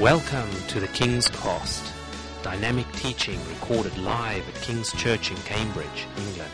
Welcome 0.00 0.50
to 0.68 0.78
the 0.78 0.88
King's 0.88 1.26
Cast, 1.28 1.90
dynamic 2.42 2.84
teaching 2.92 3.40
recorded 3.48 3.96
live 3.96 4.46
at 4.46 4.54
King's 4.56 4.92
Church 4.92 5.30
in 5.30 5.38
Cambridge, 5.38 6.06
England. 6.18 6.52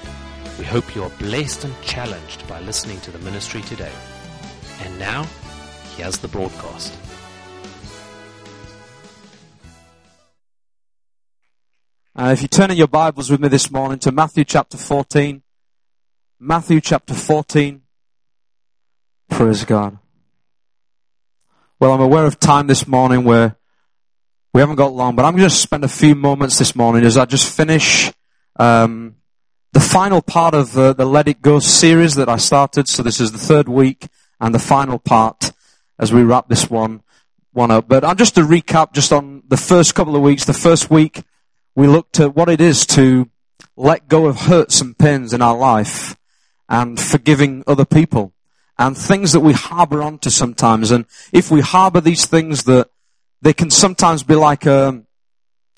We 0.61 0.65
hope 0.65 0.95
you 0.95 1.03
are 1.03 1.11
blessed 1.19 1.65
and 1.65 1.75
challenged 1.83 2.47
by 2.47 2.61
listening 2.61 3.01
to 3.01 3.11
the 3.11 3.19
ministry 3.19 3.61
today. 3.63 3.91
And 4.83 4.97
now, 4.97 5.27
here's 5.97 6.19
the 6.19 6.29
broadcast. 6.29 6.97
Uh, 12.15 12.31
if 12.33 12.43
you 12.43 12.49
turn 12.49 12.71
in 12.71 12.77
your 12.77 12.87
Bibles 12.87 13.29
with 13.29 13.41
me 13.41 13.49
this 13.49 13.73
morning 13.73 13.99
to 13.99 14.13
Matthew 14.13 14.45
chapter 14.45 14.77
14, 14.77 15.43
Matthew 16.39 16.81
chapter 16.81 17.15
14, 17.15 17.83
praise 19.29 19.65
God. 19.65 19.99
Well, 21.83 21.93
I'm 21.93 22.01
aware 22.01 22.27
of 22.27 22.39
time 22.39 22.69
this 22.69 22.87
morning 22.87 23.25
where 23.25 23.57
we 24.55 24.61
haven't 24.61 24.77
got 24.77 24.93
long, 24.93 25.17
but 25.17 25.25
I'm 25.25 25.35
going 25.35 25.49
to 25.49 25.53
spend 25.53 25.83
a 25.83 25.89
few 25.89 26.15
moments 26.15 26.57
this 26.57 26.77
morning 26.77 27.05
as 27.05 27.19
I 27.19 27.25
just 27.25 27.57
finish 27.57 28.13
um, 28.55 29.17
the 29.73 29.81
final 29.81 30.23
part 30.23 30.55
of 30.55 30.75
the, 30.75 30.93
the 30.93 31.05
Let 31.05 31.27
It 31.27 31.43
Go 31.43 31.59
series 31.59 32.15
that 32.15 32.29
I 32.29 32.37
started. 32.37 32.87
So 32.87 33.03
this 33.03 33.19
is 33.19 33.33
the 33.33 33.39
third 33.39 33.69
week 33.69 34.07
and 34.41 34.55
the 34.55 34.61
final 34.61 35.01
part 35.01 35.51
as 35.99 36.13
we 36.13 36.23
wrap 36.23 36.49
this 36.49 36.71
one 36.71 37.03
one 37.53 37.73
up. 37.73 37.89
But 37.89 38.05
I'm 38.05 38.17
just 38.17 38.37
to 38.37 38.43
recap 38.43 38.93
just 38.93 39.13
on 39.13 39.43
the 39.49 39.57
first 39.57 39.97
couple 39.97 40.15
of 40.15 40.23
weeks. 40.23 40.45
The 40.45 40.53
first 40.53 40.89
week 40.89 41.25
we 41.75 41.89
looked 41.89 42.21
at 42.21 42.37
what 42.37 42.49
it 42.49 42.61
is 42.61 42.87
to 42.95 43.29
let 43.77 44.07
go 44.07 44.27
of 44.27 44.43
hurts 44.43 44.81
and 44.81 44.97
pains 44.97 45.33
in 45.33 45.43
our 45.43 45.59
life 45.59 46.17
and 46.69 47.01
forgiving 47.01 47.65
other 47.67 47.85
people 47.85 48.33
and 48.79 48.97
things 48.97 49.33
that 49.33 49.41
we 49.41 49.53
harbor 49.53 50.03
onto 50.03 50.31
sometimes. 50.31 50.91
And 50.91 51.07
if 51.33 51.51
we 51.51 51.61
harbor 51.61 52.01
these 52.01 52.27
things 52.27 52.65
that 52.65 52.89
they 53.43 53.53
can 53.53 53.71
sometimes 53.71 54.23
be 54.23 54.37
like 54.37 54.67
a, 54.67 55.03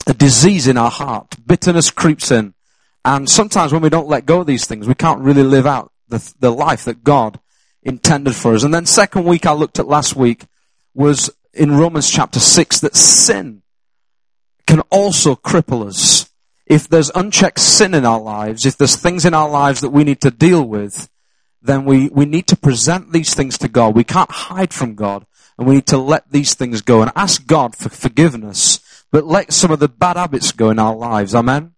a 0.07 0.15
disease 0.15 0.69
in 0.69 0.77
our 0.77 0.91
heart. 0.91 1.35
Bitterness 1.47 1.91
creeps 1.91 2.31
in. 2.31 2.55
And 3.05 3.29
sometimes 3.29 3.73
when 3.73 3.83
we 3.83 3.89
don't 3.89 4.09
let 4.09 4.27
go 4.27 4.41
of 4.41 4.47
these 4.47 4.67
things, 4.67 4.87
we 4.87 4.95
can't 4.95 5.21
really 5.21 5.43
live 5.43 5.67
out 5.67 5.91
the, 6.09 6.35
the 6.39 6.51
life 6.51 6.85
that 6.85 7.03
God 7.03 7.41
intended 7.83 8.35
for 8.35 8.55
us. 8.55 8.63
And 8.63 8.73
then 8.73 8.87
second 8.87 9.25
week 9.25 9.47
I 9.47 9.53
looked 9.53 9.79
at 9.79 9.89
last 9.89 10.15
week 10.15 10.45
was 10.95 11.31
in 11.53 11.77
Romans 11.77 12.11
chapter 12.11 12.39
6 12.39 12.81
that 12.81 12.97
sin 12.97 13.63
can 14.67 14.81
also 14.91 15.35
cripple 15.35 15.87
us. 15.87 16.31
If 16.67 16.89
there's 16.89 17.11
unchecked 17.15 17.61
sin 17.61 17.95
in 17.95 18.07
our 18.07 18.21
lives, 18.21 18.65
if 18.65 18.79
there's 18.79 18.97
things 18.97 19.27
in 19.27 19.35
our 19.35 19.49
lives 19.49 19.81
that 19.81 19.91
we 19.91 20.05
need 20.05 20.21
to 20.23 20.31
deal 20.31 20.63
with, 20.67 21.11
then 21.65 21.87
we, 21.87 22.09
we 22.09 22.27
need 22.27 22.47
to 22.49 22.57
present 22.57 23.13
these 23.13 23.35
things 23.35 23.57
to 23.59 23.69
God. 23.69 23.97
We 23.97 24.05
can't 24.05 24.31
hide 24.31 24.75
from 24.75 24.95
God, 24.95 25.25
and 25.59 25.67
we 25.67 25.77
need 25.77 25.87
to 25.87 25.99
let 25.99 26.31
these 26.31 26.55
things 26.55 26.83
go 26.83 27.01
and 27.01 27.11
ask 27.17 27.47
God 27.47 27.75
for 27.75 27.89
forgiveness, 27.89 28.81
but 29.11 29.25
let 29.25 29.53
some 29.53 29.71
of 29.71 29.81
the 29.81 29.89
bad 29.89 30.17
habits 30.19 30.53
go 30.53 30.69
in 30.69 30.79
our 30.79 30.95
lives. 30.95 31.35
Amen? 31.35 31.73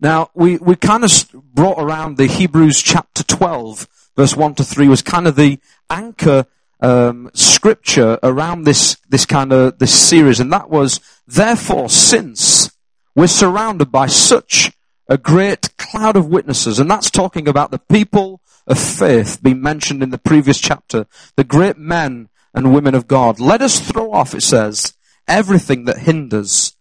Now, 0.00 0.30
we, 0.34 0.56
we 0.56 0.74
kind 0.74 1.04
of 1.04 1.10
brought 1.32 1.78
around 1.78 2.16
the 2.16 2.26
Hebrews 2.26 2.80
chapter 2.80 3.22
12, 3.22 3.88
verse 4.16 4.34
1 4.34 4.54
to 4.54 4.64
3 4.64 4.88
was 4.88 5.02
kind 5.02 5.26
of 5.26 5.36
the 5.36 5.58
anchor 5.90 6.46
um, 6.80 7.30
scripture 7.34 8.18
around 8.22 8.62
this 8.62 8.96
this 9.08 9.26
kind 9.26 9.52
of 9.52 9.78
this 9.80 9.92
series, 9.92 10.38
and 10.38 10.52
that 10.52 10.70
was 10.70 11.00
therefore 11.26 11.88
since 11.88 12.70
we're 13.16 13.26
surrounded 13.26 13.90
by 13.90 14.06
such 14.06 14.70
a 15.08 15.18
great 15.18 15.76
cloud 15.76 16.16
of 16.16 16.28
witnesses, 16.28 16.78
and 16.78 16.88
that's 16.88 17.10
talking 17.10 17.48
about 17.48 17.72
the 17.72 17.80
people 17.80 18.40
of 18.68 18.78
faith 18.78 19.42
being 19.42 19.60
mentioned 19.60 20.02
in 20.02 20.10
the 20.10 20.18
previous 20.18 20.60
chapter, 20.60 21.06
the 21.36 21.44
great 21.44 21.78
men 21.78 22.28
and 22.54 22.74
women 22.74 22.94
of 22.94 23.08
God. 23.08 23.40
Let 23.40 23.62
us 23.62 23.80
throw 23.80 24.12
off, 24.12 24.34
it 24.34 24.42
says, 24.42 24.94
everything 25.26 25.86
that 25.86 25.98
hinders. 25.98 26.76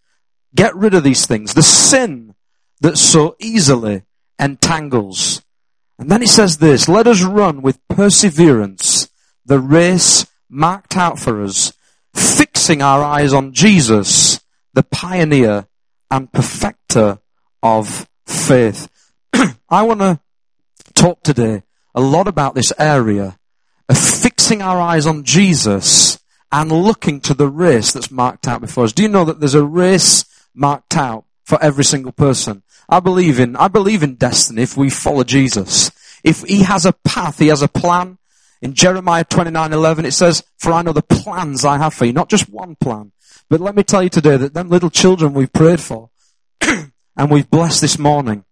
Get 0.54 0.76
rid 0.76 0.94
of 0.94 1.04
these 1.04 1.26
things, 1.26 1.54
the 1.54 1.64
sin 1.64 2.36
that 2.82 2.98
so 2.98 3.36
easily 3.40 4.04
entangles. 4.38 5.42
And 5.98 6.10
then 6.10 6.22
he 6.22 6.28
says 6.28 6.58
this, 6.58 6.88
let 6.88 7.08
us 7.08 7.24
run 7.24 7.62
with 7.62 7.86
perseverance 7.88 9.10
the 9.46 9.60
race 9.60 10.26
marked 10.50 10.98
out 10.98 11.18
for 11.18 11.42
us, 11.42 11.74
fixing 12.14 12.82
our 12.82 13.02
eyes 13.04 13.34
on 13.34 13.54
Jesus, 13.54 14.42
the 14.74 14.84
pioneer 14.84 15.68
and 16.12 16.32
perfecter 16.32 17.20
of 17.64 18.08
faith. 18.26 18.90
I 19.70 19.84
want 19.84 20.02
to 20.02 20.20
talk 20.94 21.24
today 21.24 21.64
a 21.98 22.00
lot 22.00 22.28
about 22.28 22.54
this 22.54 22.72
area 22.78 23.40
of 23.90 23.98
fixing 23.98 24.62
our 24.62 24.80
eyes 24.80 25.08
on 25.08 25.24
Jesus 25.24 26.20
and 26.52 26.72
looking 26.72 27.20
to 27.22 27.34
the 27.34 27.48
race 27.48 27.92
that's 27.92 28.12
marked 28.12 28.48
out 28.48 28.62
before 28.62 28.84
us. 28.84 28.94
Do 28.94 29.02
you 29.02 29.10
know 29.10 29.26
that 29.26 29.40
there's 29.40 29.56
a 29.56 29.66
race 29.66 30.24
marked 30.54 30.96
out 30.96 31.26
for 31.44 31.60
every 31.60 31.84
single 31.84 32.12
person? 32.12 32.62
I 32.88 33.00
believe 33.00 33.40
in, 33.40 33.56
I 33.56 33.68
believe 33.68 34.04
in 34.04 34.14
destiny 34.14 34.62
if 34.62 34.78
we 34.78 34.92
follow 34.92 35.24
Jesus. 35.24 35.90
If 36.24 36.44
he 36.44 36.62
has 36.62 36.86
a 36.86 36.94
path, 36.94 37.40
he 37.40 37.48
has 37.48 37.64
a 37.64 37.68
plan, 37.68 38.20
in 38.62 38.74
Jeremiah 38.74 39.26
29:11 39.26 40.06
it 40.06 40.14
says, 40.14 40.44
"For 40.58 40.72
I 40.72 40.82
know 40.82 40.94
the 40.94 41.02
plans 41.02 41.66
I 41.66 41.78
have 41.78 41.94
for 41.94 42.06
you, 42.06 42.14
not 42.14 42.30
just 42.30 42.50
one 42.50 42.76
plan, 42.76 43.12
but 43.50 43.60
let 43.60 43.76
me 43.76 43.84
tell 43.84 44.04
you 44.04 44.10
today 44.10 44.38
that 44.38 44.54
them 44.54 44.70
little 44.70 44.90
children 44.90 45.34
we've 45.34 45.54
prayed 45.54 45.80
for 45.80 46.10
and 46.62 47.32
we've 47.32 47.50
blessed 47.50 47.82
this 47.82 48.00
morning, 48.00 48.46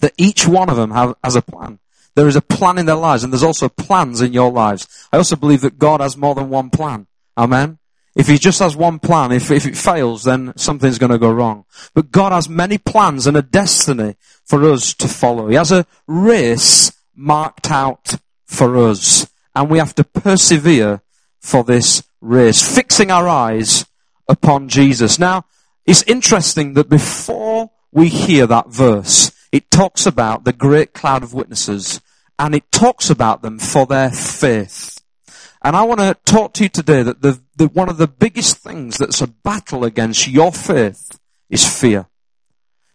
that 0.00 0.14
each 0.16 0.46
one 0.46 0.68
of 0.68 0.76
them 0.76 0.90
have, 0.92 1.14
has 1.22 1.36
a 1.36 1.42
plan. 1.42 1.78
There 2.16 2.26
is 2.26 2.34
a 2.34 2.40
plan 2.40 2.78
in 2.78 2.86
their 2.86 2.96
lives 2.96 3.22
and 3.22 3.32
there's 3.32 3.42
also 3.42 3.68
plans 3.68 4.22
in 4.22 4.32
your 4.32 4.50
lives. 4.50 4.88
I 5.12 5.18
also 5.18 5.36
believe 5.36 5.60
that 5.60 5.78
God 5.78 6.00
has 6.00 6.16
more 6.16 6.34
than 6.34 6.48
one 6.48 6.70
plan. 6.70 7.06
Amen. 7.36 7.78
If 8.16 8.26
he 8.26 8.38
just 8.38 8.58
has 8.60 8.74
one 8.74 8.98
plan, 8.98 9.30
if, 9.32 9.50
if 9.50 9.66
it 9.66 9.76
fails, 9.76 10.24
then 10.24 10.54
something's 10.56 10.98
going 10.98 11.12
to 11.12 11.18
go 11.18 11.30
wrong. 11.30 11.66
But 11.92 12.10
God 12.10 12.32
has 12.32 12.48
many 12.48 12.78
plans 12.78 13.26
and 13.26 13.36
a 13.36 13.42
destiny 13.42 14.16
for 14.44 14.64
us 14.64 14.94
to 14.94 15.08
follow. 15.08 15.48
He 15.48 15.56
has 15.56 15.70
a 15.70 15.86
race 16.06 16.90
marked 17.14 17.70
out 17.70 18.14
for 18.46 18.78
us 18.78 19.28
and 19.54 19.68
we 19.68 19.78
have 19.78 19.94
to 19.96 20.04
persevere 20.04 21.02
for 21.40 21.64
this 21.64 22.02
race, 22.22 22.74
fixing 22.74 23.10
our 23.10 23.28
eyes 23.28 23.84
upon 24.26 24.70
Jesus. 24.70 25.18
Now, 25.18 25.44
it's 25.84 26.02
interesting 26.04 26.72
that 26.74 26.88
before 26.88 27.70
we 27.92 28.08
hear 28.08 28.46
that 28.46 28.68
verse, 28.68 29.32
it 29.52 29.70
talks 29.70 30.06
about 30.06 30.44
the 30.44 30.54
great 30.54 30.94
cloud 30.94 31.22
of 31.22 31.34
witnesses 31.34 32.00
and 32.38 32.54
it 32.54 32.70
talks 32.70 33.10
about 33.10 33.42
them 33.42 33.58
for 33.58 33.86
their 33.86 34.10
faith. 34.10 35.00
And 35.62 35.74
I 35.74 35.82
want 35.82 36.00
to 36.00 36.16
talk 36.24 36.52
to 36.54 36.64
you 36.64 36.68
today 36.68 37.02
that 37.02 37.22
the, 37.22 37.40
the, 37.56 37.66
one 37.68 37.88
of 37.88 37.96
the 37.96 38.06
biggest 38.06 38.58
things 38.58 38.98
that's 38.98 39.20
a 39.20 39.26
battle 39.26 39.84
against 39.84 40.28
your 40.28 40.52
faith 40.52 41.18
is 41.50 41.66
fear. 41.66 42.06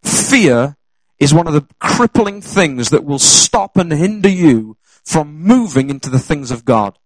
Fear 0.04 0.78
is 1.20 1.34
one 1.34 1.48
of 1.48 1.54
the 1.54 1.66
crippling 1.80 2.42
things 2.42 2.90
that 2.90 3.04
will 3.04 3.20
stop 3.20 3.78
and 3.78 3.92
hinder 3.92 4.30
you 4.30 4.78
from 5.04 5.42
moving 5.42 5.90
into 5.90 6.10
the 6.10 6.20
things 6.20 6.52
of 6.52 6.66
God. 6.66 6.98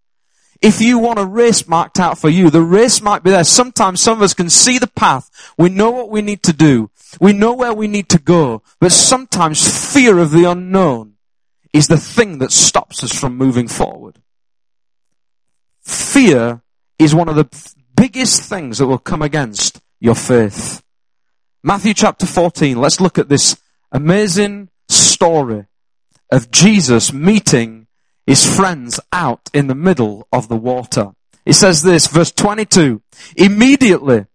If 0.62 0.82
you 0.82 1.00
want 1.00 1.20
a 1.20 1.26
race 1.26 1.68
marked 1.68 2.00
out 2.00 2.18
for 2.18 2.30
you, 2.30 2.50
the 2.50 2.62
race 2.62 3.02
might 3.02 3.24
be 3.24 3.32
there. 3.32 3.44
Sometimes 3.44 4.02
some 4.02 4.18
of 4.18 4.24
us 4.24 4.34
can 4.34 4.50
see 4.50 4.78
the 4.78 4.88
path. 4.88 5.54
We 5.58 5.70
know 5.70 5.92
what 5.92 6.10
we 6.10 6.22
need 6.22 6.44
to 6.44 6.54
do. 6.54 6.92
We 7.20 7.34
know 7.34 7.54
where 7.54 7.74
we 7.74 7.88
need 7.88 8.08
to 8.10 8.20
go. 8.20 8.62
But 8.80 8.92
sometimes 8.92 9.94
fear 9.94 10.18
of 10.18 10.32
the 10.32 10.46
unknown 10.46 11.15
is 11.76 11.90
the 11.90 11.98
thing 11.98 12.38
that 12.38 12.54
stops 12.54 13.04
us 13.04 13.14
from 13.14 13.36
moving 13.36 13.68
forward. 13.68 14.18
Fear 15.82 16.62
is 16.98 17.14
one 17.14 17.28
of 17.28 17.36
the 17.36 17.50
biggest 17.98 18.44
things 18.44 18.78
that 18.78 18.88
will 18.88 18.98
come 18.98 19.22
against 19.22 19.82
your 20.00 20.16
faith. 20.16 20.82
Matthew 21.64 21.94
chapter 21.94 22.26
14, 22.26 22.80
let's 22.80 23.02
look 23.02 23.20
at 23.20 23.28
this 23.28 23.58
amazing 23.92 24.70
story 24.88 25.66
of 26.32 26.50
Jesus 26.50 27.12
meeting 27.12 27.88
his 28.26 28.46
friends 28.56 29.02
out 29.12 29.50
in 29.54 29.68
the 29.68 29.76
middle 29.76 30.30
of 30.32 30.48
the 30.48 30.56
water. 30.56 31.12
He 31.44 31.52
says 31.52 31.84
this, 31.84 32.08
verse 32.08 32.32
22, 32.32 33.02
immediately 33.36 34.28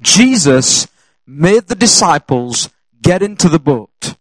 Jesus 0.00 0.86
made 1.26 1.66
the 1.66 1.74
disciples 1.74 2.70
get 3.02 3.20
into 3.20 3.48
the 3.48 3.58
boat 3.58 4.11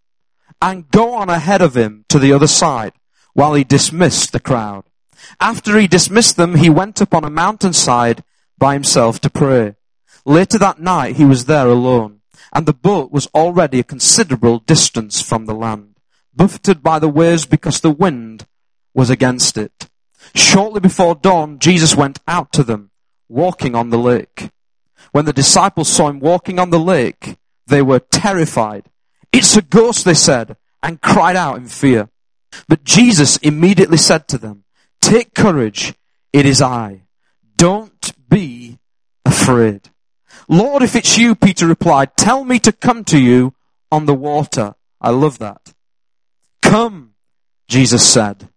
and 0.61 0.89
go 0.91 1.13
on 1.13 1.29
ahead 1.29 1.61
of 1.61 1.75
him 1.75 2.05
to 2.09 2.19
the 2.19 2.31
other 2.31 2.47
side 2.47 2.93
while 3.33 3.53
he 3.53 3.63
dismissed 3.63 4.31
the 4.31 4.39
crowd. 4.39 4.83
After 5.39 5.79
he 5.79 5.87
dismissed 5.87 6.37
them, 6.37 6.55
he 6.55 6.69
went 6.69 7.01
up 7.01 7.13
on 7.13 7.23
a 7.23 7.29
mountainside 7.29 8.23
by 8.57 8.73
himself 8.73 9.19
to 9.21 9.29
pray. 9.29 9.75
Later 10.25 10.57
that 10.59 10.79
night, 10.79 11.15
he 11.15 11.25
was 11.25 11.45
there 11.45 11.67
alone, 11.67 12.21
and 12.53 12.65
the 12.65 12.73
boat 12.73 13.11
was 13.11 13.27
already 13.33 13.79
a 13.79 13.83
considerable 13.83 14.59
distance 14.59 15.21
from 15.21 15.45
the 15.45 15.55
land, 15.55 15.95
buffeted 16.35 16.83
by 16.83 16.99
the 16.99 17.09
waves 17.09 17.45
because 17.45 17.79
the 17.79 17.91
wind 17.91 18.45
was 18.93 19.09
against 19.09 19.57
it. 19.57 19.89
Shortly 20.35 20.79
before 20.79 21.15
dawn, 21.15 21.59
Jesus 21.59 21.95
went 21.95 22.19
out 22.27 22.51
to 22.53 22.63
them, 22.63 22.91
walking 23.27 23.73
on 23.73 23.89
the 23.89 23.97
lake. 23.97 24.51
When 25.11 25.25
the 25.25 25.33
disciples 25.33 25.89
saw 25.89 26.09
him 26.09 26.19
walking 26.19 26.59
on 26.59 26.69
the 26.69 26.79
lake, 26.79 27.37
they 27.67 27.81
were 27.81 27.99
terrified. 27.99 28.85
It's 29.31 29.55
a 29.55 29.61
ghost, 29.61 30.05
they 30.05 30.13
said, 30.13 30.57
and 30.83 31.01
cried 31.01 31.35
out 31.35 31.57
in 31.57 31.67
fear. 31.67 32.09
But 32.67 32.83
Jesus 32.83 33.37
immediately 33.37 33.97
said 33.97 34.27
to 34.29 34.37
them, 34.37 34.65
Take 35.01 35.33
courage, 35.33 35.93
it 36.33 36.45
is 36.45 36.61
I. 36.61 37.03
Don't 37.55 38.13
be 38.29 38.79
afraid. 39.25 39.89
Lord, 40.47 40.83
if 40.83 40.95
it's 40.95 41.17
you, 41.17 41.35
Peter 41.35 41.67
replied, 41.67 42.17
tell 42.17 42.43
me 42.43 42.59
to 42.59 42.71
come 42.71 43.03
to 43.05 43.19
you 43.19 43.53
on 43.91 44.05
the 44.05 44.13
water. 44.13 44.75
I 44.99 45.11
love 45.11 45.39
that. 45.39 45.73
Come, 46.61 47.13
Jesus 47.67 48.07
said. 48.07 48.49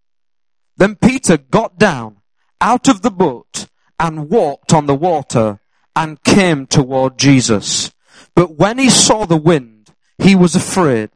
Then 0.76 0.96
Peter 0.96 1.36
got 1.36 1.78
down 1.78 2.16
out 2.60 2.88
of 2.88 3.02
the 3.02 3.10
boat 3.10 3.66
and 3.98 4.28
walked 4.28 4.72
on 4.72 4.86
the 4.86 4.94
water 4.94 5.60
and 5.94 6.22
came 6.24 6.66
toward 6.66 7.18
Jesus. 7.18 7.92
But 8.34 8.56
when 8.56 8.78
he 8.78 8.90
saw 8.90 9.24
the 9.24 9.36
wind, 9.36 9.73
he 10.18 10.34
was 10.34 10.54
afraid 10.54 11.10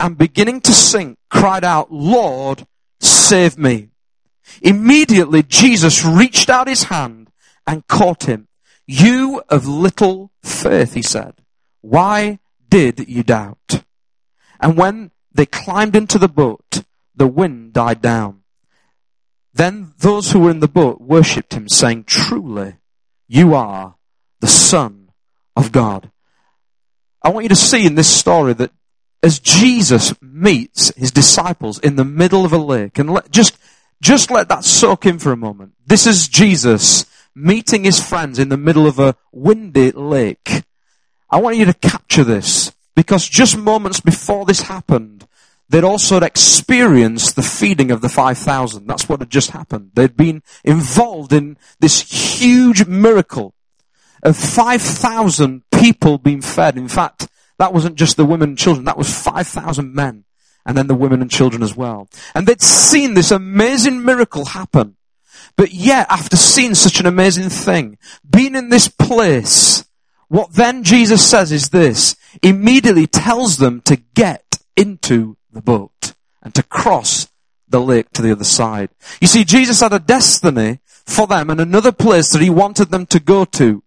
and 0.00 0.18
beginning 0.18 0.60
to 0.62 0.72
sink, 0.72 1.18
cried 1.30 1.64
out, 1.64 1.92
Lord, 1.92 2.66
save 3.00 3.58
me. 3.58 3.90
Immediately 4.62 5.42
Jesus 5.44 6.04
reached 6.04 6.50
out 6.50 6.68
his 6.68 6.84
hand 6.84 7.30
and 7.66 7.86
caught 7.86 8.24
him. 8.24 8.48
You 8.86 9.42
of 9.48 9.66
little 9.66 10.30
faith, 10.42 10.94
he 10.94 11.02
said, 11.02 11.34
why 11.86 12.40
did 12.68 13.08
you 13.08 13.22
doubt? 13.22 13.84
And 14.58 14.76
when 14.76 15.12
they 15.32 15.46
climbed 15.46 15.94
into 15.94 16.18
the 16.18 16.28
boat, 16.28 16.82
the 17.14 17.28
wind 17.28 17.74
died 17.74 18.02
down. 18.02 18.42
Then 19.54 19.92
those 19.98 20.32
who 20.32 20.40
were 20.40 20.50
in 20.50 20.58
the 20.58 20.66
boat 20.66 21.00
worshipped 21.00 21.54
him, 21.54 21.68
saying, 21.68 22.04
Truly, 22.04 22.78
you 23.28 23.54
are 23.54 23.94
the 24.40 24.48
Son 24.48 25.12
of 25.54 25.70
God. 25.70 26.10
I 27.26 27.30
want 27.30 27.42
you 27.42 27.48
to 27.48 27.56
see 27.56 27.84
in 27.84 27.96
this 27.96 28.08
story 28.08 28.52
that 28.52 28.70
as 29.20 29.40
Jesus 29.40 30.14
meets 30.22 30.94
his 30.94 31.10
disciples 31.10 31.80
in 31.80 31.96
the 31.96 32.04
middle 32.04 32.44
of 32.44 32.52
a 32.52 32.56
lake, 32.56 33.00
and 33.00 33.10
let, 33.10 33.32
just, 33.32 33.58
just 34.00 34.30
let 34.30 34.48
that 34.48 34.62
soak 34.62 35.06
in 35.06 35.18
for 35.18 35.32
a 35.32 35.36
moment. 35.36 35.72
This 35.84 36.06
is 36.06 36.28
Jesus 36.28 37.04
meeting 37.34 37.82
his 37.82 38.00
friends 38.00 38.38
in 38.38 38.48
the 38.48 38.56
middle 38.56 38.86
of 38.86 39.00
a 39.00 39.16
windy 39.32 39.90
lake. 39.90 40.62
I 41.28 41.40
want 41.40 41.56
you 41.56 41.64
to 41.64 41.74
capture 41.74 42.22
this 42.22 42.72
because 42.94 43.28
just 43.28 43.58
moments 43.58 43.98
before 43.98 44.44
this 44.44 44.62
happened, 44.62 45.26
they'd 45.68 45.82
also 45.82 46.20
experienced 46.20 47.34
the 47.34 47.42
feeding 47.42 47.90
of 47.90 48.02
the 48.02 48.08
5,000. 48.08 48.86
That's 48.86 49.08
what 49.08 49.18
had 49.18 49.30
just 49.30 49.50
happened. 49.50 49.90
They'd 49.94 50.16
been 50.16 50.44
involved 50.62 51.32
in 51.32 51.58
this 51.80 52.02
huge 52.38 52.86
miracle 52.86 53.52
of 54.22 54.36
5,000 54.36 55.62
people 55.80 56.18
being 56.18 56.40
fed. 56.40 56.76
In 56.76 56.88
fact, 56.88 57.28
that 57.58 57.72
wasn't 57.72 57.96
just 57.96 58.16
the 58.16 58.24
women 58.24 58.50
and 58.50 58.58
children, 58.58 58.84
that 58.84 58.98
was 58.98 59.12
5,000 59.12 59.94
men. 59.94 60.24
And 60.64 60.76
then 60.76 60.88
the 60.88 60.96
women 60.96 61.22
and 61.22 61.30
children 61.30 61.62
as 61.62 61.76
well. 61.76 62.08
And 62.34 62.46
they'd 62.46 62.60
seen 62.60 63.14
this 63.14 63.30
amazing 63.30 64.04
miracle 64.04 64.46
happen. 64.46 64.96
But 65.56 65.72
yet, 65.72 66.08
after 66.10 66.36
seeing 66.36 66.74
such 66.74 66.98
an 66.98 67.06
amazing 67.06 67.50
thing, 67.50 67.98
being 68.28 68.56
in 68.56 68.68
this 68.68 68.88
place, 68.88 69.84
what 70.28 70.54
then 70.54 70.82
Jesus 70.82 71.24
says 71.24 71.52
is 71.52 71.68
this, 71.68 72.16
immediately 72.42 73.06
tells 73.06 73.58
them 73.58 73.80
to 73.82 73.96
get 73.96 74.58
into 74.76 75.36
the 75.52 75.62
boat 75.62 76.14
and 76.42 76.54
to 76.54 76.62
cross 76.64 77.28
the 77.68 77.80
lake 77.80 78.10
to 78.12 78.22
the 78.22 78.32
other 78.32 78.44
side. 78.44 78.90
You 79.20 79.28
see, 79.28 79.44
Jesus 79.44 79.80
had 79.80 79.92
a 79.92 79.98
destiny 79.98 80.80
for 81.06 81.26
them 81.26 81.48
and 81.48 81.60
another 81.60 81.92
place 81.92 82.30
that 82.32 82.42
he 82.42 82.50
wanted 82.50 82.90
them 82.90 83.06
to 83.06 83.20
go 83.20 83.44
to. 83.44 83.82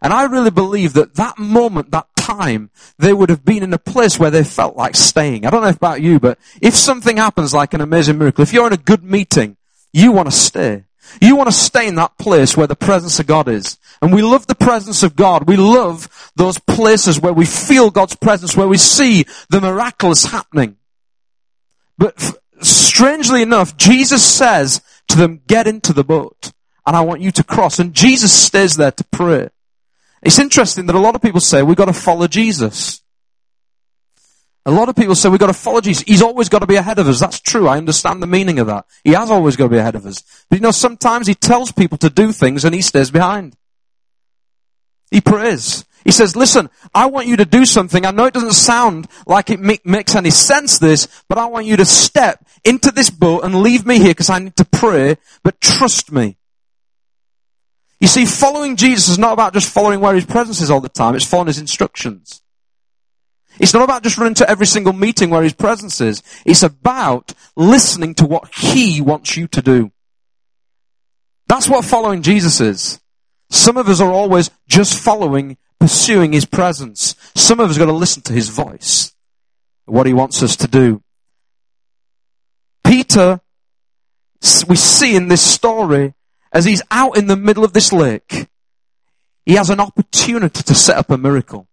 And 0.00 0.12
I 0.12 0.24
really 0.24 0.50
believe 0.50 0.92
that 0.94 1.14
that 1.14 1.38
moment, 1.38 1.90
that 1.90 2.08
time, 2.16 2.70
they 2.98 3.12
would 3.12 3.30
have 3.30 3.44
been 3.44 3.62
in 3.62 3.72
a 3.72 3.78
place 3.78 4.18
where 4.18 4.30
they 4.30 4.44
felt 4.44 4.76
like 4.76 4.94
staying. 4.94 5.46
I 5.46 5.50
don't 5.50 5.62
know 5.62 5.68
about 5.68 6.00
you, 6.02 6.20
but 6.20 6.38
if 6.60 6.74
something 6.74 7.16
happens 7.16 7.54
like 7.54 7.74
an 7.74 7.80
amazing 7.80 8.18
miracle, 8.18 8.42
if 8.42 8.52
you're 8.52 8.66
in 8.66 8.72
a 8.72 8.78
good 8.78 9.02
meeting, 9.02 9.56
you 9.92 10.12
want 10.12 10.30
to 10.30 10.36
stay. 10.36 10.84
You 11.20 11.36
want 11.36 11.48
to 11.48 11.56
stay 11.56 11.88
in 11.88 11.94
that 11.94 12.18
place 12.18 12.56
where 12.56 12.66
the 12.66 12.76
presence 12.76 13.18
of 13.18 13.26
God 13.26 13.48
is. 13.48 13.78
And 14.02 14.12
we 14.12 14.22
love 14.22 14.46
the 14.46 14.54
presence 14.54 15.02
of 15.02 15.16
God. 15.16 15.48
We 15.48 15.56
love 15.56 16.30
those 16.36 16.58
places 16.58 17.18
where 17.18 17.32
we 17.32 17.46
feel 17.46 17.90
God's 17.90 18.14
presence, 18.14 18.56
where 18.56 18.68
we 18.68 18.76
see 18.76 19.24
the 19.48 19.60
miraculous 19.60 20.26
happening. 20.26 20.76
But 21.96 22.38
strangely 22.60 23.42
enough, 23.42 23.76
Jesus 23.76 24.22
says 24.22 24.82
to 25.08 25.16
them, 25.16 25.40
get 25.46 25.66
into 25.66 25.92
the 25.92 26.04
boat 26.04 26.52
and 26.86 26.96
I 26.96 27.00
want 27.00 27.22
you 27.22 27.32
to 27.32 27.44
cross. 27.44 27.78
And 27.78 27.94
Jesus 27.94 28.32
stays 28.32 28.76
there 28.76 28.92
to 28.92 29.04
pray. 29.04 29.48
It's 30.22 30.38
interesting 30.38 30.86
that 30.86 30.96
a 30.96 31.00
lot 31.00 31.14
of 31.14 31.22
people 31.22 31.40
say 31.40 31.62
we've 31.62 31.76
got 31.76 31.86
to 31.86 31.92
follow 31.92 32.26
Jesus. 32.26 33.02
A 34.66 34.72
lot 34.72 34.88
of 34.88 34.96
people 34.96 35.14
say 35.14 35.28
we've 35.28 35.40
got 35.40 35.46
to 35.46 35.54
follow 35.54 35.80
Jesus. 35.80 36.04
He's 36.06 36.22
always 36.22 36.48
got 36.48 36.58
to 36.58 36.66
be 36.66 36.76
ahead 36.76 36.98
of 36.98 37.08
us. 37.08 37.20
That's 37.20 37.40
true. 37.40 37.68
I 37.68 37.78
understand 37.78 38.22
the 38.22 38.26
meaning 38.26 38.58
of 38.58 38.66
that. 38.66 38.86
He 39.04 39.12
has 39.12 39.30
always 39.30 39.56
got 39.56 39.64
to 39.64 39.70
be 39.70 39.78
ahead 39.78 39.94
of 39.94 40.04
us. 40.04 40.22
But 40.50 40.58
you 40.58 40.62
know, 40.62 40.70
sometimes 40.70 41.26
he 41.26 41.34
tells 41.34 41.72
people 41.72 41.98
to 41.98 42.10
do 42.10 42.32
things 42.32 42.64
and 42.64 42.74
he 42.74 42.82
stays 42.82 43.10
behind. 43.10 43.56
He 45.10 45.20
prays. 45.20 45.84
He 46.04 46.12
says, 46.12 46.36
listen, 46.36 46.70
I 46.94 47.06
want 47.06 47.26
you 47.26 47.36
to 47.36 47.44
do 47.44 47.66
something. 47.66 48.06
I 48.06 48.12
know 48.12 48.24
it 48.24 48.32
doesn't 48.32 48.52
sound 48.52 49.08
like 49.26 49.50
it 49.50 49.60
make, 49.60 49.84
makes 49.84 50.14
any 50.14 50.30
sense 50.30 50.78
this, 50.78 51.06
but 51.28 51.36
I 51.36 51.46
want 51.46 51.66
you 51.66 51.76
to 51.76 51.84
step 51.84 52.42
into 52.64 52.90
this 52.90 53.10
boat 53.10 53.44
and 53.44 53.62
leave 53.62 53.84
me 53.84 53.98
here 53.98 54.12
because 54.12 54.30
I 54.30 54.38
need 54.38 54.56
to 54.56 54.64
pray, 54.64 55.16
but 55.42 55.60
trust 55.60 56.10
me. 56.10 56.37
You 58.00 58.06
see, 58.06 58.26
following 58.26 58.76
Jesus 58.76 59.08
is 59.08 59.18
not 59.18 59.32
about 59.32 59.52
just 59.52 59.72
following 59.72 60.00
where 60.00 60.14
his 60.14 60.24
presence 60.24 60.60
is 60.60 60.70
all 60.70 60.80
the 60.80 60.88
time. 60.88 61.16
It's 61.16 61.24
following 61.24 61.48
his 61.48 61.58
instructions. 61.58 62.42
It's 63.58 63.74
not 63.74 63.82
about 63.82 64.04
just 64.04 64.18
running 64.18 64.34
to 64.34 64.48
every 64.48 64.66
single 64.66 64.92
meeting 64.92 65.30
where 65.30 65.42
his 65.42 65.52
presence 65.52 66.00
is. 66.00 66.22
It's 66.44 66.62
about 66.62 67.32
listening 67.56 68.14
to 68.16 68.26
what 68.26 68.54
he 68.54 69.00
wants 69.00 69.36
you 69.36 69.48
to 69.48 69.62
do. 69.62 69.90
That's 71.48 71.68
what 71.68 71.84
following 71.84 72.22
Jesus 72.22 72.60
is. 72.60 73.00
Some 73.50 73.76
of 73.76 73.88
us 73.88 74.00
are 74.00 74.12
always 74.12 74.50
just 74.68 75.02
following, 75.02 75.56
pursuing 75.80 76.32
his 76.32 76.44
presence. 76.44 77.16
Some 77.34 77.58
of 77.58 77.70
us 77.70 77.78
got 77.78 77.86
to 77.86 77.92
listen 77.92 78.22
to 78.24 78.32
his 78.32 78.48
voice. 78.48 79.12
What 79.86 80.06
he 80.06 80.12
wants 80.12 80.42
us 80.42 80.54
to 80.56 80.68
do. 80.68 81.02
Peter, 82.84 83.40
we 84.68 84.76
see 84.76 85.16
in 85.16 85.28
this 85.28 85.42
story, 85.42 86.14
as 86.52 86.64
he's 86.64 86.82
out 86.90 87.16
in 87.16 87.26
the 87.26 87.36
middle 87.36 87.64
of 87.64 87.72
this 87.72 87.92
lake, 87.92 88.48
he 89.44 89.54
has 89.54 89.70
an 89.70 89.80
opportunity 89.80 90.62
to 90.62 90.74
set 90.74 90.96
up 90.96 91.10
a 91.10 91.18
miracle. 91.18 91.68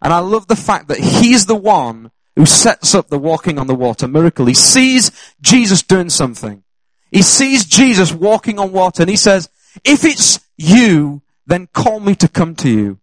And 0.00 0.12
I 0.12 0.20
love 0.20 0.46
the 0.46 0.56
fact 0.56 0.88
that 0.88 0.98
he's 0.98 1.46
the 1.46 1.56
one 1.56 2.10
who 2.36 2.46
sets 2.46 2.94
up 2.94 3.08
the 3.08 3.18
walking 3.18 3.58
on 3.58 3.66
the 3.66 3.74
water 3.74 4.06
miracle. 4.06 4.46
He 4.46 4.54
sees 4.54 5.10
Jesus 5.40 5.82
doing 5.82 6.10
something. 6.10 6.62
He 7.10 7.22
sees 7.22 7.64
Jesus 7.64 8.12
walking 8.12 8.58
on 8.58 8.70
water 8.70 9.02
and 9.02 9.10
he 9.10 9.16
says, 9.16 9.48
if 9.84 10.04
it's 10.04 10.40
you, 10.56 11.22
then 11.46 11.66
call 11.72 11.98
me 11.98 12.14
to 12.16 12.28
come 12.28 12.54
to 12.56 12.70
you. 12.70 12.98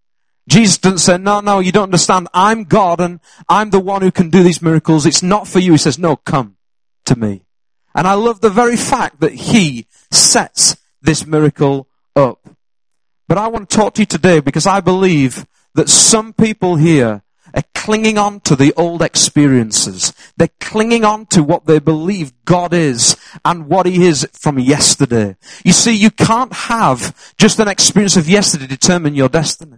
Jesus 0.48 0.78
doesn't 0.78 1.00
say, 1.00 1.18
no, 1.18 1.40
no, 1.40 1.60
you 1.60 1.72
don't 1.72 1.86
understand. 1.86 2.28
I'm 2.34 2.66
God 2.66 3.02
and 3.02 3.20
I'm 3.50 3.72
the 3.72 3.80
one 3.80 4.04
who 4.04 4.12
can 4.12 4.30
do 4.30 4.44
these 4.44 4.62
miracles. 4.62 5.06
It's 5.06 5.24
not 5.24 5.48
for 5.48 5.60
you. 5.60 5.74
He 5.74 5.78
says, 5.80 5.98
no, 5.98 6.16
come 6.16 6.56
to 7.06 7.18
me. 7.18 7.42
And 7.96 8.08
I 8.08 8.14
love 8.14 8.42
the 8.42 8.50
very 8.50 8.78
fact 8.78 9.22
that 9.22 9.34
he 9.34 9.88
sets 10.12 10.78
this 11.06 11.26
miracle 11.26 11.88
up. 12.16 12.40
But 13.28 13.38
I 13.38 13.48
want 13.48 13.70
to 13.70 13.76
talk 13.76 13.94
to 13.96 14.02
you 14.02 14.06
today 14.06 14.40
because 14.40 14.68
I 14.68 14.82
believe 14.82 15.46
that 15.74 15.90
some 15.90 16.34
people 16.34 16.76
here 16.76 17.24
are 17.54 17.64
clinging 17.74 18.18
on 18.18 18.40
to 18.42 18.56
the 18.56 18.74
old 18.74 19.02
experiences. 19.02 20.14
They're 20.38 20.50
clinging 20.60 21.06
on 21.06 21.26
to 21.28 21.42
what 21.42 21.66
they 21.66 21.80
believe 21.80 22.34
God 22.44 22.74
is 22.74 23.16
and 23.44 23.68
what 23.68 23.86
He 23.86 24.06
is 24.06 24.28
from 24.34 24.60
yesterday. 24.60 25.38
You 25.64 25.72
see, 25.72 25.96
you 25.96 26.12
can't 26.12 26.54
have 26.54 27.34
just 27.38 27.60
an 27.60 27.68
experience 27.68 28.18
of 28.18 28.30
yesterday 28.30 28.68
determine 28.68 29.16
your 29.16 29.30
destiny. 29.30 29.78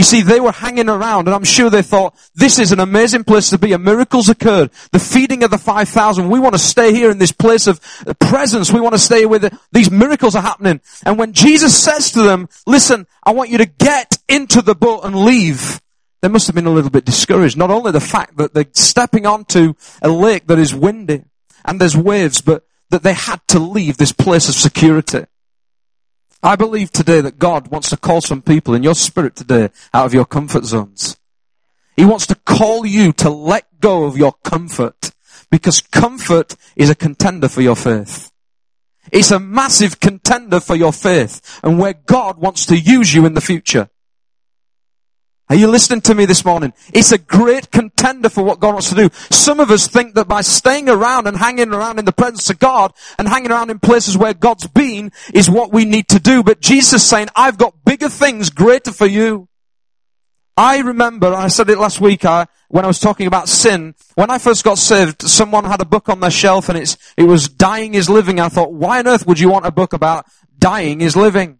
You 0.00 0.04
see, 0.04 0.22
they 0.22 0.40
were 0.40 0.50
hanging 0.50 0.88
around 0.88 1.28
and 1.28 1.34
I'm 1.34 1.44
sure 1.44 1.68
they 1.68 1.82
thought, 1.82 2.16
this 2.34 2.58
is 2.58 2.72
an 2.72 2.80
amazing 2.80 3.22
place 3.22 3.50
to 3.50 3.58
be. 3.58 3.74
A 3.74 3.78
miracle's 3.78 4.30
occurred. 4.30 4.70
The 4.92 4.98
feeding 4.98 5.44
of 5.44 5.50
the 5.50 5.58
5,000. 5.58 6.30
We 6.30 6.40
want 6.40 6.54
to 6.54 6.58
stay 6.58 6.94
here 6.94 7.10
in 7.10 7.18
this 7.18 7.32
place 7.32 7.66
of 7.66 7.82
presence. 8.18 8.72
We 8.72 8.80
want 8.80 8.94
to 8.94 8.98
stay 8.98 9.26
with 9.26 9.44
it. 9.44 9.52
these 9.72 9.90
miracles 9.90 10.34
are 10.34 10.40
happening. 10.40 10.80
And 11.04 11.18
when 11.18 11.34
Jesus 11.34 11.78
says 11.78 12.12
to 12.12 12.22
them, 12.22 12.48
listen, 12.66 13.06
I 13.24 13.32
want 13.32 13.50
you 13.50 13.58
to 13.58 13.66
get 13.66 14.16
into 14.26 14.62
the 14.62 14.74
boat 14.74 15.04
and 15.04 15.14
leave. 15.14 15.82
They 16.22 16.28
must 16.28 16.46
have 16.46 16.54
been 16.56 16.64
a 16.64 16.70
little 16.70 16.88
bit 16.88 17.04
discouraged. 17.04 17.58
Not 17.58 17.70
only 17.70 17.92
the 17.92 18.00
fact 18.00 18.38
that 18.38 18.54
they're 18.54 18.64
stepping 18.72 19.26
onto 19.26 19.74
a 20.00 20.08
lake 20.08 20.46
that 20.46 20.58
is 20.58 20.74
windy 20.74 21.24
and 21.66 21.78
there's 21.78 21.94
waves, 21.94 22.40
but 22.40 22.64
that 22.88 23.02
they 23.02 23.12
had 23.12 23.46
to 23.48 23.58
leave 23.58 23.98
this 23.98 24.12
place 24.12 24.48
of 24.48 24.54
security. 24.54 25.26
I 26.42 26.56
believe 26.56 26.90
today 26.90 27.20
that 27.20 27.38
God 27.38 27.68
wants 27.68 27.90
to 27.90 27.96
call 27.96 28.20
some 28.20 28.40
people 28.40 28.74
in 28.74 28.82
your 28.82 28.94
spirit 28.94 29.36
today 29.36 29.68
out 29.92 30.06
of 30.06 30.14
your 30.14 30.24
comfort 30.24 30.64
zones. 30.64 31.18
He 31.96 32.04
wants 32.04 32.26
to 32.28 32.34
call 32.34 32.86
you 32.86 33.12
to 33.14 33.28
let 33.28 33.80
go 33.80 34.04
of 34.04 34.16
your 34.16 34.32
comfort 34.42 35.12
because 35.50 35.82
comfort 35.82 36.56
is 36.76 36.88
a 36.88 36.94
contender 36.94 37.48
for 37.48 37.60
your 37.60 37.76
faith. 37.76 38.32
It's 39.12 39.30
a 39.30 39.40
massive 39.40 40.00
contender 40.00 40.60
for 40.60 40.76
your 40.76 40.92
faith 40.92 41.60
and 41.62 41.78
where 41.78 41.94
God 41.94 42.38
wants 42.38 42.64
to 42.66 42.78
use 42.78 43.14
you 43.14 43.26
in 43.26 43.34
the 43.34 43.40
future. 43.40 43.90
Are 45.50 45.56
you 45.56 45.66
listening 45.66 46.00
to 46.02 46.14
me 46.14 46.26
this 46.26 46.44
morning? 46.44 46.72
It's 46.94 47.10
a 47.10 47.18
great 47.18 47.72
contender 47.72 48.28
for 48.28 48.44
what 48.44 48.60
God 48.60 48.74
wants 48.74 48.90
to 48.90 48.94
do. 48.94 49.10
Some 49.30 49.58
of 49.58 49.72
us 49.72 49.88
think 49.88 50.14
that 50.14 50.28
by 50.28 50.42
staying 50.42 50.88
around 50.88 51.26
and 51.26 51.36
hanging 51.36 51.74
around 51.74 51.98
in 51.98 52.04
the 52.04 52.12
presence 52.12 52.48
of 52.50 52.60
God 52.60 52.92
and 53.18 53.26
hanging 53.26 53.50
around 53.50 53.68
in 53.68 53.80
places 53.80 54.16
where 54.16 54.32
God's 54.32 54.68
been 54.68 55.10
is 55.34 55.50
what 55.50 55.72
we 55.72 55.84
need 55.84 56.06
to 56.10 56.20
do. 56.20 56.44
But 56.44 56.60
Jesus 56.60 57.02
is 57.02 57.08
saying, 57.08 57.30
I've 57.34 57.58
got 57.58 57.84
bigger 57.84 58.08
things 58.08 58.50
greater 58.50 58.92
for 58.92 59.06
you. 59.06 59.48
I 60.56 60.78
remember, 60.78 61.34
I 61.34 61.48
said 61.48 61.68
it 61.68 61.78
last 61.78 62.00
week, 62.00 62.24
I, 62.24 62.46
when 62.68 62.84
I 62.84 62.88
was 62.88 63.00
talking 63.00 63.26
about 63.26 63.48
sin, 63.48 63.96
when 64.14 64.30
I 64.30 64.38
first 64.38 64.62
got 64.62 64.78
saved, 64.78 65.22
someone 65.22 65.64
had 65.64 65.80
a 65.80 65.84
book 65.84 66.08
on 66.08 66.20
their 66.20 66.30
shelf 66.30 66.68
and 66.68 66.78
it's, 66.78 66.96
it 67.16 67.24
was 67.24 67.48
dying 67.48 67.94
is 67.94 68.08
living. 68.08 68.38
I 68.38 68.50
thought, 68.50 68.72
why 68.72 69.00
on 69.00 69.08
earth 69.08 69.26
would 69.26 69.40
you 69.40 69.48
want 69.48 69.66
a 69.66 69.72
book 69.72 69.94
about 69.94 70.26
dying 70.60 71.00
is 71.00 71.16
living? 71.16 71.59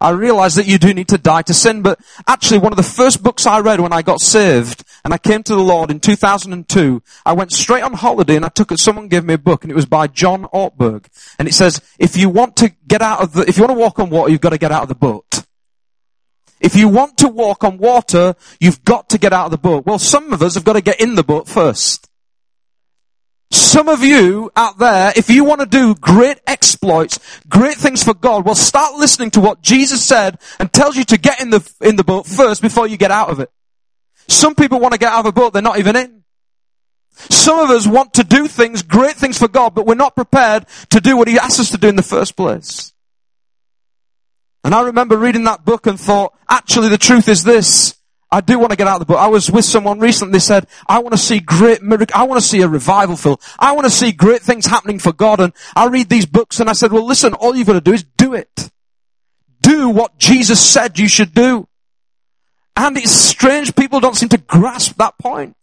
I 0.00 0.10
realized 0.10 0.56
that 0.56 0.66
you 0.66 0.78
do 0.78 0.94
need 0.94 1.08
to 1.08 1.18
die 1.18 1.42
to 1.42 1.52
sin, 1.52 1.82
but 1.82 2.00
actually 2.26 2.58
one 2.58 2.72
of 2.72 2.78
the 2.78 2.82
first 2.82 3.22
books 3.22 3.46
I 3.46 3.60
read 3.60 3.80
when 3.80 3.92
I 3.92 4.00
got 4.00 4.20
saved 4.20 4.82
and 5.04 5.12
I 5.12 5.18
came 5.18 5.42
to 5.42 5.54
the 5.54 5.62
Lord 5.62 5.90
in 5.90 6.00
2002, 6.00 7.02
I 7.26 7.32
went 7.34 7.52
straight 7.52 7.82
on 7.82 7.92
holiday 7.92 8.36
and 8.36 8.44
I 8.44 8.48
took 8.48 8.72
it, 8.72 8.78
someone 8.78 9.08
gave 9.08 9.24
me 9.24 9.34
a 9.34 9.38
book 9.38 9.62
and 9.62 9.70
it 9.70 9.74
was 9.74 9.86
by 9.86 10.06
John 10.06 10.44
Ortberg. 10.44 11.06
And 11.38 11.46
it 11.46 11.52
says, 11.52 11.82
if 11.98 12.16
you 12.16 12.28
want 12.28 12.56
to 12.56 12.72
get 12.88 13.02
out 13.02 13.22
of 13.22 13.34
the, 13.34 13.42
if 13.42 13.56
you 13.56 13.62
want 13.62 13.76
to 13.76 13.80
walk 13.80 13.98
on 13.98 14.10
water, 14.10 14.30
you've 14.30 14.40
got 14.40 14.50
to 14.50 14.58
get 14.58 14.72
out 14.72 14.82
of 14.82 14.88
the 14.88 14.94
boat. 14.94 15.44
If 16.60 16.76
you 16.76 16.88
want 16.88 17.16
to 17.18 17.28
walk 17.28 17.64
on 17.64 17.78
water, 17.78 18.34
you've 18.58 18.84
got 18.84 19.08
to 19.10 19.18
get 19.18 19.32
out 19.32 19.46
of 19.46 19.50
the 19.50 19.58
boat. 19.58 19.86
Well, 19.86 19.98
some 19.98 20.32
of 20.32 20.42
us 20.42 20.54
have 20.54 20.64
got 20.64 20.74
to 20.74 20.82
get 20.82 21.00
in 21.00 21.14
the 21.14 21.24
boat 21.24 21.48
first. 21.48 22.09
Some 23.50 23.88
of 23.88 24.04
you 24.04 24.52
out 24.54 24.78
there, 24.78 25.12
if 25.16 25.28
you 25.28 25.44
want 25.44 25.60
to 25.60 25.66
do 25.66 25.94
great 25.96 26.38
exploits, 26.46 27.18
great 27.48 27.76
things 27.76 28.04
for 28.04 28.14
God, 28.14 28.44
well 28.44 28.54
start 28.54 28.94
listening 28.94 29.32
to 29.32 29.40
what 29.40 29.60
Jesus 29.60 30.04
said 30.04 30.38
and 30.60 30.72
tells 30.72 30.96
you 30.96 31.04
to 31.04 31.18
get 31.18 31.40
in 31.40 31.50
the, 31.50 31.72
in 31.80 31.96
the 31.96 32.04
boat 32.04 32.26
first 32.26 32.62
before 32.62 32.86
you 32.86 32.96
get 32.96 33.10
out 33.10 33.28
of 33.28 33.40
it. 33.40 33.50
Some 34.28 34.54
people 34.54 34.78
want 34.78 34.92
to 34.92 34.98
get 34.98 35.12
out 35.12 35.20
of 35.20 35.26
a 35.26 35.32
boat, 35.32 35.52
they're 35.52 35.62
not 35.62 35.80
even 35.80 35.96
in. 35.96 36.22
Some 37.12 37.58
of 37.58 37.70
us 37.70 37.86
want 37.86 38.14
to 38.14 38.24
do 38.24 38.46
things, 38.46 38.82
great 38.82 39.16
things 39.16 39.36
for 39.36 39.48
God, 39.48 39.74
but 39.74 39.84
we're 39.84 39.94
not 39.94 40.14
prepared 40.14 40.66
to 40.90 41.00
do 41.00 41.16
what 41.16 41.26
He 41.26 41.38
asked 41.38 41.58
us 41.58 41.70
to 41.72 41.78
do 41.78 41.88
in 41.88 41.96
the 41.96 42.02
first 42.02 42.36
place. 42.36 42.92
And 44.62 44.74
I 44.74 44.82
remember 44.82 45.16
reading 45.16 45.44
that 45.44 45.64
book 45.64 45.86
and 45.86 45.98
thought, 45.98 46.34
actually 46.48 46.88
the 46.88 46.98
truth 46.98 47.28
is 47.28 47.42
this. 47.42 47.96
I 48.32 48.40
do 48.40 48.58
want 48.58 48.70
to 48.70 48.76
get 48.76 48.86
out 48.86 48.94
of 48.94 49.00
the 49.00 49.06
book. 49.06 49.18
I 49.18 49.26
was 49.26 49.50
with 49.50 49.64
someone 49.64 49.98
recently 49.98 50.34
They 50.34 50.38
said, 50.38 50.68
I 50.86 51.00
want 51.00 51.12
to 51.12 51.18
see 51.18 51.40
great 51.40 51.82
miracle. 51.82 52.16
I 52.16 52.24
want 52.24 52.40
to 52.40 52.46
see 52.46 52.62
a 52.62 52.68
revival 52.68 53.16
fill. 53.16 53.40
I 53.58 53.72
want 53.72 53.86
to 53.86 53.90
see 53.90 54.12
great 54.12 54.40
things 54.40 54.66
happening 54.66 55.00
for 55.00 55.12
God. 55.12 55.40
And 55.40 55.52
I 55.74 55.88
read 55.88 56.08
these 56.08 56.26
books 56.26 56.60
and 56.60 56.70
I 56.70 56.74
said, 56.74 56.92
well, 56.92 57.04
listen, 57.04 57.34
all 57.34 57.56
you've 57.56 57.66
got 57.66 57.72
to 57.72 57.80
do 57.80 57.92
is 57.92 58.04
do 58.04 58.34
it. 58.34 58.70
Do 59.62 59.88
what 59.88 60.16
Jesus 60.18 60.60
said 60.60 60.98
you 60.98 61.08
should 61.08 61.34
do. 61.34 61.66
And 62.76 62.96
it's 62.96 63.10
strange 63.10 63.74
people 63.74 64.00
don't 64.00 64.16
seem 64.16 64.28
to 64.30 64.38
grasp 64.38 64.96
that 64.98 65.18
point. 65.18 65.56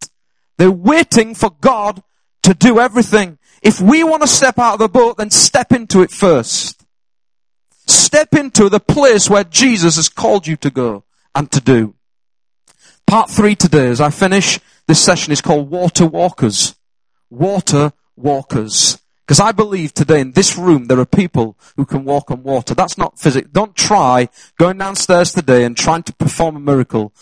They're 0.57 0.69
waiting 0.69 1.35
for 1.35 1.51
God 1.61 2.03
to 2.43 2.53
do 2.53 2.79
everything. 2.79 3.37
If 3.61 3.79
we 3.79 4.03
want 4.03 4.23
to 4.23 4.27
step 4.27 4.59
out 4.59 4.73
of 4.73 4.79
the 4.79 4.89
boat, 4.89 5.17
then 5.17 5.31
step 5.31 5.71
into 5.71 6.01
it 6.01 6.11
first. 6.11 6.85
Step 7.87 8.33
into 8.33 8.67
the 8.69 8.79
place 8.79 9.29
where 9.29 9.45
Jesus 9.45 9.95
has 9.95 10.09
called 10.09 10.45
you 10.45 10.57
to 10.57 10.69
go 10.69 11.05
and 11.33 11.49
to 11.51 11.61
do. 11.61 11.95
Part 13.07 13.29
three 13.29 13.55
today, 13.55 13.87
as 13.87 14.01
I 14.01 14.09
finish 14.09 14.59
this 14.85 15.01
session, 15.01 15.31
is 15.31 15.39
called 15.39 15.71
Water 15.71 16.05
Walkers. 16.05 16.75
Water 17.29 17.93
Walkers. 18.17 19.01
Because 19.25 19.39
I 19.39 19.53
believe 19.53 19.93
today 19.93 20.19
in 20.19 20.33
this 20.33 20.57
room 20.57 20.85
there 20.85 20.99
are 20.99 21.05
people 21.05 21.57
who 21.77 21.85
can 21.85 22.03
walk 22.03 22.31
on 22.31 22.43
water. 22.43 22.73
That's 22.73 22.97
not 22.97 23.17
physics. 23.17 23.49
Don't 23.53 23.75
try 23.77 24.27
going 24.57 24.77
downstairs 24.77 25.31
today 25.31 25.63
and 25.63 25.75
trying 25.75 26.03
to 26.03 26.13
perform 26.13 26.57
a 26.57 26.59
miracle. 26.59 27.13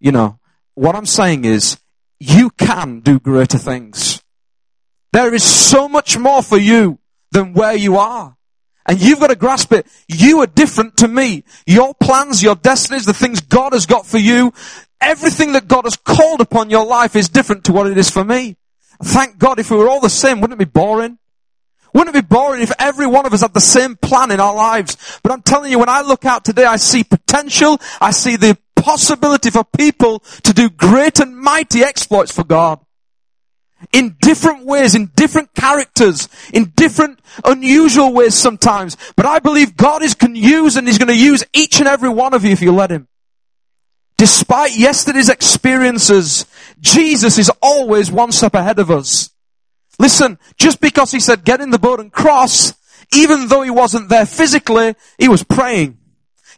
You 0.00 0.12
know, 0.12 0.38
what 0.72 0.96
I'm 0.96 1.06
saying 1.06 1.44
is, 1.44 1.78
you 2.18 2.48
can 2.48 3.00
do 3.00 3.20
greater 3.20 3.58
things. 3.58 4.22
There 5.12 5.34
is 5.34 5.44
so 5.44 5.88
much 5.88 6.16
more 6.16 6.42
for 6.42 6.56
you 6.56 7.00
than 7.32 7.52
where 7.52 7.76
you 7.76 7.98
are. 7.98 8.34
And 8.86 9.00
you've 9.00 9.20
got 9.20 9.28
to 9.28 9.36
grasp 9.36 9.72
it. 9.72 9.86
You 10.08 10.40
are 10.40 10.46
different 10.46 10.98
to 10.98 11.08
me. 11.08 11.44
Your 11.66 11.94
plans, 11.94 12.42
your 12.42 12.54
destinies, 12.54 13.06
the 13.06 13.14
things 13.14 13.40
God 13.40 13.72
has 13.72 13.86
got 13.86 14.06
for 14.06 14.18
you, 14.18 14.52
everything 15.00 15.52
that 15.52 15.68
God 15.68 15.84
has 15.84 15.96
called 15.96 16.40
upon 16.40 16.70
your 16.70 16.86
life 16.86 17.16
is 17.16 17.28
different 17.28 17.64
to 17.64 17.72
what 17.72 17.86
it 17.86 17.98
is 17.98 18.10
for 18.10 18.24
me. 18.24 18.56
Thank 19.02 19.38
God 19.38 19.58
if 19.58 19.70
we 19.70 19.76
were 19.76 19.88
all 19.88 20.00
the 20.00 20.10
same, 20.10 20.40
wouldn't 20.40 20.60
it 20.60 20.64
be 20.64 20.70
boring? 20.70 21.18
Wouldn't 21.92 22.14
it 22.14 22.22
be 22.22 22.26
boring 22.26 22.62
if 22.62 22.72
every 22.78 23.06
one 23.06 23.24
of 23.24 23.32
us 23.32 23.42
had 23.42 23.54
the 23.54 23.60
same 23.60 23.94
plan 23.96 24.32
in 24.32 24.40
our 24.40 24.54
lives? 24.54 25.20
But 25.22 25.32
I'm 25.32 25.42
telling 25.42 25.70
you, 25.70 25.78
when 25.78 25.88
I 25.88 26.02
look 26.02 26.24
out 26.24 26.44
today, 26.44 26.64
I 26.64 26.76
see 26.76 27.04
potential. 27.04 27.78
I 28.00 28.10
see 28.10 28.34
the 28.34 28.58
possibility 28.74 29.50
for 29.50 29.64
people 29.64 30.18
to 30.42 30.52
do 30.52 30.68
great 30.68 31.20
and 31.20 31.36
mighty 31.36 31.82
exploits 31.84 32.32
for 32.32 32.42
God. 32.42 32.80
In 33.92 34.16
different 34.20 34.64
ways, 34.64 34.94
in 34.94 35.12
different 35.14 35.54
characters, 35.54 36.28
in 36.52 36.72
different 36.74 37.20
unusual 37.44 38.12
ways 38.12 38.34
sometimes. 38.34 38.96
But 39.14 39.26
I 39.26 39.38
believe 39.38 39.76
God 39.76 40.02
is 40.02 40.14
can 40.14 40.34
use 40.34 40.76
and 40.76 40.88
He's 40.88 40.98
going 40.98 41.08
to 41.08 41.16
use 41.16 41.44
each 41.52 41.78
and 41.78 41.88
every 41.88 42.08
one 42.08 42.34
of 42.34 42.44
you 42.44 42.50
if 42.50 42.62
you 42.62 42.72
let 42.72 42.90
Him. 42.90 43.06
Despite 44.16 44.76
yesterday's 44.76 45.28
experiences, 45.28 46.46
Jesus 46.80 47.38
is 47.38 47.50
always 47.60 48.10
one 48.10 48.32
step 48.32 48.54
ahead 48.54 48.78
of 48.78 48.90
us. 48.90 49.30
Listen, 49.98 50.38
just 50.58 50.80
because 50.80 51.10
he 51.12 51.20
said 51.20 51.44
get 51.44 51.60
in 51.60 51.70
the 51.70 51.78
boat 51.78 52.00
and 52.00 52.12
cross, 52.12 52.74
even 53.14 53.48
though 53.48 53.62
he 53.62 53.70
wasn't 53.70 54.08
there 54.08 54.26
physically, 54.26 54.94
he 55.18 55.28
was 55.28 55.42
praying. 55.42 55.98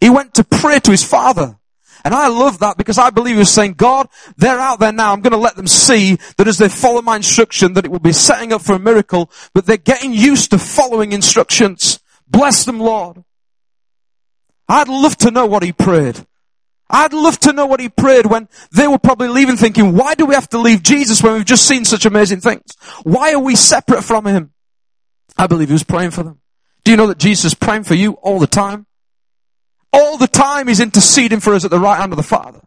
He 0.00 0.10
went 0.10 0.34
to 0.34 0.44
pray 0.44 0.78
to 0.80 0.90
his 0.90 1.04
father. 1.04 1.58
And 2.04 2.14
I 2.14 2.28
love 2.28 2.60
that 2.60 2.76
because 2.76 2.98
I 2.98 3.10
believe 3.10 3.34
he 3.34 3.40
was 3.40 3.50
saying, 3.50 3.72
God, 3.72 4.08
they're 4.36 4.60
out 4.60 4.78
there 4.78 4.92
now. 4.92 5.12
I'm 5.12 5.22
going 5.22 5.32
to 5.32 5.38
let 5.38 5.56
them 5.56 5.66
see 5.66 6.18
that 6.36 6.46
as 6.46 6.56
they 6.56 6.68
follow 6.68 7.02
my 7.02 7.16
instruction, 7.16 7.72
that 7.72 7.84
it 7.84 7.90
will 7.90 7.98
be 7.98 8.12
setting 8.12 8.52
up 8.52 8.62
for 8.62 8.74
a 8.74 8.78
miracle, 8.78 9.28
but 9.54 9.66
they're 9.66 9.76
getting 9.76 10.12
used 10.12 10.50
to 10.52 10.58
following 10.58 11.10
instructions. 11.10 11.98
Bless 12.28 12.64
them, 12.64 12.78
Lord. 12.78 13.24
I'd 14.68 14.88
love 14.88 15.16
to 15.18 15.32
know 15.32 15.46
what 15.46 15.64
he 15.64 15.72
prayed. 15.72 16.24
I'd 16.88 17.12
love 17.12 17.38
to 17.40 17.52
know 17.52 17.66
what 17.66 17.80
he 17.80 17.88
prayed 17.88 18.26
when 18.26 18.48
they 18.70 18.86
were 18.86 18.98
probably 18.98 19.28
leaving 19.28 19.56
thinking, 19.56 19.96
why 19.96 20.14
do 20.14 20.24
we 20.24 20.34
have 20.34 20.48
to 20.50 20.58
leave 20.58 20.82
Jesus 20.82 21.22
when 21.22 21.34
we've 21.34 21.44
just 21.44 21.66
seen 21.66 21.84
such 21.84 22.06
amazing 22.06 22.40
things? 22.40 22.62
Why 23.02 23.32
are 23.32 23.40
we 23.40 23.56
separate 23.56 24.04
from 24.04 24.26
him? 24.26 24.52
I 25.36 25.46
believe 25.46 25.68
he 25.68 25.72
was 25.72 25.84
praying 25.84 26.12
for 26.12 26.22
them. 26.22 26.40
Do 26.84 26.92
you 26.92 26.96
know 26.96 27.08
that 27.08 27.18
Jesus 27.18 27.46
is 27.46 27.54
praying 27.54 27.84
for 27.84 27.94
you 27.94 28.12
all 28.12 28.38
the 28.38 28.46
time? 28.46 28.86
All 29.92 30.16
the 30.16 30.28
time 30.28 30.68
he's 30.68 30.80
interceding 30.80 31.40
for 31.40 31.54
us 31.54 31.64
at 31.64 31.70
the 31.70 31.80
right 31.80 31.98
hand 31.98 32.12
of 32.12 32.16
the 32.16 32.22
Father. 32.22 32.60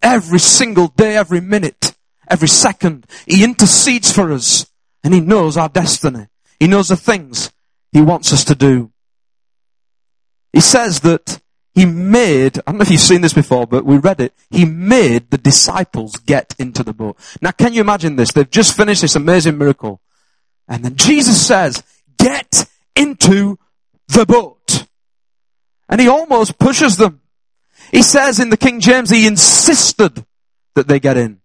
Every 0.00 0.38
single 0.38 0.88
day, 0.88 1.16
every 1.16 1.40
minute, 1.40 1.94
every 2.28 2.48
second, 2.48 3.06
he 3.26 3.44
intercedes 3.44 4.10
for 4.10 4.32
us 4.32 4.66
and 5.04 5.12
he 5.12 5.20
knows 5.20 5.56
our 5.56 5.68
destiny. 5.68 6.28
He 6.58 6.66
knows 6.66 6.88
the 6.88 6.96
things 6.96 7.52
he 7.92 8.00
wants 8.00 8.32
us 8.32 8.44
to 8.44 8.54
do. 8.54 8.90
He 10.52 10.60
says 10.60 11.00
that 11.00 11.40
he 11.74 11.86
made, 11.86 12.58
I 12.58 12.72
don't 12.72 12.78
know 12.78 12.82
if 12.82 12.90
you've 12.90 13.00
seen 13.00 13.22
this 13.22 13.32
before, 13.32 13.66
but 13.66 13.84
we 13.84 13.96
read 13.96 14.20
it. 14.20 14.34
He 14.50 14.64
made 14.64 15.30
the 15.30 15.38
disciples 15.38 16.16
get 16.16 16.54
into 16.58 16.82
the 16.82 16.92
boat. 16.92 17.16
Now 17.40 17.50
can 17.50 17.72
you 17.72 17.80
imagine 17.80 18.16
this? 18.16 18.32
They've 18.32 18.50
just 18.50 18.76
finished 18.76 19.00
this 19.00 19.16
amazing 19.16 19.56
miracle. 19.56 20.00
And 20.68 20.84
then 20.84 20.96
Jesus 20.96 21.44
says, 21.44 21.82
get 22.18 22.68
into 22.94 23.58
the 24.08 24.26
boat. 24.26 24.86
And 25.88 26.00
he 26.00 26.08
almost 26.08 26.58
pushes 26.58 26.96
them. 26.98 27.20
He 27.90 28.02
says 28.02 28.38
in 28.38 28.50
the 28.50 28.56
King 28.56 28.80
James, 28.80 29.10
he 29.10 29.26
insisted 29.26 30.24
that 30.74 30.88
they 30.88 31.00
get 31.00 31.16
in. 31.16 31.40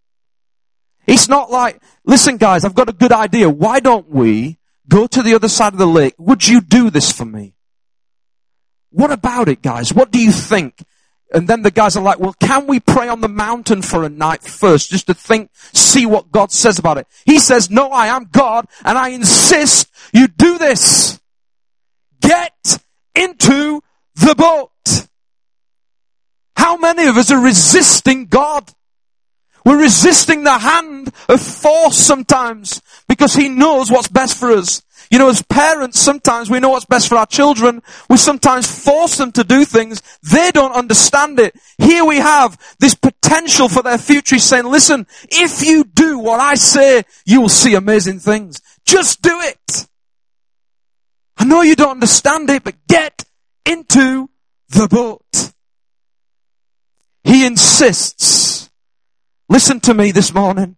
It's 1.05 1.29
not 1.29 1.49
like, 1.49 1.81
listen 2.05 2.37
guys, 2.37 2.65
I've 2.65 2.75
got 2.75 2.89
a 2.89 2.93
good 2.93 3.13
idea. 3.13 3.49
Why 3.49 3.79
don't 3.79 4.09
we 4.09 4.57
go 4.89 5.07
to 5.07 5.23
the 5.23 5.35
other 5.35 5.47
side 5.47 5.73
of 5.73 5.79
the 5.79 5.87
lake? 5.87 6.15
Would 6.17 6.47
you 6.47 6.59
do 6.61 6.89
this 6.89 7.11
for 7.11 7.25
me? 7.25 7.56
What 8.97 9.11
about 9.11 9.47
it, 9.47 9.61
guys? 9.61 9.93
What 9.93 10.09
do 10.09 10.19
you 10.19 10.31
think? 10.31 10.83
And 11.31 11.47
then 11.47 11.61
the 11.61 11.69
guys 11.69 11.95
are 11.95 12.01
like, 12.01 12.19
well, 12.19 12.33
can 12.39 12.65
we 12.65 12.79
pray 12.79 13.07
on 13.07 13.21
the 13.21 13.27
mountain 13.27 13.83
for 13.83 14.03
a 14.03 14.09
night 14.09 14.41
first, 14.41 14.89
just 14.89 15.05
to 15.05 15.13
think, 15.13 15.51
see 15.71 16.07
what 16.07 16.31
God 16.31 16.51
says 16.51 16.79
about 16.79 16.97
it? 16.97 17.05
He 17.23 17.37
says, 17.37 17.69
no, 17.69 17.89
I 17.89 18.07
am 18.07 18.25
God, 18.31 18.65
and 18.83 18.97
I 18.97 19.09
insist 19.09 19.91
you 20.13 20.27
do 20.27 20.57
this. 20.57 21.19
Get 22.21 22.79
into 23.13 23.83
the 24.15 24.33
boat. 24.33 25.07
How 26.55 26.75
many 26.77 27.05
of 27.05 27.17
us 27.17 27.29
are 27.29 27.39
resisting 27.39 28.25
God? 28.25 28.73
We're 29.63 29.79
resisting 29.79 30.43
the 30.43 30.57
hand 30.57 31.13
of 31.29 31.39
force 31.39 31.97
sometimes 31.97 32.81
because 33.07 33.35
He 33.35 33.47
knows 33.47 33.91
what's 33.91 34.07
best 34.07 34.39
for 34.39 34.49
us. 34.53 34.81
You 35.09 35.19
know, 35.19 35.29
as 35.29 35.41
parents, 35.43 35.99
sometimes 35.99 36.49
we 36.49 36.59
know 36.59 36.69
what's 36.69 36.85
best 36.85 37.07
for 37.07 37.15
our 37.15 37.25
children. 37.25 37.81
We 38.09 38.17
sometimes 38.17 38.67
force 38.67 39.17
them 39.17 39.31
to 39.33 39.43
do 39.43 39.63
things. 39.63 40.01
They 40.21 40.51
don't 40.51 40.73
understand 40.73 41.39
it. 41.39 41.55
Here 41.77 42.03
we 42.03 42.17
have 42.17 42.57
this 42.79 42.93
potential 42.95 43.69
for 43.69 43.81
their 43.81 43.97
future. 43.97 44.37
Saying, 44.37 44.65
listen, 44.65 45.07
if 45.29 45.65
you 45.65 45.83
do 45.83 46.19
what 46.19 46.39
I 46.39 46.55
say, 46.55 47.03
you 47.25 47.41
will 47.41 47.49
see 47.49 47.75
amazing 47.75 48.19
things. 48.19 48.61
Just 48.85 49.21
do 49.21 49.39
it. 49.41 49.87
I 51.37 51.45
know 51.45 51.61
you 51.61 51.75
don't 51.75 51.91
understand 51.91 52.49
it, 52.49 52.63
but 52.63 52.75
get 52.87 53.23
into 53.65 54.29
the 54.69 54.87
boat. 54.87 55.53
He 57.23 57.45
insists. 57.45 58.69
Listen 59.49 59.79
to 59.81 59.93
me 59.93 60.11
this 60.11 60.33
morning. 60.33 60.77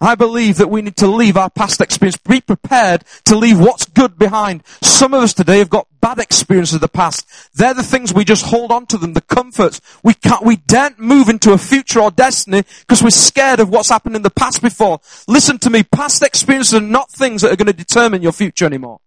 I 0.00 0.14
believe 0.14 0.58
that 0.58 0.68
we 0.68 0.82
need 0.82 0.96
to 0.96 1.06
leave 1.06 1.36
our 1.36 1.48
past 1.48 1.80
experience, 1.80 2.18
be 2.18 2.40
prepared 2.40 3.04
to 3.24 3.36
leave 3.36 3.58
what's 3.58 3.86
good 3.86 4.18
behind. 4.18 4.62
Some 4.82 5.14
of 5.14 5.22
us 5.22 5.32
today 5.32 5.58
have 5.58 5.70
got 5.70 5.88
bad 6.02 6.18
experiences 6.18 6.74
of 6.74 6.80
the 6.82 6.88
past. 6.88 7.26
They're 7.54 7.72
the 7.72 7.82
things 7.82 8.12
we 8.12 8.24
just 8.24 8.44
hold 8.44 8.70
on 8.72 8.86
to 8.86 8.98
them, 8.98 9.14
the 9.14 9.22
comforts. 9.22 9.80
We 10.02 10.12
can't, 10.14 10.44
we 10.44 10.56
daren't 10.56 10.98
move 10.98 11.28
into 11.28 11.52
a 11.52 11.58
future 11.58 12.00
or 12.00 12.10
destiny 12.10 12.62
because 12.80 13.02
we're 13.02 13.10
scared 13.10 13.60
of 13.60 13.70
what's 13.70 13.88
happened 13.88 14.16
in 14.16 14.22
the 14.22 14.30
past 14.30 14.60
before. 14.60 15.00
Listen 15.26 15.58
to 15.60 15.70
me, 15.70 15.82
past 15.82 16.22
experiences 16.22 16.74
are 16.74 16.80
not 16.80 17.10
things 17.10 17.42
that 17.42 17.52
are 17.52 17.56
going 17.56 17.66
to 17.66 17.72
determine 17.72 18.22
your 18.22 18.32
future 18.32 18.66
anymore. 18.66 19.00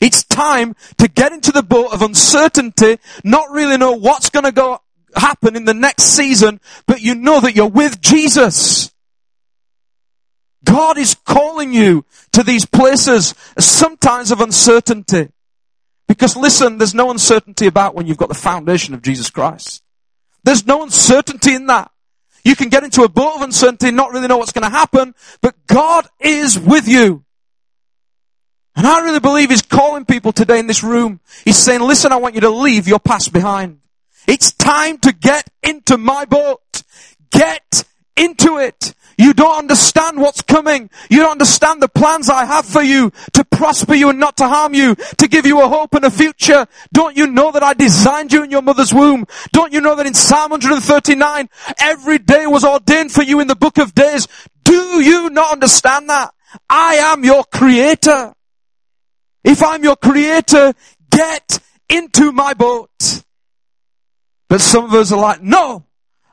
It's 0.00 0.24
time 0.24 0.74
to 0.98 1.08
get 1.08 1.32
into 1.32 1.52
the 1.52 1.62
boat 1.62 1.92
of 1.92 2.02
uncertainty, 2.02 2.98
not 3.22 3.50
really 3.50 3.78
know 3.78 3.92
what's 3.92 4.30
going 4.30 4.44
to 4.44 4.52
go 4.52 4.80
happen 5.16 5.56
in 5.56 5.64
the 5.64 5.74
next 5.74 6.04
season, 6.04 6.60
but 6.86 7.00
you 7.00 7.14
know 7.14 7.40
that 7.40 7.54
you're 7.54 7.68
with 7.68 8.00
Jesus. 8.00 8.93
God 10.64 10.98
is 10.98 11.14
calling 11.14 11.72
you 11.72 12.04
to 12.32 12.42
these 12.42 12.66
places, 12.66 13.34
sometimes 13.58 14.30
of 14.30 14.40
uncertainty. 14.40 15.30
Because 16.08 16.36
listen, 16.36 16.78
there's 16.78 16.94
no 16.94 17.10
uncertainty 17.10 17.66
about 17.66 17.94
when 17.94 18.06
you've 18.06 18.16
got 18.16 18.28
the 18.28 18.34
foundation 18.34 18.94
of 18.94 19.02
Jesus 19.02 19.30
Christ. 19.30 19.82
There's 20.42 20.66
no 20.66 20.82
uncertainty 20.82 21.54
in 21.54 21.66
that. 21.66 21.90
You 22.44 22.54
can 22.54 22.68
get 22.68 22.84
into 22.84 23.02
a 23.02 23.08
boat 23.08 23.36
of 23.36 23.42
uncertainty, 23.42 23.90
not 23.90 24.12
really 24.12 24.28
know 24.28 24.36
what's 24.36 24.52
going 24.52 24.64
to 24.64 24.76
happen, 24.76 25.14
but 25.40 25.54
God 25.66 26.06
is 26.20 26.58
with 26.58 26.86
you. 26.86 27.24
And 28.76 28.86
I 28.86 29.02
really 29.02 29.20
believe 29.20 29.50
He's 29.50 29.62
calling 29.62 30.04
people 30.04 30.32
today 30.32 30.58
in 30.58 30.66
this 30.66 30.82
room. 30.82 31.20
He's 31.44 31.56
saying, 31.56 31.80
listen, 31.80 32.12
I 32.12 32.16
want 32.16 32.34
you 32.34 32.42
to 32.42 32.50
leave 32.50 32.86
your 32.86 32.98
past 32.98 33.32
behind. 33.32 33.80
It's 34.26 34.52
time 34.52 34.98
to 34.98 35.12
get 35.12 35.48
into 35.62 35.96
my 35.96 36.24
boat. 36.24 36.82
Get 37.30 37.84
into 38.16 38.58
it. 38.58 38.94
You 39.18 39.32
don't 39.32 39.58
understand 39.58 40.20
what's 40.20 40.42
coming. 40.42 40.90
You 41.10 41.18
don't 41.18 41.32
understand 41.32 41.82
the 41.82 41.88
plans 41.88 42.28
I 42.28 42.44
have 42.44 42.66
for 42.66 42.82
you 42.82 43.12
to 43.32 43.44
prosper 43.44 43.94
you 43.94 44.10
and 44.10 44.18
not 44.18 44.36
to 44.38 44.48
harm 44.48 44.74
you, 44.74 44.94
to 44.94 45.28
give 45.28 45.46
you 45.46 45.62
a 45.62 45.68
hope 45.68 45.94
and 45.94 46.04
a 46.04 46.10
future. 46.10 46.66
Don't 46.92 47.16
you 47.16 47.26
know 47.26 47.52
that 47.52 47.62
I 47.62 47.74
designed 47.74 48.32
you 48.32 48.42
in 48.42 48.50
your 48.50 48.62
mother's 48.62 48.92
womb? 48.92 49.26
Don't 49.52 49.72
you 49.72 49.80
know 49.80 49.94
that 49.96 50.06
in 50.06 50.14
Psalm 50.14 50.50
139, 50.50 51.48
every 51.78 52.18
day 52.18 52.46
was 52.46 52.64
ordained 52.64 53.12
for 53.12 53.22
you 53.22 53.40
in 53.40 53.46
the 53.46 53.56
book 53.56 53.78
of 53.78 53.94
days? 53.94 54.26
Do 54.64 55.02
you 55.02 55.30
not 55.30 55.52
understand 55.52 56.08
that? 56.08 56.34
I 56.68 56.96
am 56.96 57.24
your 57.24 57.44
creator. 57.44 58.34
If 59.42 59.62
I'm 59.62 59.84
your 59.84 59.96
creator, 59.96 60.72
get 61.10 61.60
into 61.88 62.32
my 62.32 62.54
boat. 62.54 63.22
But 64.48 64.60
some 64.60 64.84
of 64.84 64.94
us 64.94 65.12
are 65.12 65.20
like, 65.20 65.42
no, 65.42 65.84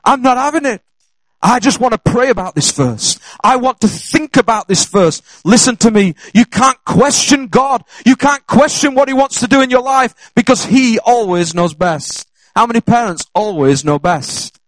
I'm 0.04 0.22
not 0.22 0.36
having 0.36 0.66
it. 0.66 0.82
I 1.42 1.58
just 1.58 1.80
want 1.80 1.92
to 1.92 1.98
pray 1.98 2.30
about 2.30 2.54
this 2.54 2.70
first. 2.70 3.20
I 3.42 3.56
want 3.56 3.80
to 3.80 3.88
think 3.88 4.36
about 4.36 4.68
this 4.68 4.84
first. 4.84 5.24
Listen 5.44 5.76
to 5.78 5.90
me. 5.90 6.14
You 6.32 6.44
can't 6.44 6.82
question 6.84 7.48
God. 7.48 7.82
You 8.06 8.14
can't 8.14 8.46
question 8.46 8.94
what 8.94 9.08
He 9.08 9.14
wants 9.14 9.40
to 9.40 9.48
do 9.48 9.60
in 9.60 9.68
your 9.68 9.82
life 9.82 10.30
because 10.36 10.64
He 10.64 11.00
always 11.00 11.52
knows 11.52 11.74
best. 11.74 12.28
How 12.54 12.66
many 12.66 12.80
parents 12.80 13.26
always 13.34 13.84
know 13.84 13.98
best? 13.98 14.60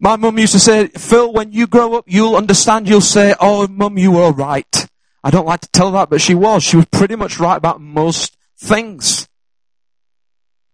My 0.00 0.16
mum 0.16 0.38
used 0.38 0.52
to 0.52 0.60
say, 0.60 0.88
Phil, 0.88 1.32
when 1.32 1.52
you 1.52 1.66
grow 1.66 1.94
up, 1.94 2.04
you'll 2.08 2.36
understand. 2.36 2.88
You'll 2.88 3.00
say, 3.00 3.34
oh, 3.40 3.66
mum, 3.68 3.98
you 3.98 4.12
were 4.12 4.32
right. 4.32 4.88
I 5.22 5.30
don't 5.30 5.46
like 5.46 5.60
to 5.60 5.68
tell 5.68 5.92
that, 5.92 6.10
but 6.10 6.20
she 6.20 6.34
was. 6.34 6.62
She 6.62 6.76
was 6.76 6.86
pretty 6.86 7.16
much 7.16 7.38
right 7.38 7.56
about 7.56 7.80
most 7.80 8.36
things. 8.56 9.28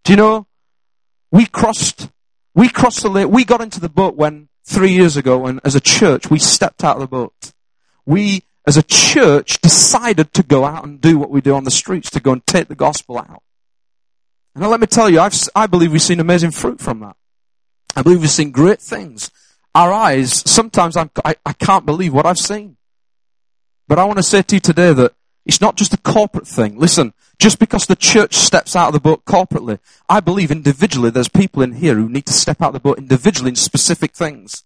Do 0.04 0.12
you 0.12 0.16
know? 0.16 0.46
We 1.30 1.46
crossed, 1.46 2.10
we 2.54 2.68
crossed 2.68 3.02
the 3.02 3.08
lake. 3.08 3.28
We 3.28 3.44
got 3.44 3.60
into 3.60 3.80
the 3.80 3.88
boat 3.88 4.14
when 4.16 4.48
three 4.64 4.92
years 4.92 5.16
ago 5.16 5.46
and 5.46 5.60
as 5.64 5.74
a 5.74 5.80
church, 5.80 6.30
we 6.30 6.38
stepped 6.38 6.82
out 6.82 6.96
of 6.96 7.00
the 7.00 7.06
boat. 7.06 7.52
We, 8.06 8.44
as 8.66 8.76
a 8.76 8.82
church, 8.82 9.60
decided 9.60 10.32
to 10.34 10.42
go 10.42 10.64
out 10.64 10.84
and 10.84 11.00
do 11.00 11.18
what 11.18 11.30
we 11.30 11.40
do 11.40 11.54
on 11.54 11.64
the 11.64 11.70
streets, 11.70 12.10
to 12.10 12.20
go 12.20 12.32
and 12.32 12.46
take 12.46 12.68
the 12.68 12.74
gospel 12.74 13.18
out. 13.18 13.42
And 14.54 14.66
let 14.66 14.80
me 14.80 14.86
tell 14.86 15.10
you, 15.10 15.20
I've, 15.20 15.34
I 15.54 15.66
believe 15.66 15.92
we've 15.92 16.02
seen 16.02 16.20
amazing 16.20 16.52
fruit 16.52 16.80
from 16.80 17.00
that. 17.00 17.16
I 17.96 18.02
believe 18.02 18.20
we've 18.20 18.30
seen 18.30 18.50
great 18.50 18.80
things. 18.80 19.30
Our 19.74 19.92
eyes, 19.92 20.48
sometimes 20.48 20.96
I'm, 20.96 21.10
I, 21.24 21.34
I 21.44 21.52
can't 21.52 21.84
believe 21.84 22.12
what 22.12 22.26
I've 22.26 22.38
seen. 22.38 22.76
But 23.88 23.98
I 23.98 24.04
want 24.04 24.18
to 24.18 24.22
say 24.22 24.42
to 24.42 24.56
you 24.56 24.60
today 24.60 24.92
that 24.92 25.12
it's 25.46 25.60
not 25.60 25.76
just 25.76 25.92
a 25.92 25.98
corporate 25.98 26.46
thing. 26.46 26.78
Listen, 26.78 27.12
just 27.38 27.58
because 27.58 27.86
the 27.86 27.96
church 27.96 28.34
steps 28.34 28.74
out 28.74 28.88
of 28.88 28.94
the 28.94 29.00
boat 29.00 29.24
corporately, 29.24 29.78
I 30.08 30.20
believe 30.20 30.50
individually 30.50 31.10
there's 31.10 31.28
people 31.28 31.62
in 31.62 31.72
here 31.72 31.94
who 31.96 32.08
need 32.08 32.26
to 32.26 32.32
step 32.32 32.62
out 32.62 32.68
of 32.68 32.74
the 32.74 32.80
boat 32.80 32.98
individually 32.98 33.50
in 33.50 33.56
specific 33.56 34.12
things. 34.12 34.64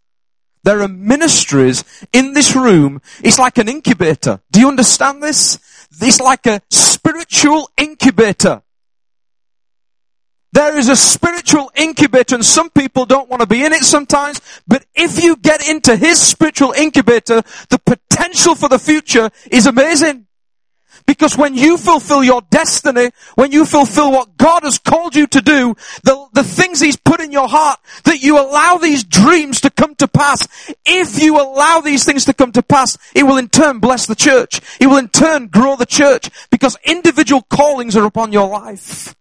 There 0.65 0.83
are 0.83 0.89
ministries 0.89 1.85
in 2.13 2.35
this 2.35 2.55
room. 2.55 3.01
It's 3.23 3.39
like 3.39 3.59
an 3.59 3.69
incubator. 3.69 4.41
Do 4.51 4.61
you 4.61 4.69
understand 4.69 5.23
this? 5.23 5.59
It's 6.01 6.21
like 6.21 6.47
a 6.47 6.61
spiritual 6.71 7.71
incubator. 7.77 8.63
There 10.53 10.79
is 10.79 10.89
a 10.89 10.97
spiritual 10.97 11.71
incubator 11.75 12.35
and 12.35 12.45
some 12.45 12.71
people 12.71 13.05
don't 13.05 13.29
want 13.29 13.41
to 13.41 13.47
be 13.47 13.65
in 13.65 13.73
it 13.73 13.83
sometimes, 13.83 14.41
but 14.67 14.85
if 14.95 15.23
you 15.23 15.37
get 15.37 15.69
into 15.69 15.95
his 15.95 16.21
spiritual 16.21 16.73
incubator, 16.73 17.43
the 17.69 17.79
potential 17.79 18.55
for 18.55 18.69
the 18.69 18.79
future 18.79 19.31
is 19.51 19.67
amazing. 19.67 20.28
Because 21.09 21.39
when 21.39 21.55
you 21.55 21.79
fulfill 21.79 22.23
your 22.23 22.43
destiny, 22.51 23.13
when 23.35 23.51
you 23.51 23.65
fulfill 23.65 24.13
what 24.13 24.37
God 24.37 24.63
has 24.65 24.79
called 24.79 25.17
you 25.17 25.27
to 25.29 25.41
do, 25.41 25.75
the, 26.05 26.29
the 26.35 26.45
things 26.45 26.81
He's 26.81 26.99
put 26.99 27.23
in 27.23 27.33
your 27.33 27.49
heart, 27.49 27.81
that 28.05 28.21
you 28.21 28.39
allow 28.39 28.77
these 28.77 29.05
dreams 29.05 29.63
to 29.63 29.71
come 29.71 29.95
to 29.95 30.07
pass. 30.07 30.47
If 30.85 31.19
you 31.23 31.41
allow 31.41 31.81
these 31.81 32.05
things 32.05 32.27
to 32.27 32.35
come 32.35 32.53
to 32.53 32.63
pass, 32.63 32.99
it 33.15 33.23
will 33.23 33.39
in 33.39 33.49
turn 33.49 33.79
bless 33.79 34.05
the 34.05 34.15
church. 34.15 34.61
It 34.83 34.87
will 34.87 34.99
in 34.99 35.09
turn 35.09 35.47
grow 35.47 35.77
the 35.77 35.87
church 35.87 36.29
because 36.51 36.77
individual 36.85 37.41
callings 37.41 37.97
are 37.97 38.05
upon 38.05 38.31
your 38.33 38.47
life. 38.47 39.17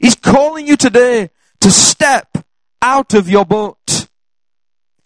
He's 0.00 0.16
calling 0.16 0.66
you 0.66 0.76
today 0.76 1.30
to 1.60 1.70
step 1.70 2.44
out 2.82 3.14
of 3.14 3.28
your 3.30 3.44
boat. 3.44 4.08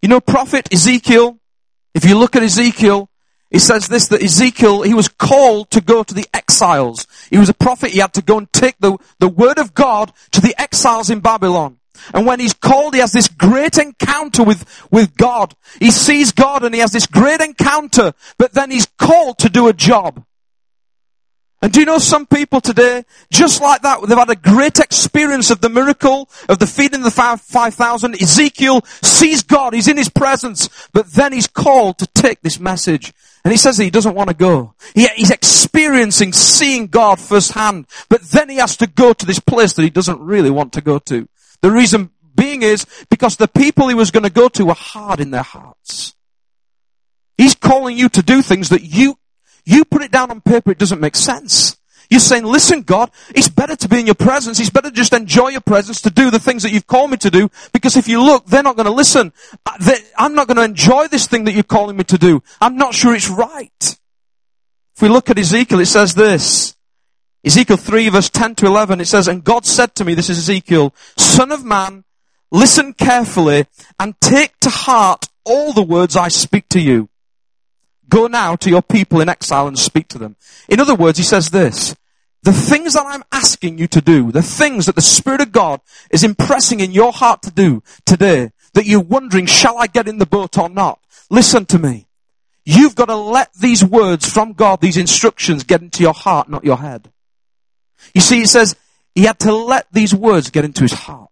You 0.01 0.09
know, 0.09 0.23
prophet 0.23 0.73
Ezekiel, 0.73 1.39
if 1.95 2.07
you 2.07 2.17
look 2.17 2.35
at 2.35 2.43
Ezekiel, 2.43 3.11
he 3.53 3.59
says 3.59 3.87
this, 3.87 4.09
that 4.09 4.23
Ezekiel, 4.23 4.81
he 4.81 4.95
was 4.95 5.09
called 5.09 5.71
to 5.73 5.83
go 5.83 6.03
to 6.03 6.15
the 6.15 6.27
exiles. 6.33 7.07
He 7.31 7.37
was 7.37 7.51
a 7.51 7.55
prophet. 7.55 7.91
He 7.91 7.99
had 7.99 8.15
to 8.15 8.23
go 8.23 8.39
and 8.39 8.51
take 8.51 8.79
the, 8.79 8.97
the 9.19 9.29
word 9.29 9.59
of 9.59 9.75
God 9.75 10.11
to 10.31 10.41
the 10.41 10.59
exiles 10.59 11.11
in 11.11 11.21
Babylon. 11.21 11.79
And 12.15 12.25
when 12.27 12.41
he's 12.41 12.55
called, 12.55 12.95
he 12.95 13.01
has 13.01 13.13
this 13.13 13.29
great 13.29 13.77
encounter 13.77 14.43
with, 14.43 14.65
with 14.91 15.15
God. 15.17 15.55
He 15.79 15.91
sees 15.91 16.33
God 16.33 16.65
and 16.65 16.75
he 16.75 16.81
has 16.81 16.93
this 16.93 17.07
great 17.07 17.43
encounter, 17.43 18.15
but 18.39 18.53
then 18.53 18.71
he's 18.71 18.87
called 18.99 19.39
to 19.39 19.51
do 19.51 19.69
a 19.69 19.75
job. 19.75 20.25
And 21.61 21.73
do 21.73 21.79
you 21.79 21.87
know 21.87 21.99
some 21.99 22.27
people 22.27 22.61
today, 22.61 23.05
just 23.31 23.61
like 23.63 23.83
that, 23.83 24.01
they've 24.09 24.19
had 24.19 24.31
a 24.31 24.35
great 24.35 24.81
experience 24.81 25.51
of 25.51 25.61
the 25.61 25.69
miracle 25.69 26.29
of 26.49 26.59
the 26.59 26.67
feeding 26.67 27.05
of 27.05 27.15
the 27.15 27.37
5,000. 27.39 28.21
Ezekiel 28.21 28.81
sees 28.85 29.43
God, 29.45 29.75
he's 29.75 29.87
in 29.87 29.99
his 29.99 30.09
presence, 30.09 30.89
but 30.93 31.13
then 31.13 31.33
he's 31.33 31.47
called 31.47 31.99
to 31.99 32.07
take 32.09 32.41
this 32.41 32.59
message 32.59 33.13
and 33.45 33.53
he 33.53 33.59
says 33.59 33.77
he 33.77 33.91
doesn't 33.91 34.15
want 34.15 34.29
to 34.29 34.37
go. 34.37 34.75
He, 34.95 35.07
he's 35.17 35.31
experiencing 35.31 36.33
seeing 36.33 36.87
God 36.87 37.19
firsthand, 37.19 37.87
but 38.09 38.23
then 38.23 38.49
he 38.49 38.57
has 38.57 38.77
to 38.79 38.87
go 38.87 39.13
to 39.13 39.27
this 39.27 39.41
place 39.41 39.73
that 39.75 39.83
he 39.83 39.91
doesn't 39.91 40.21
really 40.21 40.51
want 40.51 40.75
to 40.75 40.81
go 40.81 40.99
to. 41.01 41.29
The 41.61 41.71
reason 41.71 42.11
being 42.35 42.63
is 42.63 42.87
because 43.11 43.37
the 43.37 43.49
people 43.49 43.89
he 43.89 43.95
was 43.95 44.11
going 44.11 44.25
to 44.25 44.31
go 44.31 44.49
to 44.51 44.67
were 44.67 44.75
hard 44.75 45.21
in 45.21 45.31
their 45.31 45.43
hearts. 45.43 46.15
He's 47.37 47.55
calling 47.55 47.97
you 47.97 48.09
to 48.11 48.23
do 48.23 48.43
things 48.43 48.69
that 48.69 48.83
you, 48.83 49.19
you 49.65 49.85
put 49.85 50.03
it 50.03 50.13
down 50.13 50.31
on 50.31 50.41
paper, 50.41 50.71
it 50.71 50.79
doesn't 50.79 51.01
make 51.01 51.17
sense. 51.17 51.77
You're 52.13 52.21
saying, 52.21 52.45
listen, 52.45 52.83
God, 52.83 53.11
it's 53.35 53.49
better 53.49 53.75
to 53.75 53.89
be 53.89 53.99
in 53.99 54.05
your 54.05 54.15
presence. 54.15 54.61
It's 54.61 54.69
better 54.69 54.91
to 54.91 54.95
just 54.95 55.15
enjoy 55.15 55.49
your 55.49 55.63
presence 55.63 56.03
to 56.03 56.11
do 56.11 56.31
the 56.31 56.39
things 56.39 56.63
that 56.63 56.71
you've 56.71 56.87
called 56.87 57.11
me 57.11 57.17
to 57.17 57.31
do. 57.31 57.49
Because 57.73 57.97
if 57.97 58.07
you 58.07 58.23
look, 58.23 58.45
they're 58.45 58.63
not 58.63 58.77
going 58.77 58.85
to 58.85 58.93
listen. 58.93 59.33
Uh, 59.65 59.95
I'm 60.19 60.35
not 60.35 60.47
going 60.47 60.59
to 60.59 60.63
enjoy 60.63 61.09
this 61.09 61.27
thing 61.27 61.45
that 61.45 61.53
you're 61.53 61.63
calling 61.63 61.97
me 61.97 62.05
to 62.05 62.19
do. 62.19 62.43
I'm 62.61 62.77
not 62.77 62.93
sure 62.93 63.15
it's 63.15 63.31
right. 63.31 63.71
If 63.81 65.01
we 65.01 65.09
look 65.09 65.31
at 65.31 65.39
Ezekiel, 65.39 65.81
it 65.81 65.87
says 65.87 66.15
this. 66.15 66.77
Ezekiel 67.47 67.79
3 67.79 68.11
verse 68.11 68.29
10 68.29 68.57
to 68.57 68.67
11, 68.67 69.01
it 69.01 69.07
says, 69.07 69.27
And 69.27 69.43
God 69.43 69.65
said 69.65 69.95
to 69.95 70.05
me, 70.05 70.13
this 70.13 70.29
is 70.29 70.37
Ezekiel, 70.37 70.95
Son 71.17 71.51
of 71.51 71.65
man, 71.65 72.05
listen 72.51 72.93
carefully 72.93 73.65
and 73.99 74.21
take 74.21 74.61
to 74.61 74.69
heart 74.69 75.29
all 75.47 75.73
the 75.73 75.81
words 75.81 76.15
I 76.15 76.29
speak 76.29 76.69
to 76.69 76.79
you. 76.79 77.09
Go 78.11 78.27
now 78.27 78.55
to 78.57 78.69
your 78.69 78.83
people 78.83 79.23
in 79.23 79.31
exile 79.31 79.67
and 79.67 79.79
speak 79.79 80.09
to 80.09 80.19
them. 80.19 80.37
In 80.69 80.79
other 80.79 80.95
words, 80.95 81.17
he 81.17 81.25
says 81.25 81.49
this, 81.49 81.97
the 82.43 82.53
things 82.53 82.95
that 82.95 83.07
I'm 83.07 83.23
asking 83.31 83.79
you 83.79 83.87
to 83.89 84.01
do, 84.01 84.33
the 84.33 84.43
things 84.43 84.87
that 84.87 84.97
the 84.97 85.03
Spirit 85.03 85.41
of 85.41 85.53
God 85.53 85.81
is 86.11 86.25
impressing 86.25 86.81
in 86.81 86.91
your 86.91 87.13
heart 87.13 87.43
to 87.43 87.51
do 87.51 87.83
today, 88.05 88.51
that 88.75 88.87
you're 88.87 89.01
wondering, 89.01 89.47
shall 89.47 89.79
I 89.79 89.87
get 89.87 90.09
in 90.09 90.19
the 90.19 90.27
boat 90.27 90.59
or 90.59 90.69
not? 90.69 91.01
Listen 91.31 91.67
to 91.67 91.79
me. 91.79 92.07
You've 92.65 92.95
got 92.95 93.07
to 93.07 93.17
let 93.17 93.53
these 93.55 93.85
words 93.85 94.29
from 94.29 94.53
God, 94.53 94.81
these 94.81 94.97
instructions 94.97 95.65
get 95.65 95.83
into 95.83 96.03
your 96.03 96.15
heart, 96.15 96.49
not 96.49 96.65
your 96.65 96.79
head. 96.79 97.11
You 98.15 98.21
see, 98.21 98.39
he 98.39 98.47
says 98.47 98.77
he 99.15 99.25
had 99.25 99.39
to 99.41 99.53
let 99.53 99.87
these 99.93 100.15
words 100.15 100.51
get 100.51 100.65
into 100.65 100.83
his 100.83 100.93
heart. 100.93 101.29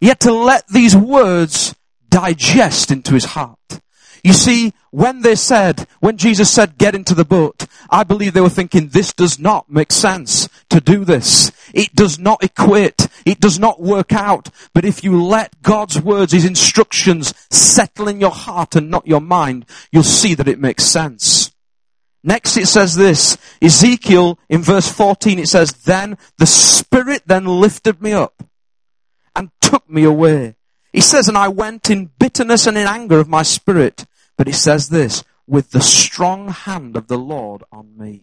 He 0.00 0.06
had 0.06 0.20
to 0.20 0.32
let 0.32 0.66
these 0.68 0.96
words 0.96 1.74
digest 2.08 2.90
into 2.90 3.14
his 3.14 3.24
heart. 3.26 3.58
You 4.22 4.32
see, 4.32 4.74
when 4.90 5.22
they 5.22 5.34
said, 5.34 5.86
when 6.00 6.16
Jesus 6.16 6.50
said, 6.50 6.78
get 6.78 6.94
into 6.94 7.14
the 7.14 7.24
boat, 7.24 7.66
I 7.88 8.04
believe 8.04 8.34
they 8.34 8.40
were 8.40 8.48
thinking, 8.48 8.88
this 8.88 9.12
does 9.12 9.38
not 9.38 9.70
make 9.70 9.92
sense 9.92 10.48
to 10.68 10.80
do 10.80 11.04
this. 11.04 11.52
It 11.72 11.94
does 11.94 12.18
not 12.18 12.42
equate. 12.42 13.08
It 13.24 13.40
does 13.40 13.58
not 13.58 13.80
work 13.80 14.12
out. 14.12 14.50
But 14.74 14.84
if 14.84 15.02
you 15.02 15.22
let 15.22 15.62
God's 15.62 16.00
words, 16.00 16.32
His 16.32 16.44
instructions 16.44 17.34
settle 17.50 18.08
in 18.08 18.20
your 18.20 18.30
heart 18.30 18.76
and 18.76 18.90
not 18.90 19.06
your 19.06 19.20
mind, 19.20 19.64
you'll 19.90 20.02
see 20.02 20.34
that 20.34 20.48
it 20.48 20.58
makes 20.58 20.84
sense. 20.84 21.52
Next 22.22 22.58
it 22.58 22.66
says 22.66 22.96
this, 22.96 23.38
Ezekiel 23.62 24.38
in 24.50 24.60
verse 24.60 24.90
14 24.90 25.38
it 25.38 25.48
says, 25.48 25.72
then 25.72 26.18
the 26.36 26.46
Spirit 26.46 27.22
then 27.24 27.46
lifted 27.46 28.02
me 28.02 28.12
up 28.12 28.42
and 29.34 29.50
took 29.62 29.88
me 29.88 30.04
away. 30.04 30.56
He 30.92 31.00
says, 31.00 31.28
and 31.28 31.38
I 31.38 31.48
went 31.48 31.88
in 31.88 32.10
bitterness 32.18 32.66
and 32.66 32.76
in 32.76 32.86
anger 32.86 33.20
of 33.20 33.28
my 33.28 33.42
spirit. 33.42 34.06
But 34.40 34.48
it 34.48 34.54
says 34.54 34.88
this, 34.88 35.22
with 35.46 35.72
the 35.72 35.82
strong 35.82 36.48
hand 36.48 36.96
of 36.96 37.08
the 37.08 37.18
Lord 37.18 37.62
on 37.70 37.98
me. 37.98 38.22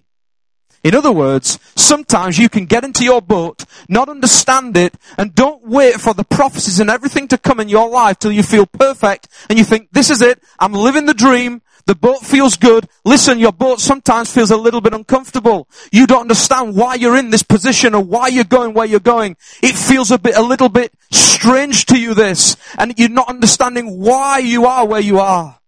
In 0.83 0.95
other 0.95 1.11
words, 1.11 1.59
sometimes 1.75 2.39
you 2.39 2.49
can 2.49 2.65
get 2.65 2.83
into 2.83 3.03
your 3.03 3.21
boat, 3.21 3.65
not 3.87 4.09
understand 4.09 4.75
it, 4.77 4.95
and 5.15 5.35
don't 5.35 5.67
wait 5.67 6.01
for 6.01 6.15
the 6.15 6.23
prophecies 6.23 6.79
and 6.79 6.89
everything 6.89 7.27
to 7.27 7.37
come 7.37 7.59
in 7.59 7.69
your 7.69 7.87
life 7.87 8.17
till 8.17 8.31
you 8.31 8.41
feel 8.41 8.65
perfect 8.65 9.27
and 9.47 9.59
you 9.59 9.63
think, 9.63 9.89
this 9.91 10.09
is 10.09 10.23
it, 10.23 10.41
I'm 10.57 10.73
living 10.73 11.05
the 11.05 11.13
dream, 11.13 11.61
the 11.85 11.93
boat 11.93 12.21
feels 12.23 12.57
good. 12.57 12.89
Listen, 13.05 13.37
your 13.37 13.53
boat 13.53 13.79
sometimes 13.79 14.33
feels 14.33 14.49
a 14.49 14.57
little 14.57 14.81
bit 14.81 14.95
uncomfortable. 14.95 15.69
You 15.91 16.07
don't 16.07 16.21
understand 16.21 16.75
why 16.75 16.95
you're 16.95 17.15
in 17.15 17.29
this 17.29 17.43
position 17.43 17.93
or 17.93 18.03
why 18.03 18.29
you're 18.29 18.43
going 18.43 18.73
where 18.73 18.87
you're 18.87 18.99
going. 18.99 19.37
It 19.61 19.75
feels 19.75 20.09
a 20.09 20.17
bit, 20.17 20.35
a 20.35 20.41
little 20.41 20.69
bit 20.69 20.95
strange 21.11 21.85
to 21.85 21.99
you 21.99 22.15
this, 22.15 22.57
and 22.79 22.97
you're 22.97 23.07
not 23.07 23.29
understanding 23.29 23.99
why 23.99 24.39
you 24.39 24.65
are 24.65 24.83
where 24.83 24.99
you 24.99 25.19
are. 25.19 25.59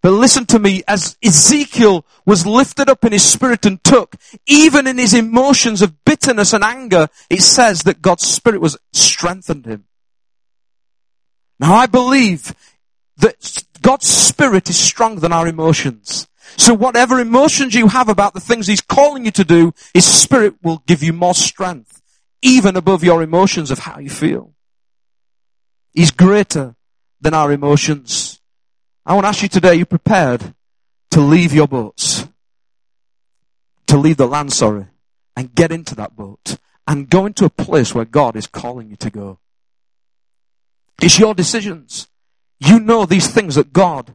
But 0.00 0.12
listen 0.12 0.46
to 0.46 0.58
me, 0.58 0.82
as 0.86 1.16
Ezekiel 1.24 2.06
was 2.24 2.46
lifted 2.46 2.88
up 2.88 3.04
in 3.04 3.12
his 3.12 3.24
spirit 3.24 3.66
and 3.66 3.82
took, 3.82 4.14
even 4.46 4.86
in 4.86 4.96
his 4.96 5.12
emotions 5.12 5.82
of 5.82 6.04
bitterness 6.04 6.52
and 6.52 6.62
anger, 6.62 7.08
it 7.28 7.42
says 7.42 7.82
that 7.82 8.00
God's 8.00 8.26
spirit 8.26 8.60
was 8.60 8.78
strengthened 8.92 9.66
him. 9.66 9.84
Now 11.58 11.74
I 11.74 11.86
believe 11.86 12.54
that 13.16 13.64
God's 13.82 14.06
spirit 14.06 14.70
is 14.70 14.78
stronger 14.78 15.20
than 15.20 15.32
our 15.32 15.48
emotions. 15.48 16.28
So 16.56 16.74
whatever 16.74 17.18
emotions 17.18 17.74
you 17.74 17.88
have 17.88 18.08
about 18.08 18.34
the 18.34 18.40
things 18.40 18.66
he's 18.66 18.80
calling 18.80 19.24
you 19.24 19.30
to 19.32 19.44
do, 19.44 19.74
his 19.92 20.06
spirit 20.06 20.54
will 20.62 20.82
give 20.86 21.02
you 21.02 21.12
more 21.12 21.34
strength, 21.34 22.00
even 22.40 22.76
above 22.76 23.02
your 23.02 23.22
emotions 23.22 23.70
of 23.70 23.80
how 23.80 23.98
you 23.98 24.10
feel. 24.10 24.54
He's 25.92 26.10
greater 26.12 26.76
than 27.20 27.34
our 27.34 27.50
emotions. 27.52 28.27
I 29.08 29.14
want 29.14 29.24
to 29.24 29.28
ask 29.28 29.42
you 29.42 29.48
today, 29.48 29.70
are 29.70 29.74
you 29.74 29.86
prepared 29.86 30.54
to 31.12 31.20
leave 31.22 31.54
your 31.54 31.66
boats? 31.66 32.28
To 33.86 33.96
leave 33.96 34.18
the 34.18 34.26
land, 34.26 34.52
sorry, 34.52 34.84
and 35.34 35.54
get 35.54 35.72
into 35.72 35.94
that 35.94 36.14
boat 36.14 36.58
and 36.86 37.08
go 37.08 37.24
into 37.24 37.46
a 37.46 37.50
place 37.50 37.94
where 37.94 38.04
God 38.04 38.36
is 38.36 38.46
calling 38.46 38.90
you 38.90 38.96
to 38.96 39.08
go. 39.08 39.38
It's 41.00 41.18
your 41.18 41.32
decisions. 41.32 42.08
You 42.60 42.80
know 42.80 43.06
these 43.06 43.30
things 43.30 43.54
that 43.54 43.72
God 43.72 44.14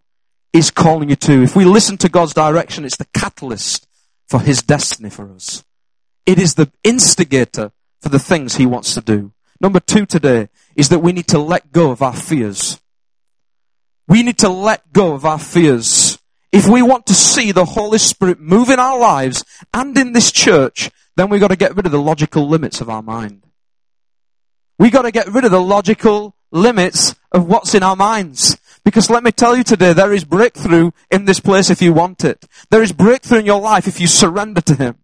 is 0.54 0.70
calling 0.70 1.10
you 1.10 1.16
to. 1.16 1.42
If 1.42 1.56
we 1.56 1.66
listen 1.66 1.98
to 1.98 2.10
God's 2.10 2.36
direction, 2.36 2.86
it's 2.86 2.98
the 2.98 3.08
catalyst 3.16 3.88
for 4.28 4.40
His 4.40 4.62
destiny 4.62 5.10
for 5.10 5.28
us. 5.34 5.64
It 6.28 6.38
is 6.38 6.54
the 6.54 6.72
instigator 6.84 7.72
for 8.00 8.10
the 8.10 8.20
things 8.20 8.58
He 8.58 8.68
wants 8.68 8.94
to 8.94 9.02
do. 9.02 9.32
Number 9.60 9.80
two 9.80 10.06
today 10.06 10.50
is 10.76 10.90
that 10.90 11.00
we 11.00 11.14
need 11.14 11.28
to 11.30 11.40
let 11.40 11.72
go 11.72 11.90
of 11.90 12.04
our 12.04 12.14
fears. 12.14 12.80
We 14.14 14.22
need 14.22 14.38
to 14.38 14.50
let 14.50 14.94
go 14.94 15.16
of 15.16 15.26
our 15.26 15.40
fears. 15.40 16.20
If 16.52 16.68
we 16.68 16.84
want 16.84 17.08
to 17.08 17.16
see 17.16 17.52
the 17.52 17.66
Holy 17.66 17.98
Spirit 17.98 18.40
move 18.40 18.70
in 18.70 18.78
our 18.78 19.00
lives 19.00 19.44
and 19.74 19.98
in 19.98 20.14
this 20.14 20.32
church, 20.32 20.92
then 21.18 21.30
we've 21.30 21.42
got 21.42 21.48
to 21.48 21.56
get 21.56 21.76
rid 21.76 21.88
of 21.88 21.92
the 21.92 22.00
logical 22.00 22.48
limits 22.48 22.80
of 22.80 22.92
our 22.92 23.02
mind. 23.02 23.44
We've 24.78 24.92
got 24.92 25.02
to 25.02 25.12
get 25.12 25.30
rid 25.30 25.46
of 25.46 25.50
the 25.50 25.60
logical 25.60 26.36
limits 26.52 27.16
of 27.32 27.48
what's 27.48 27.74
in 27.74 27.82
our 27.82 27.96
minds. 27.96 28.56
Because 28.86 29.10
let 29.10 29.24
me 29.24 29.32
tell 29.32 29.58
you 29.58 29.64
today, 29.64 29.94
there 29.94 30.14
is 30.14 30.26
breakthrough 30.26 30.92
in 31.10 31.26
this 31.26 31.40
place 31.40 31.72
if 31.72 31.82
you 31.82 31.92
want 31.92 32.24
it. 32.24 32.46
There 32.70 32.84
is 32.84 32.92
breakthrough 32.92 33.40
in 33.40 33.48
your 33.48 33.62
life 33.62 33.88
if 33.88 34.00
you 34.00 34.06
surrender 34.06 34.62
to 34.62 34.76
Him. 34.76 35.00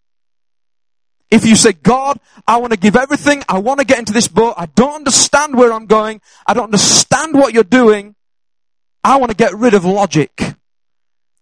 If 1.32 1.44
you 1.44 1.56
say, 1.56 1.72
God, 1.72 2.20
I 2.46 2.58
want 2.58 2.74
to 2.74 2.78
give 2.78 2.94
everything, 2.94 3.42
I 3.48 3.58
want 3.58 3.80
to 3.80 3.84
get 3.84 3.98
into 3.98 4.12
this 4.12 4.28
boat, 4.28 4.54
I 4.56 4.66
don't 4.66 4.94
understand 4.94 5.56
where 5.56 5.72
I'm 5.72 5.86
going, 5.86 6.20
I 6.46 6.54
don't 6.54 6.66
understand 6.66 7.34
what 7.34 7.52
you're 7.52 7.64
doing, 7.64 8.14
I 9.02 9.16
want 9.16 9.30
to 9.30 9.36
get 9.36 9.54
rid 9.54 9.74
of 9.74 9.84
logic. 9.84 10.54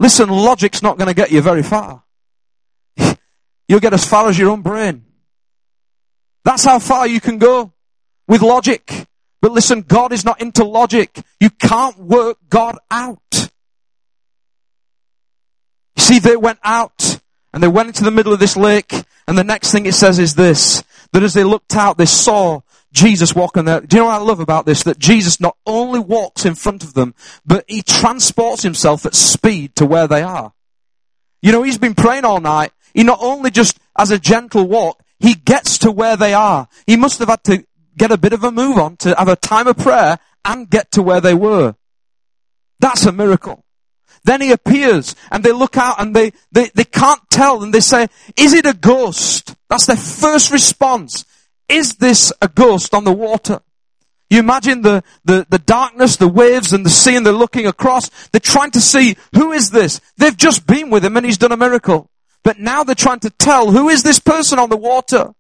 Listen, 0.01 0.29
logic's 0.29 0.83
not 0.83 0.97
going 0.97 1.09
to 1.09 1.15
get 1.15 1.31
you 1.31 1.41
very 1.41 1.63
far. 1.63 2.05
You'll 3.69 3.81
get 3.81 3.93
as 3.93 4.07
far 4.07 4.29
as 4.29 4.39
your 4.39 4.51
own 4.51 4.63
brain. 4.63 5.05
That's 6.45 6.65
how 6.65 6.79
far 6.79 7.07
you 7.07 7.21
can 7.21 7.39
go 7.39 7.73
with 8.27 8.43
logic. 8.43 9.07
But 9.41 9.53
listen, 9.53 9.83
God 9.83 10.13
is 10.13 10.25
not 10.25 10.41
into 10.41 10.65
logic. 10.65 11.21
You 11.41 11.51
can't 11.51 11.99
work 11.99 12.39
God 12.49 12.79
out. 12.91 13.51
You 15.97 16.03
see, 16.03 16.19
they 16.19 16.37
went 16.37 16.59
out 16.63 17.21
and 17.53 17.63
they 17.63 17.69
went 17.69 17.89
into 17.89 18.05
the 18.05 18.11
middle 18.11 18.33
of 18.33 18.41
this 18.41 18.57
lake 18.57 18.93
and 19.29 19.37
the 19.37 19.45
next 19.45 19.73
thing 19.73 19.85
it 19.85 19.93
says 19.93 20.19
is 20.19 20.37
this, 20.37 20.83
that 21.13 21.23
as 21.23 21.35
they 21.35 21.45
looked 21.45 21.77
out, 21.77 21.99
they 21.99 22.07
saw 22.07 22.63
Jesus 22.99 23.33
walking 23.33 23.65
there. 23.65 23.81
Do 23.81 23.97
you 23.97 24.03
know 24.03 24.09
what 24.09 24.21
I 24.21 24.25
love 24.25 24.41
about 24.41 24.67
this? 24.67 24.83
That 24.83 24.99
Jesus 24.99 25.41
not 25.41 25.57
only 25.65 26.01
walks 26.01 26.45
in 26.45 26.57
front 26.57 26.83
of 26.83 26.95
them, 26.95 27.15
but 27.47 27.65
he 27.69 27.83
transports 27.83 28.65
himself 28.65 29.07
at 29.07 29.15
speed 29.15 29.77
to 29.77 29.87
where 29.87 30.09
they 30.09 30.23
are. 30.23 30.53
You 31.41 31.53
know, 31.53 31.63
he's 31.63 31.79
been 31.79 31.95
praying 31.95 32.25
all 32.25 32.41
night. 32.41 32.73
He 32.95 33.05
not 33.05 33.21
only 33.23 33.53
just 33.53 33.79
as 33.97 34.11
a 34.11 34.19
gentle 34.19 34.67
walk, 34.67 35.01
he 35.21 35.35
gets 35.35 35.79
to 35.79 35.93
where 35.93 36.17
they 36.17 36.35
are. 36.35 36.67
He 36.89 36.97
must 36.97 37.21
have 37.21 37.29
had 37.29 37.45
to 37.45 37.65
get 37.97 38.11
a 38.11 38.19
bit 38.19 38.33
of 38.33 38.43
a 38.43 38.51
move 38.51 38.79
on 38.79 38.97
to 38.99 39.15
have 39.17 39.29
a 39.29 39.37
time 39.37 39.69
of 39.69 39.79
prayer 39.79 40.19
and 40.45 40.69
get 40.69 40.91
to 40.93 41.03
where 41.03 41.21
they 41.21 41.35
were. 41.35 41.77
That's 42.81 43.07
a 43.07 43.13
miracle. 43.13 43.65
Then 44.25 44.41
he 44.41 44.51
appears 44.51 45.15
and 45.31 45.45
they 45.45 45.53
look 45.53 45.77
out 45.77 46.01
and 46.01 46.17
they, 46.17 46.33
they, 46.51 46.71
they 46.75 46.85
can't 46.85 47.21
tell 47.31 47.63
and 47.63 47.73
they 47.73 47.81
say, 47.81 48.09
is 48.37 48.55
it 48.55 48.67
a 48.67 48.75
ghost? 48.75 49.55
That's 49.69 49.87
their 49.87 49.97
first 49.97 50.51
response. 50.51 51.25
Is 51.69 51.97
this 51.97 52.33
a 52.41 52.49
ghost 52.49 52.95
on 52.95 53.05
the 53.05 53.13
water? 53.13 53.61
You 54.31 54.41
imagine 54.41 54.83
the, 54.83 55.03
the, 55.25 55.47
the 55.49 55.59
darkness, 55.59 56.17
the 56.17 56.29
waves 56.29 56.73
and 56.73 56.85
the 56.85 56.91
sea 56.91 57.17
and 57.17 57.25
they're 57.25 57.33
looking 57.33 57.67
across. 57.67 58.11
They're 58.29 58.41
trying 58.41 58.73
to 58.73 58.81
see, 58.81 59.17
who 59.35 59.53
is 59.53 59.71
this? 59.71 60.01
They've 60.19 60.37
just 60.37 60.67
been 60.67 60.91
with 60.91 61.05
him 61.05 61.17
and 61.17 61.25
he's 61.25 61.39
done 61.39 61.53
a 61.53 61.57
miracle. 61.57 62.11
But 62.45 62.59
now 62.59 62.85
they're 62.85 62.95
trying 62.95 63.21
to 63.21 63.31
tell, 63.31 63.71
who 63.71 63.89
is 63.89 64.03
this 64.03 64.19
person 64.21 64.59
on 64.59 64.69
the 64.69 64.77
water? 64.77 65.33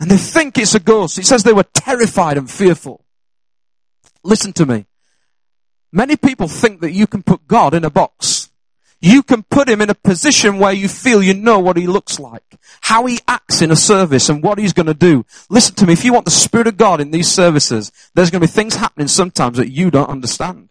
And 0.00 0.10
they 0.10 0.16
think 0.16 0.56
it's 0.56 0.74
a 0.74 0.80
ghost. 0.80 1.18
It 1.18 1.26
says 1.26 1.42
they 1.42 1.52
were 1.52 1.66
terrified 1.74 2.38
and 2.38 2.48
fearful. 2.48 3.04
Listen 4.22 4.52
to 4.54 4.66
me. 4.66 4.86
Many 5.90 6.16
people 6.16 6.48
think 6.48 6.80
that 6.80 6.92
you 6.92 7.06
can 7.06 7.22
put 7.22 7.48
God 7.48 7.74
in 7.74 7.84
a 7.84 7.90
box. 7.90 8.47
You 9.00 9.22
can 9.22 9.44
put 9.44 9.68
him 9.68 9.80
in 9.80 9.90
a 9.90 9.94
position 9.94 10.58
where 10.58 10.72
you 10.72 10.88
feel 10.88 11.22
you 11.22 11.34
know 11.34 11.60
what 11.60 11.76
he 11.76 11.86
looks 11.86 12.18
like, 12.18 12.58
how 12.80 13.06
he 13.06 13.20
acts 13.28 13.62
in 13.62 13.70
a 13.70 13.76
service 13.76 14.28
and 14.28 14.42
what 14.42 14.58
he's 14.58 14.72
going 14.72 14.86
to 14.86 14.94
do. 14.94 15.24
Listen 15.48 15.76
to 15.76 15.86
me, 15.86 15.92
if 15.92 16.04
you 16.04 16.12
want 16.12 16.24
the 16.24 16.32
Spirit 16.32 16.66
of 16.66 16.76
God 16.76 17.00
in 17.00 17.12
these 17.12 17.30
services, 17.30 17.92
there's 18.14 18.30
going 18.30 18.40
to 18.40 18.48
be 18.48 18.52
things 18.52 18.74
happening 18.74 19.06
sometimes 19.06 19.58
that 19.58 19.70
you 19.70 19.90
don't 19.90 20.10
understand. 20.10 20.68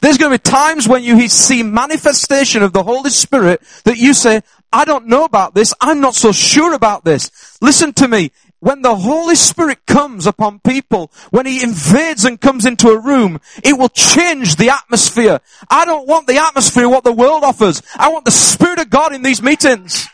There's 0.00 0.16
going 0.16 0.30
to 0.30 0.38
be 0.38 0.50
times 0.50 0.86
when 0.86 1.02
you 1.02 1.28
see 1.28 1.64
manifestation 1.64 2.62
of 2.62 2.72
the 2.72 2.84
Holy 2.84 3.10
Spirit 3.10 3.60
that 3.84 3.96
you 3.96 4.14
say, 4.14 4.42
I 4.72 4.84
don't 4.84 5.06
know 5.06 5.24
about 5.24 5.54
this. 5.54 5.74
I'm 5.80 6.00
not 6.00 6.14
so 6.14 6.30
sure 6.30 6.72
about 6.72 7.04
this. 7.04 7.58
Listen 7.60 7.92
to 7.94 8.06
me 8.06 8.30
when 8.60 8.82
the 8.82 8.94
Holy 8.94 9.36
Spirit 9.36 9.86
comes 9.86 10.26
upon 10.26 10.60
people, 10.60 11.12
when 11.30 11.46
He 11.46 11.62
invades 11.62 12.24
and 12.24 12.40
comes 12.40 12.66
into 12.66 12.88
a 12.88 13.00
room, 13.00 13.40
it 13.62 13.78
will 13.78 13.88
change 13.88 14.56
the 14.56 14.70
atmosphere. 14.70 15.40
I 15.70 15.84
don't 15.84 16.08
want 16.08 16.26
the 16.26 16.38
atmosphere 16.38 16.88
what 16.88 17.04
the 17.04 17.12
world 17.12 17.44
offers. 17.44 17.82
I 17.96 18.08
want 18.08 18.24
the 18.24 18.30
Spirit 18.30 18.80
of 18.80 18.90
God 18.90 19.14
in 19.14 19.22
these 19.22 19.42
meetings. 19.42 20.08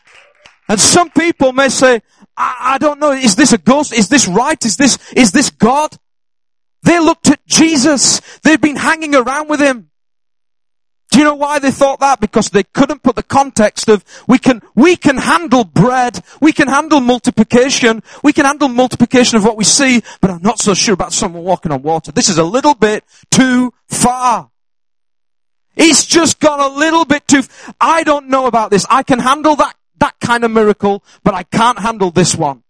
And 0.68 0.80
some 0.80 1.10
people 1.10 1.52
may 1.52 1.68
say, 1.68 2.02
I, 2.36 2.74
I 2.74 2.78
don't 2.78 3.00
know, 3.00 3.12
is 3.12 3.36
this 3.36 3.52
a 3.52 3.58
ghost? 3.58 3.92
Is 3.92 4.08
this 4.08 4.26
right? 4.26 4.62
Is 4.64 4.76
this, 4.76 4.98
is 5.12 5.32
this 5.32 5.50
God? 5.50 5.96
They 6.82 6.98
looked 7.00 7.30
at 7.30 7.44
Jesus. 7.46 8.20
They've 8.42 8.60
been 8.60 8.76
hanging 8.76 9.14
around 9.14 9.48
with 9.48 9.60
Him. 9.60 9.90
Do 11.14 11.20
you 11.20 11.26
know 11.26 11.36
why 11.36 11.60
they 11.60 11.70
thought 11.70 12.00
that? 12.00 12.18
Because 12.18 12.50
they 12.50 12.64
couldn't 12.64 13.04
put 13.04 13.14
the 13.14 13.22
context 13.22 13.88
of, 13.88 14.04
we 14.26 14.36
can, 14.36 14.60
we 14.74 14.96
can 14.96 15.16
handle 15.16 15.62
bread, 15.62 16.20
we 16.40 16.50
can 16.50 16.66
handle 16.66 16.98
multiplication, 16.98 18.02
we 18.24 18.32
can 18.32 18.44
handle 18.44 18.66
multiplication 18.66 19.36
of 19.36 19.44
what 19.44 19.56
we 19.56 19.62
see, 19.62 20.02
but 20.20 20.32
I'm 20.32 20.42
not 20.42 20.58
so 20.58 20.74
sure 20.74 20.92
about 20.92 21.12
someone 21.12 21.44
walking 21.44 21.70
on 21.70 21.82
water. 21.82 22.10
This 22.10 22.28
is 22.28 22.38
a 22.38 22.42
little 22.42 22.74
bit 22.74 23.04
too 23.30 23.72
far. 23.86 24.50
It's 25.76 26.04
just 26.04 26.40
gone 26.40 26.58
a 26.58 26.76
little 26.76 27.04
bit 27.04 27.28
too, 27.28 27.42
I 27.80 28.02
don't 28.02 28.26
know 28.26 28.46
about 28.46 28.72
this. 28.72 28.84
I 28.90 29.04
can 29.04 29.20
handle 29.20 29.54
that, 29.54 29.76
that 29.98 30.18
kind 30.18 30.42
of 30.42 30.50
miracle, 30.50 31.04
but 31.22 31.32
I 31.32 31.44
can't 31.44 31.78
handle 31.78 32.10
this 32.10 32.34
one. 32.34 32.64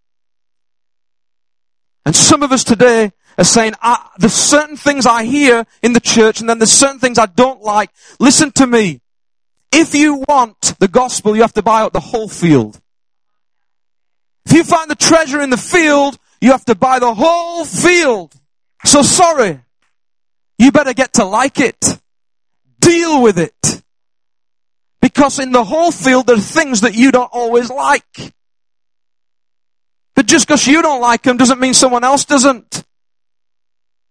And 2.04 2.14
some 2.14 2.42
of 2.42 2.52
us 2.52 2.62
today 2.62 3.12
are 3.36 3.44
saying, 3.44 3.74
ah, 3.82 4.12
there's 4.18 4.34
certain 4.34 4.76
things 4.76 5.06
I 5.06 5.24
hear 5.24 5.66
in 5.82 5.92
the 5.92 6.00
church 6.00 6.40
and 6.40 6.48
then 6.48 6.58
there's 6.58 6.72
certain 6.72 6.98
things 6.98 7.18
I 7.18 7.26
don't 7.26 7.62
like. 7.62 7.90
Listen 8.18 8.50
to 8.52 8.66
me. 8.66 9.00
If 9.72 9.94
you 9.94 10.24
want 10.28 10.74
the 10.78 10.88
gospel, 10.88 11.34
you 11.34 11.42
have 11.42 11.54
to 11.54 11.62
buy 11.62 11.80
out 11.80 11.92
the 11.92 12.00
whole 12.00 12.28
field. 12.28 12.80
If 14.46 14.52
you 14.52 14.64
find 14.64 14.90
the 14.90 14.94
treasure 14.94 15.40
in 15.40 15.50
the 15.50 15.56
field, 15.56 16.18
you 16.40 16.52
have 16.52 16.64
to 16.66 16.74
buy 16.74 16.98
the 16.98 17.12
whole 17.12 17.64
field. 17.64 18.34
So 18.84 19.02
sorry. 19.02 19.60
You 20.58 20.70
better 20.70 20.94
get 20.94 21.14
to 21.14 21.24
like 21.24 21.58
it. 21.58 21.98
Deal 22.78 23.22
with 23.22 23.38
it. 23.38 23.82
Because 25.00 25.38
in 25.38 25.52
the 25.52 25.64
whole 25.64 25.90
field, 25.90 26.26
there 26.26 26.36
are 26.36 26.40
things 26.40 26.82
that 26.82 26.94
you 26.94 27.10
don't 27.10 27.30
always 27.32 27.70
like. 27.70 28.32
But 30.14 30.26
just 30.26 30.46
because 30.46 30.66
you 30.66 30.80
don't 30.82 31.00
like 31.00 31.22
them 31.22 31.36
doesn't 31.36 31.58
mean 31.58 31.74
someone 31.74 32.04
else 32.04 32.24
doesn't. 32.24 32.84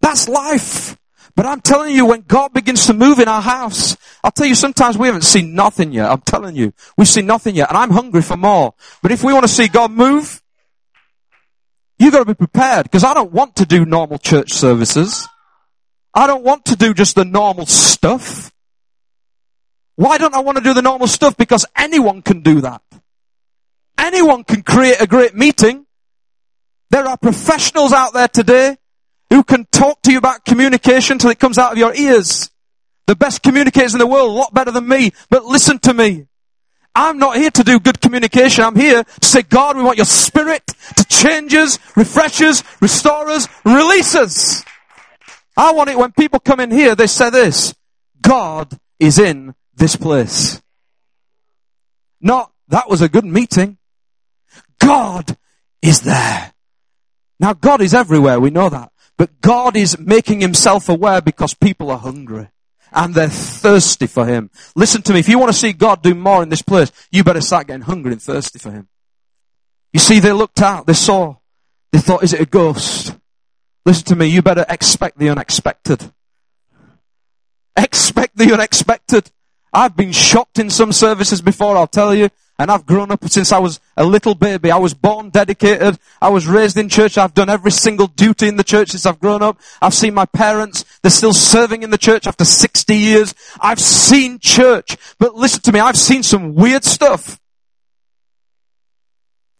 That's 0.03 0.27
life. 0.27 0.97
But 1.35 1.45
I'm 1.45 1.61
telling 1.61 1.95
you, 1.95 2.05
when 2.05 2.21
God 2.21 2.53
begins 2.53 2.85
to 2.87 2.93
move 2.93 3.19
in 3.19 3.27
our 3.29 3.41
house, 3.41 3.97
I'll 4.23 4.31
tell 4.31 4.45
you, 4.45 4.53
sometimes 4.53 4.97
we 4.97 5.07
haven't 5.07 5.23
seen 5.23 5.55
nothing 5.55 5.93
yet. 5.93 6.11
I'm 6.11 6.21
telling 6.21 6.55
you, 6.55 6.73
we've 6.97 7.07
seen 7.07 7.25
nothing 7.25 7.55
yet, 7.55 7.69
and 7.69 7.77
I'm 7.77 7.89
hungry 7.89 8.21
for 8.21 8.37
more. 8.37 8.75
But 9.01 9.11
if 9.11 9.23
we 9.23 9.33
want 9.33 9.45
to 9.45 9.51
see 9.51 9.69
God 9.69 9.91
move, 9.91 10.43
you've 11.97 12.11
got 12.11 12.19
to 12.19 12.25
be 12.25 12.35
prepared, 12.35 12.83
because 12.83 13.05
I 13.05 13.13
don't 13.13 13.31
want 13.31 13.55
to 13.55 13.65
do 13.65 13.85
normal 13.85 14.19
church 14.19 14.51
services. 14.51 15.27
I 16.13 16.27
don't 16.27 16.43
want 16.43 16.65
to 16.65 16.75
do 16.75 16.93
just 16.93 17.15
the 17.15 17.25
normal 17.25 17.65
stuff. 17.65 18.51
Why 19.95 20.17
don't 20.17 20.35
I 20.35 20.41
want 20.41 20.57
to 20.57 20.63
do 20.63 20.73
the 20.73 20.81
normal 20.81 21.07
stuff? 21.07 21.37
Because 21.37 21.65
anyone 21.77 22.21
can 22.21 22.41
do 22.41 22.61
that. 22.61 22.81
Anyone 23.97 24.43
can 24.43 24.63
create 24.63 24.99
a 24.99 25.07
great 25.07 25.33
meeting. 25.33 25.85
There 26.91 27.07
are 27.07 27.17
professionals 27.17 27.93
out 27.93 28.13
there 28.13 28.27
today 28.27 28.77
who 29.33 29.43
can 29.43 29.65
talk 29.71 29.99
to 30.03 30.11
you 30.11 30.19
about 30.19 30.45
communication 30.45 31.17
till 31.17 31.31
it 31.31 31.39
comes 31.39 31.57
out 31.57 31.71
of 31.71 31.77
your 31.79 31.93
ears. 31.95 32.51
The 33.07 33.15
best 33.15 33.41
communicators 33.41 33.93
in 33.93 33.99
the 33.99 34.05
world, 34.05 34.29
a 34.29 34.33
lot 34.33 34.53
better 34.53 34.69
than 34.69 34.87
me. 34.87 35.11
But 35.31 35.43
listen 35.43 35.79
to 35.79 35.93
me. 35.93 36.27
I'm 36.93 37.17
not 37.17 37.37
here 37.37 37.49
to 37.49 37.63
do 37.63 37.79
good 37.79 37.99
communication. 37.99 38.63
I'm 38.63 38.75
here 38.75 39.03
to 39.03 39.27
say, 39.27 39.41
God, 39.41 39.75
we 39.75 39.81
want 39.81 39.97
your 39.97 40.05
spirit 40.05 40.67
to 40.67 41.05
change 41.05 41.55
us, 41.55 41.79
refresh 41.97 42.41
us, 42.41 42.63
restore 42.79 43.27
us, 43.29 43.47
release 43.65 44.13
us. 44.13 44.63
I 45.57 45.73
want 45.73 45.89
it 45.89 45.97
when 45.97 46.11
people 46.11 46.39
come 46.39 46.59
in 46.59 46.69
here, 46.69 46.93
they 46.93 47.07
say 47.07 47.31
this, 47.31 47.73
God 48.21 48.77
is 48.99 49.17
in 49.17 49.55
this 49.73 49.95
place. 49.95 50.61
Not, 52.21 52.51
that 52.67 52.87
was 52.87 53.01
a 53.01 53.09
good 53.09 53.25
meeting. 53.25 53.79
God 54.77 55.35
is 55.81 56.01
there. 56.01 56.53
Now 57.39 57.53
God 57.53 57.81
is 57.81 57.95
everywhere, 57.95 58.39
we 58.39 58.51
know 58.51 58.69
that. 58.69 58.92
But 59.17 59.41
God 59.41 59.75
is 59.75 59.99
making 59.99 60.41
himself 60.41 60.89
aware 60.89 61.21
because 61.21 61.53
people 61.53 61.91
are 61.91 61.99
hungry. 61.99 62.49
And 62.91 63.15
they're 63.15 63.27
thirsty 63.27 64.05
for 64.05 64.25
him. 64.25 64.51
Listen 64.75 65.01
to 65.03 65.13
me, 65.13 65.19
if 65.19 65.27
you 65.27 65.39
want 65.39 65.51
to 65.51 65.57
see 65.57 65.73
God 65.73 66.03
do 66.03 66.13
more 66.13 66.43
in 66.43 66.49
this 66.49 66.61
place, 66.61 66.91
you 67.11 67.23
better 67.23 67.41
start 67.41 67.67
getting 67.67 67.81
hungry 67.81 68.11
and 68.11 68.21
thirsty 68.21 68.59
for 68.59 68.69
him. 68.69 68.87
You 69.91 69.99
see, 69.99 70.19
they 70.19 70.31
looked 70.31 70.61
out, 70.61 70.85
they 70.85 70.93
saw, 70.93 71.37
they 71.91 71.99
thought, 71.99 72.23
is 72.23 72.33
it 72.33 72.41
a 72.41 72.45
ghost? 72.45 73.15
Listen 73.85 74.05
to 74.05 74.15
me, 74.15 74.27
you 74.27 74.41
better 74.41 74.65
expect 74.69 75.17
the 75.17 75.29
unexpected. 75.29 76.11
Expect 77.75 78.37
the 78.37 78.53
unexpected. 78.53 79.31
I've 79.73 79.95
been 79.95 80.11
shocked 80.11 80.59
in 80.59 80.69
some 80.69 80.91
services 80.91 81.41
before, 81.41 81.75
I'll 81.75 81.87
tell 81.87 82.13
you. 82.13 82.29
And 82.63 82.71
I've 82.71 82.85
grown 82.85 83.11
up 83.11 83.27
since 83.27 83.51
I 83.51 83.59
was 83.59 83.81
a 83.97 84.05
little 84.05 84.35
baby. 84.35 84.71
I 84.71 84.77
was 84.77 84.93
born 84.93 85.31
dedicated. 85.31 85.99
I 86.21 86.29
was 86.29 86.47
raised 86.47 86.77
in 86.77 86.87
church. 86.87 87.17
I've 87.17 87.33
done 87.33 87.49
every 87.49 87.71
single 87.71 88.07
duty 88.07 88.47
in 88.47 88.55
the 88.55 88.63
church 88.63 88.91
since 88.91 89.05
I've 89.05 89.19
grown 89.19 89.41
up. 89.41 89.59
I've 89.81 89.93
seen 89.93 90.13
my 90.13 90.23
parents. 90.23 90.85
They're 91.01 91.11
still 91.11 91.33
serving 91.33 91.83
in 91.83 91.89
the 91.89 91.97
church 91.97 92.25
after 92.25 92.45
60 92.45 92.95
years. 92.95 93.35
I've 93.59 93.81
seen 93.81 94.39
church. 94.39 94.95
But 95.19 95.35
listen 95.35 95.59
to 95.63 95.73
me. 95.73 95.81
I've 95.81 95.97
seen 95.97 96.23
some 96.23 96.55
weird 96.55 96.85
stuff. 96.85 97.37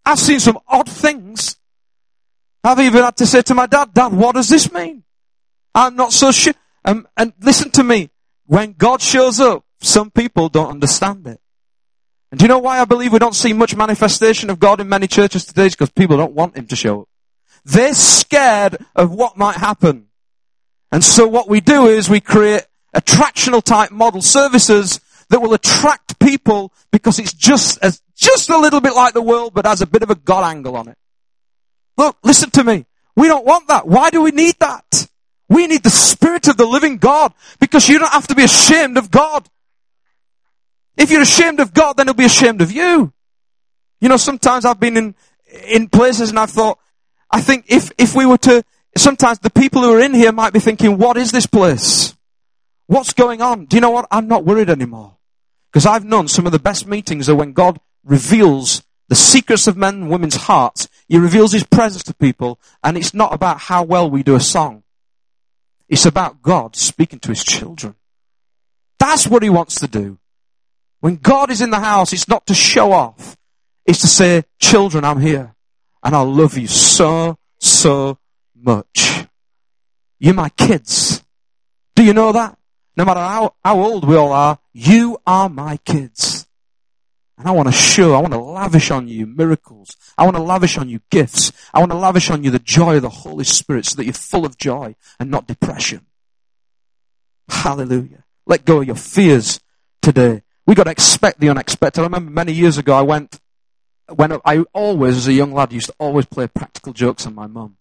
I've 0.06 0.18
seen 0.18 0.40
some 0.40 0.58
odd 0.66 0.88
things. 0.88 1.56
I've 2.64 2.80
even 2.80 3.04
had 3.04 3.18
to 3.18 3.26
say 3.26 3.42
to 3.42 3.54
my 3.54 3.66
dad, 3.66 3.92
Dad, 3.92 4.14
what 4.14 4.34
does 4.34 4.48
this 4.48 4.72
mean? 4.72 5.04
I'm 5.74 5.94
not 5.94 6.14
so 6.14 6.32
sure. 6.32 6.54
Um, 6.86 7.06
and 7.18 7.34
listen 7.38 7.70
to 7.72 7.84
me. 7.84 8.08
When 8.46 8.72
God 8.72 9.02
shows 9.02 9.40
up, 9.40 9.66
some 9.82 10.10
people 10.10 10.48
don't 10.48 10.70
understand 10.70 11.26
it. 11.26 11.42
And 12.34 12.38
do 12.40 12.46
you 12.46 12.48
know 12.48 12.58
why 12.58 12.80
I 12.80 12.84
believe 12.84 13.12
we 13.12 13.20
don't 13.20 13.32
see 13.32 13.52
much 13.52 13.76
manifestation 13.76 14.50
of 14.50 14.58
God 14.58 14.80
in 14.80 14.88
many 14.88 15.06
churches 15.06 15.44
today? 15.44 15.66
It's 15.66 15.76
because 15.76 15.92
people 15.92 16.16
don't 16.16 16.32
want 16.32 16.56
Him 16.56 16.66
to 16.66 16.74
show 16.74 17.02
up. 17.02 17.08
They're 17.64 17.94
scared 17.94 18.76
of 18.96 19.12
what 19.12 19.36
might 19.36 19.54
happen. 19.54 20.08
And 20.90 21.04
so 21.04 21.28
what 21.28 21.48
we 21.48 21.60
do 21.60 21.86
is 21.86 22.10
we 22.10 22.18
create 22.18 22.66
attractional 22.92 23.62
type 23.62 23.92
model 23.92 24.20
services 24.20 24.98
that 25.28 25.38
will 25.38 25.54
attract 25.54 26.18
people 26.18 26.72
because 26.90 27.20
it's 27.20 27.32
just 27.32 27.78
as, 27.84 28.02
just 28.16 28.50
a 28.50 28.58
little 28.58 28.80
bit 28.80 28.96
like 28.96 29.14
the 29.14 29.22
world, 29.22 29.54
but 29.54 29.64
has 29.64 29.80
a 29.80 29.86
bit 29.86 30.02
of 30.02 30.10
a 30.10 30.16
God 30.16 30.42
angle 30.42 30.76
on 30.76 30.88
it. 30.88 30.98
Look, 31.96 32.16
listen 32.24 32.50
to 32.50 32.64
me. 32.64 32.84
We 33.14 33.28
don't 33.28 33.46
want 33.46 33.68
that. 33.68 33.86
Why 33.86 34.10
do 34.10 34.20
we 34.22 34.32
need 34.32 34.56
that? 34.58 35.06
We 35.48 35.68
need 35.68 35.84
the 35.84 35.90
Spirit 35.90 36.48
of 36.48 36.56
the 36.56 36.66
living 36.66 36.96
God 36.96 37.32
because 37.60 37.88
you 37.88 38.00
don't 38.00 38.12
have 38.12 38.26
to 38.26 38.34
be 38.34 38.42
ashamed 38.42 38.98
of 38.98 39.12
God. 39.12 39.48
If 40.96 41.10
you're 41.10 41.22
ashamed 41.22 41.60
of 41.60 41.74
God, 41.74 41.96
then 41.96 42.06
he'll 42.06 42.14
be 42.14 42.24
ashamed 42.24 42.60
of 42.60 42.70
you. 42.70 43.12
You 44.00 44.08
know, 44.08 44.16
sometimes 44.16 44.64
I've 44.64 44.80
been 44.80 44.96
in, 44.96 45.14
in 45.66 45.88
places 45.88 46.30
and 46.30 46.38
I've 46.38 46.50
thought, 46.50 46.78
I 47.30 47.40
think 47.40 47.66
if, 47.68 47.90
if 47.98 48.14
we 48.14 48.26
were 48.26 48.38
to, 48.38 48.64
sometimes 48.96 49.38
the 49.40 49.50
people 49.50 49.82
who 49.82 49.94
are 49.94 50.00
in 50.00 50.14
here 50.14 50.32
might 50.32 50.52
be 50.52 50.60
thinking, 50.60 50.98
what 50.98 51.16
is 51.16 51.32
this 51.32 51.46
place? 51.46 52.14
What's 52.86 53.12
going 53.12 53.40
on? 53.40 53.64
Do 53.64 53.76
you 53.76 53.80
know 53.80 53.90
what? 53.90 54.06
I'm 54.10 54.28
not 54.28 54.44
worried 54.44 54.70
anymore. 54.70 55.16
Because 55.72 55.86
I've 55.86 56.04
known 56.04 56.28
some 56.28 56.46
of 56.46 56.52
the 56.52 56.58
best 56.58 56.86
meetings 56.86 57.28
are 57.28 57.34
when 57.34 57.52
God 57.52 57.80
reveals 58.04 58.82
the 59.08 59.14
secrets 59.14 59.66
of 59.66 59.76
men 59.76 59.94
and 59.94 60.10
women's 60.10 60.36
hearts. 60.36 60.88
He 61.08 61.18
reveals 61.18 61.52
His 61.52 61.64
presence 61.64 62.02
to 62.04 62.14
people 62.14 62.60
and 62.82 62.96
it's 62.96 63.14
not 63.14 63.34
about 63.34 63.58
how 63.58 63.82
well 63.82 64.08
we 64.08 64.22
do 64.22 64.34
a 64.34 64.40
song. 64.40 64.82
It's 65.88 66.06
about 66.06 66.42
God 66.42 66.76
speaking 66.76 67.18
to 67.20 67.30
His 67.30 67.42
children. 67.42 67.96
That's 68.98 69.26
what 69.26 69.42
He 69.42 69.50
wants 69.50 69.80
to 69.80 69.88
do. 69.88 70.18
When 71.04 71.16
God 71.16 71.50
is 71.50 71.60
in 71.60 71.68
the 71.68 71.80
house, 71.80 72.14
it's 72.14 72.28
not 72.28 72.46
to 72.46 72.54
show 72.54 72.90
off. 72.90 73.36
It's 73.84 74.00
to 74.00 74.06
say, 74.06 74.44
children, 74.58 75.04
I'm 75.04 75.20
here. 75.20 75.54
And 76.02 76.16
I 76.16 76.22
love 76.22 76.56
you 76.56 76.66
so, 76.66 77.36
so 77.60 78.16
much. 78.54 79.26
You're 80.18 80.32
my 80.32 80.48
kids. 80.48 81.22
Do 81.94 82.02
you 82.02 82.14
know 82.14 82.32
that? 82.32 82.56
No 82.96 83.04
matter 83.04 83.20
how, 83.20 83.54
how 83.62 83.80
old 83.80 84.08
we 84.08 84.16
all 84.16 84.32
are, 84.32 84.58
you 84.72 85.18
are 85.26 85.50
my 85.50 85.76
kids. 85.76 86.46
And 87.36 87.46
I 87.46 87.50
want 87.50 87.68
to 87.68 87.74
show, 87.74 88.14
I 88.14 88.20
want 88.22 88.32
to 88.32 88.40
lavish 88.40 88.90
on 88.90 89.06
you 89.06 89.26
miracles. 89.26 89.98
I 90.16 90.24
want 90.24 90.36
to 90.36 90.42
lavish 90.42 90.78
on 90.78 90.88
you 90.88 91.02
gifts. 91.10 91.52
I 91.74 91.80
want 91.80 91.92
to 91.92 91.98
lavish 91.98 92.30
on 92.30 92.44
you 92.44 92.50
the 92.50 92.58
joy 92.58 92.96
of 92.96 93.02
the 93.02 93.10
Holy 93.10 93.44
Spirit 93.44 93.84
so 93.84 93.96
that 93.96 94.04
you're 94.06 94.14
full 94.14 94.46
of 94.46 94.56
joy 94.56 94.96
and 95.20 95.30
not 95.30 95.46
depression. 95.46 96.06
Hallelujah. 97.50 98.24
Let 98.46 98.64
go 98.64 98.80
of 98.80 98.86
your 98.86 98.96
fears 98.96 99.60
today. 100.00 100.40
We 100.66 100.74
got 100.74 100.84
to 100.84 100.90
expect 100.90 101.40
the 101.40 101.50
unexpected. 101.50 102.00
I 102.00 102.04
remember 102.04 102.30
many 102.30 102.52
years 102.52 102.78
ago 102.78 102.94
I 102.94 103.02
went, 103.02 103.38
when 104.08 104.38
I 104.44 104.64
always, 104.72 105.16
as 105.16 105.28
a 105.28 105.32
young 105.32 105.52
lad, 105.52 105.72
used 105.72 105.86
to 105.86 105.94
always 105.98 106.26
play 106.26 106.46
practical 106.46 106.92
jokes 106.92 107.26
on 107.26 107.34
my 107.34 107.46
mum. 107.46 107.76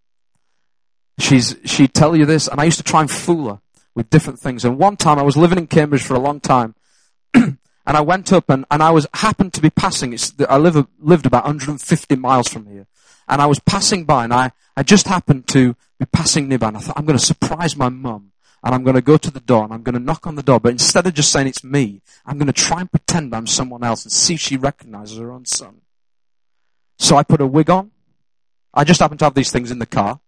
She's, 1.19 1.55
she'd 1.65 1.93
tell 1.93 2.15
you 2.15 2.25
this, 2.25 2.47
and 2.47 2.59
I 2.59 2.65
used 2.65 2.77
to 2.77 2.83
try 2.83 3.01
and 3.01 3.09
fool 3.09 3.49
her 3.49 3.59
with 3.95 4.09
different 4.09 4.39
things. 4.39 4.65
And 4.65 4.77
one 4.77 4.97
time 4.97 5.19
I 5.19 5.23
was 5.23 5.37
living 5.37 5.57
in 5.57 5.67
Cambridge 5.67 6.03
for 6.03 6.15
a 6.15 6.19
long 6.19 6.39
time, 6.39 6.75
and 7.33 7.57
I 7.85 8.01
went 8.01 8.33
up 8.33 8.49
and, 8.49 8.65
and 8.69 8.83
I 8.83 8.89
was, 8.89 9.07
happened 9.13 9.53
to 9.53 9.61
be 9.61 9.69
passing, 9.69 10.13
it's, 10.13 10.33
I 10.49 10.57
live, 10.57 10.87
lived 10.99 11.25
about 11.25 11.45
150 11.45 12.15
miles 12.15 12.47
from 12.49 12.65
here, 12.65 12.87
and 13.29 13.41
I 13.41 13.45
was 13.45 13.59
passing 13.59 14.03
by, 14.03 14.25
and 14.25 14.33
I, 14.33 14.51
I 14.75 14.83
just 14.83 15.07
happened 15.07 15.47
to 15.49 15.75
be 15.99 16.05
passing 16.11 16.49
nearby, 16.49 16.69
and 16.69 16.77
I 16.77 16.79
thought, 16.81 16.97
I'm 16.97 17.05
going 17.05 17.19
to 17.19 17.25
surprise 17.25 17.77
my 17.77 17.89
mum 17.89 18.32
and 18.63 18.73
I'm 18.73 18.84
going 18.84 18.95
to 18.95 19.02
go 19.02 19.17
to 19.17 19.30
the 19.30 19.41
door 19.41 19.65
and 19.65 19.73
I'm 19.73 19.84
going 19.84 19.93
to 19.93 19.99
knock 19.99 20.26
on 20.26 20.36
the 20.36 20.43
door. 20.43 20.60
But 20.60 20.71
instead 20.71 21.06
of 21.06 21.13
just 21.13 21.32
saying 21.32 21.47
it's 21.47 21.63
me, 21.63 22.02
I'm 22.26 22.38
going 22.38 22.47
to 22.47 22.54
try 22.54 22.80
and 22.80 22.89
pretend 22.89 23.36
I'm 23.36 23.45
someone 23.45 23.84
else 23.84 24.06
and 24.06 24.12
see 24.12 24.36
if 24.36 24.39
she 24.39 24.56
recognizes 24.56 25.17
her 25.17 25.32
own 25.32 25.45
son. 25.45 25.82
So 26.97 27.17
I 27.17 27.23
put 27.23 27.41
a 27.41 27.47
wig 27.47 27.69
on. 27.69 27.91
I 28.73 28.86
just 28.86 29.02
happened 29.02 29.19
to 29.19 29.26
have 29.26 29.34
these 29.34 29.52
things 29.52 29.69
in 29.69 29.80
the 29.80 29.86
car. 29.86 30.21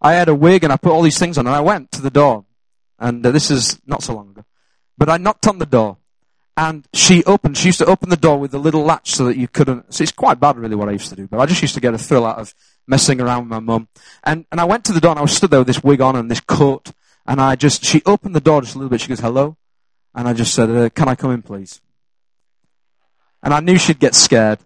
I 0.00 0.12
had 0.12 0.28
a 0.28 0.34
wig 0.34 0.62
and 0.62 0.72
I 0.72 0.76
put 0.76 0.92
all 0.92 1.02
these 1.02 1.18
things 1.18 1.36
on 1.36 1.46
and 1.46 1.56
I 1.56 1.60
went 1.60 1.90
to 1.92 2.02
the 2.02 2.10
door. 2.10 2.44
And 2.98 3.26
uh, 3.26 3.32
this 3.32 3.50
is 3.50 3.80
not 3.86 4.02
so 4.02 4.14
long 4.14 4.30
ago. 4.30 4.44
But 4.96 5.08
I 5.08 5.16
knocked 5.16 5.48
on 5.48 5.58
the 5.58 5.66
door 5.66 5.96
and 6.56 6.86
she 6.94 7.24
opened, 7.24 7.56
she 7.56 7.68
used 7.68 7.78
to 7.80 7.86
open 7.86 8.10
the 8.10 8.16
door 8.16 8.38
with 8.38 8.54
a 8.54 8.58
little 8.58 8.84
latch 8.84 9.12
so 9.12 9.24
that 9.24 9.36
you 9.36 9.48
couldn't, 9.48 9.92
so 9.92 10.02
it's 10.02 10.12
quite 10.12 10.38
bad 10.38 10.56
really 10.56 10.76
what 10.76 10.88
I 10.88 10.92
used 10.92 11.08
to 11.10 11.16
do, 11.16 11.26
but 11.26 11.40
I 11.40 11.46
just 11.46 11.60
used 11.60 11.74
to 11.74 11.80
get 11.80 11.94
a 11.94 11.98
thrill 11.98 12.24
out 12.24 12.38
of 12.38 12.54
messing 12.86 13.20
around 13.20 13.40
with 13.44 13.48
my 13.48 13.60
mum. 13.60 13.88
And, 14.22 14.46
and 14.50 14.60
I 14.60 14.64
went 14.64 14.84
to 14.86 14.92
the 14.92 15.00
door 15.00 15.12
and 15.12 15.18
I 15.18 15.22
was 15.22 15.36
stood 15.36 15.50
there 15.50 15.60
with 15.60 15.66
this 15.66 15.82
wig 15.82 16.00
on 16.00 16.16
and 16.16 16.30
this 16.30 16.40
coat. 16.40 16.92
And 17.26 17.40
I 17.40 17.56
just, 17.56 17.84
she 17.84 18.02
opened 18.04 18.34
the 18.34 18.40
door 18.40 18.60
just 18.60 18.74
a 18.74 18.78
little 18.78 18.90
bit. 18.90 19.00
She 19.00 19.08
goes, 19.08 19.20
hello. 19.20 19.56
And 20.14 20.28
I 20.28 20.32
just 20.32 20.54
said, 20.54 20.70
uh, 20.70 20.88
can 20.90 21.08
I 21.08 21.14
come 21.14 21.30
in 21.30 21.42
please? 21.42 21.80
And 23.42 23.52
I 23.52 23.60
knew 23.60 23.78
she'd 23.78 23.98
get 23.98 24.14
scared. 24.14 24.58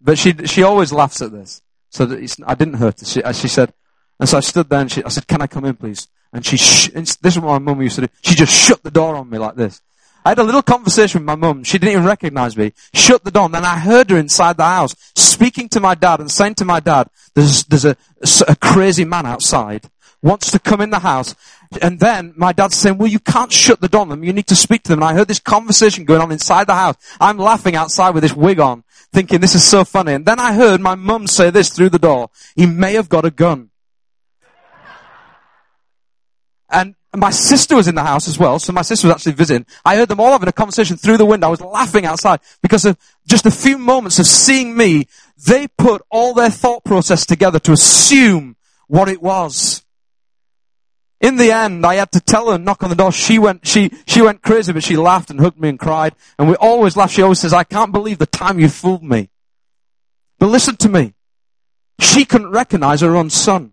But 0.00 0.18
she, 0.18 0.32
she 0.46 0.62
always 0.62 0.92
laughs 0.92 1.22
at 1.22 1.32
this. 1.32 1.62
so 1.92 2.06
that 2.06 2.22
it's, 2.22 2.36
I 2.46 2.54
didn't 2.54 2.74
hurt 2.74 3.00
her. 3.00 3.06
She, 3.06 3.22
she 3.34 3.48
said, 3.48 3.72
and 4.18 4.28
so 4.28 4.38
I 4.38 4.40
stood 4.40 4.68
there 4.68 4.80
and 4.80 4.90
she, 4.90 5.04
I 5.04 5.08
said, 5.08 5.26
can 5.26 5.42
I 5.42 5.46
come 5.46 5.64
in 5.64 5.76
please? 5.76 6.08
And 6.32 6.44
she, 6.44 6.56
sh- 6.56 6.90
and 6.94 7.06
this 7.06 7.36
is 7.36 7.38
what 7.38 7.52
my 7.52 7.58
mum 7.58 7.82
used 7.82 7.96
to 7.96 8.02
do. 8.02 8.08
She 8.22 8.34
just 8.34 8.52
shut 8.52 8.82
the 8.82 8.90
door 8.90 9.16
on 9.16 9.28
me 9.28 9.38
like 9.38 9.54
this. 9.54 9.82
I 10.24 10.30
had 10.30 10.38
a 10.38 10.44
little 10.44 10.62
conversation 10.62 11.20
with 11.20 11.26
my 11.26 11.34
mum. 11.34 11.64
She 11.64 11.78
didn't 11.78 11.92
even 11.92 12.04
recognize 12.04 12.56
me. 12.56 12.72
Shut 12.94 13.24
the 13.24 13.30
door. 13.30 13.46
And 13.46 13.54
then 13.54 13.64
I 13.64 13.78
heard 13.78 14.10
her 14.10 14.18
inside 14.18 14.56
the 14.56 14.64
house 14.64 14.94
speaking 15.16 15.68
to 15.70 15.80
my 15.80 15.94
dad 15.94 16.20
and 16.20 16.30
saying 16.30 16.56
to 16.56 16.64
my 16.64 16.80
dad, 16.80 17.08
there's, 17.34 17.64
there's 17.64 17.84
a, 17.84 17.96
a 18.46 18.56
crazy 18.56 19.04
man 19.04 19.26
outside 19.26 19.88
wants 20.22 20.52
to 20.52 20.58
come 20.58 20.80
in 20.80 20.90
the 20.90 21.00
house. 21.00 21.34
And 21.80 21.98
then 21.98 22.32
my 22.36 22.52
dad's 22.52 22.76
saying, 22.76 22.98
well, 22.98 23.08
you 23.08 23.18
can't 23.18 23.52
shut 23.52 23.80
the 23.80 23.88
door 23.88 24.02
on 24.02 24.08
them. 24.08 24.24
You 24.24 24.32
need 24.32 24.46
to 24.48 24.56
speak 24.56 24.84
to 24.84 24.90
them. 24.90 25.00
And 25.00 25.08
I 25.08 25.14
heard 25.14 25.28
this 25.28 25.40
conversation 25.40 26.04
going 26.04 26.20
on 26.20 26.30
inside 26.30 26.66
the 26.66 26.74
house. 26.74 26.96
I'm 27.20 27.38
laughing 27.38 27.76
outside 27.76 28.10
with 28.10 28.22
this 28.22 28.34
wig 28.34 28.60
on, 28.60 28.84
thinking 29.12 29.40
this 29.40 29.54
is 29.54 29.64
so 29.64 29.84
funny. 29.84 30.12
And 30.12 30.24
then 30.24 30.38
I 30.38 30.54
heard 30.54 30.80
my 30.80 30.94
mum 30.94 31.26
say 31.26 31.50
this 31.50 31.70
through 31.70 31.90
the 31.90 31.98
door. 31.98 32.30
He 32.54 32.66
may 32.66 32.94
have 32.94 33.08
got 33.08 33.24
a 33.24 33.30
gun. 33.30 33.70
And 36.70 36.94
my 37.14 37.30
sister 37.30 37.76
was 37.76 37.88
in 37.88 37.94
the 37.94 38.02
house 38.02 38.26
as 38.26 38.38
well, 38.38 38.58
so 38.58 38.72
my 38.72 38.82
sister 38.82 39.06
was 39.06 39.16
actually 39.16 39.32
visiting. 39.32 39.66
I 39.84 39.96
heard 39.96 40.08
them 40.08 40.20
all 40.20 40.32
having 40.32 40.48
a 40.48 40.52
conversation 40.52 40.96
through 40.96 41.18
the 41.18 41.26
window. 41.26 41.48
I 41.48 41.50
was 41.50 41.60
laughing 41.60 42.06
outside 42.06 42.40
because 42.62 42.86
of 42.86 42.96
just 43.26 43.44
a 43.44 43.50
few 43.50 43.76
moments 43.76 44.18
of 44.18 44.26
seeing 44.26 44.76
me. 44.76 45.06
They 45.46 45.68
put 45.68 46.02
all 46.10 46.32
their 46.32 46.48
thought 46.48 46.84
process 46.84 47.26
together 47.26 47.58
to 47.60 47.72
assume 47.72 48.56
what 48.86 49.08
it 49.08 49.22
was. 49.22 49.84
In 51.20 51.36
the 51.36 51.52
end, 51.52 51.84
I 51.84 51.96
had 51.96 52.10
to 52.12 52.20
tell 52.20 52.50
her, 52.50 52.58
knock 52.58 52.82
on 52.82 52.90
the 52.90 52.96
door. 52.96 53.12
She 53.12 53.38
went, 53.38 53.66
she, 53.66 53.92
she 54.06 54.22
went 54.22 54.42
crazy, 54.42 54.72
but 54.72 54.82
she 54.82 54.96
laughed 54.96 55.30
and 55.30 55.38
hugged 55.38 55.60
me 55.60 55.68
and 55.68 55.78
cried. 55.78 56.14
And 56.38 56.48
we 56.48 56.56
always 56.56 56.96
laugh. 56.96 57.12
She 57.12 57.22
always 57.22 57.38
says, 57.38 57.52
I 57.52 57.62
can't 57.62 57.92
believe 57.92 58.18
the 58.18 58.26
time 58.26 58.58
you 58.58 58.68
fooled 58.68 59.04
me. 59.04 59.30
But 60.38 60.48
listen 60.48 60.76
to 60.76 60.88
me. 60.88 61.14
She 62.00 62.24
couldn't 62.24 62.50
recognize 62.50 63.02
her 63.02 63.14
own 63.14 63.30
son. 63.30 63.71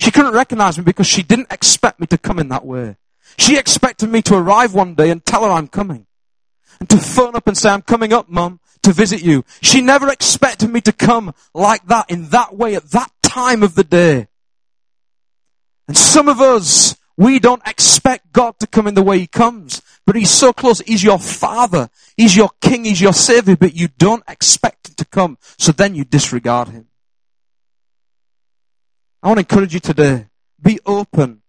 She 0.00 0.10
couldn't 0.10 0.34
recognize 0.34 0.76
me 0.76 0.84
because 0.84 1.06
she 1.06 1.22
didn't 1.22 1.52
expect 1.52 2.00
me 2.00 2.06
to 2.08 2.18
come 2.18 2.38
in 2.38 2.48
that 2.48 2.64
way. 2.64 2.96
She 3.38 3.56
expected 3.56 4.08
me 4.10 4.22
to 4.22 4.36
arrive 4.36 4.74
one 4.74 4.94
day 4.94 5.10
and 5.10 5.24
tell 5.24 5.44
her 5.44 5.50
I'm 5.50 5.68
coming. 5.68 6.06
And 6.80 6.88
to 6.90 6.98
phone 6.98 7.36
up 7.36 7.46
and 7.46 7.56
say, 7.56 7.70
I'm 7.70 7.82
coming 7.82 8.12
up, 8.12 8.28
mum, 8.28 8.60
to 8.82 8.92
visit 8.92 9.22
you. 9.22 9.44
She 9.62 9.80
never 9.80 10.08
expected 10.08 10.70
me 10.70 10.80
to 10.82 10.92
come 10.92 11.34
like 11.52 11.86
that, 11.86 12.10
in 12.10 12.28
that 12.30 12.54
way, 12.54 12.74
at 12.74 12.90
that 12.90 13.10
time 13.22 13.62
of 13.62 13.74
the 13.74 13.84
day. 13.84 14.28
And 15.86 15.96
some 15.96 16.28
of 16.28 16.40
us, 16.40 16.96
we 17.16 17.38
don't 17.38 17.66
expect 17.66 18.32
God 18.32 18.58
to 18.60 18.66
come 18.66 18.86
in 18.86 18.94
the 18.94 19.02
way 19.02 19.18
He 19.18 19.26
comes. 19.26 19.82
But 20.06 20.16
He's 20.16 20.30
so 20.30 20.52
close. 20.52 20.80
He's 20.80 21.04
your 21.04 21.18
Father. 21.18 21.88
He's 22.16 22.36
your 22.36 22.50
King. 22.60 22.84
He's 22.84 23.00
your 23.00 23.12
Savior. 23.12 23.56
But 23.56 23.74
you 23.74 23.88
don't 23.88 24.24
expect 24.28 24.88
Him 24.88 24.94
to 24.96 25.04
come. 25.04 25.38
So 25.58 25.72
then 25.72 25.94
you 25.94 26.04
disregard 26.04 26.68
Him. 26.68 26.88
I 29.24 29.28
want 29.28 29.38
to 29.38 29.54
encourage 29.54 29.72
you 29.72 29.80
today. 29.80 30.26
Be 30.60 30.80
open. 30.84 31.40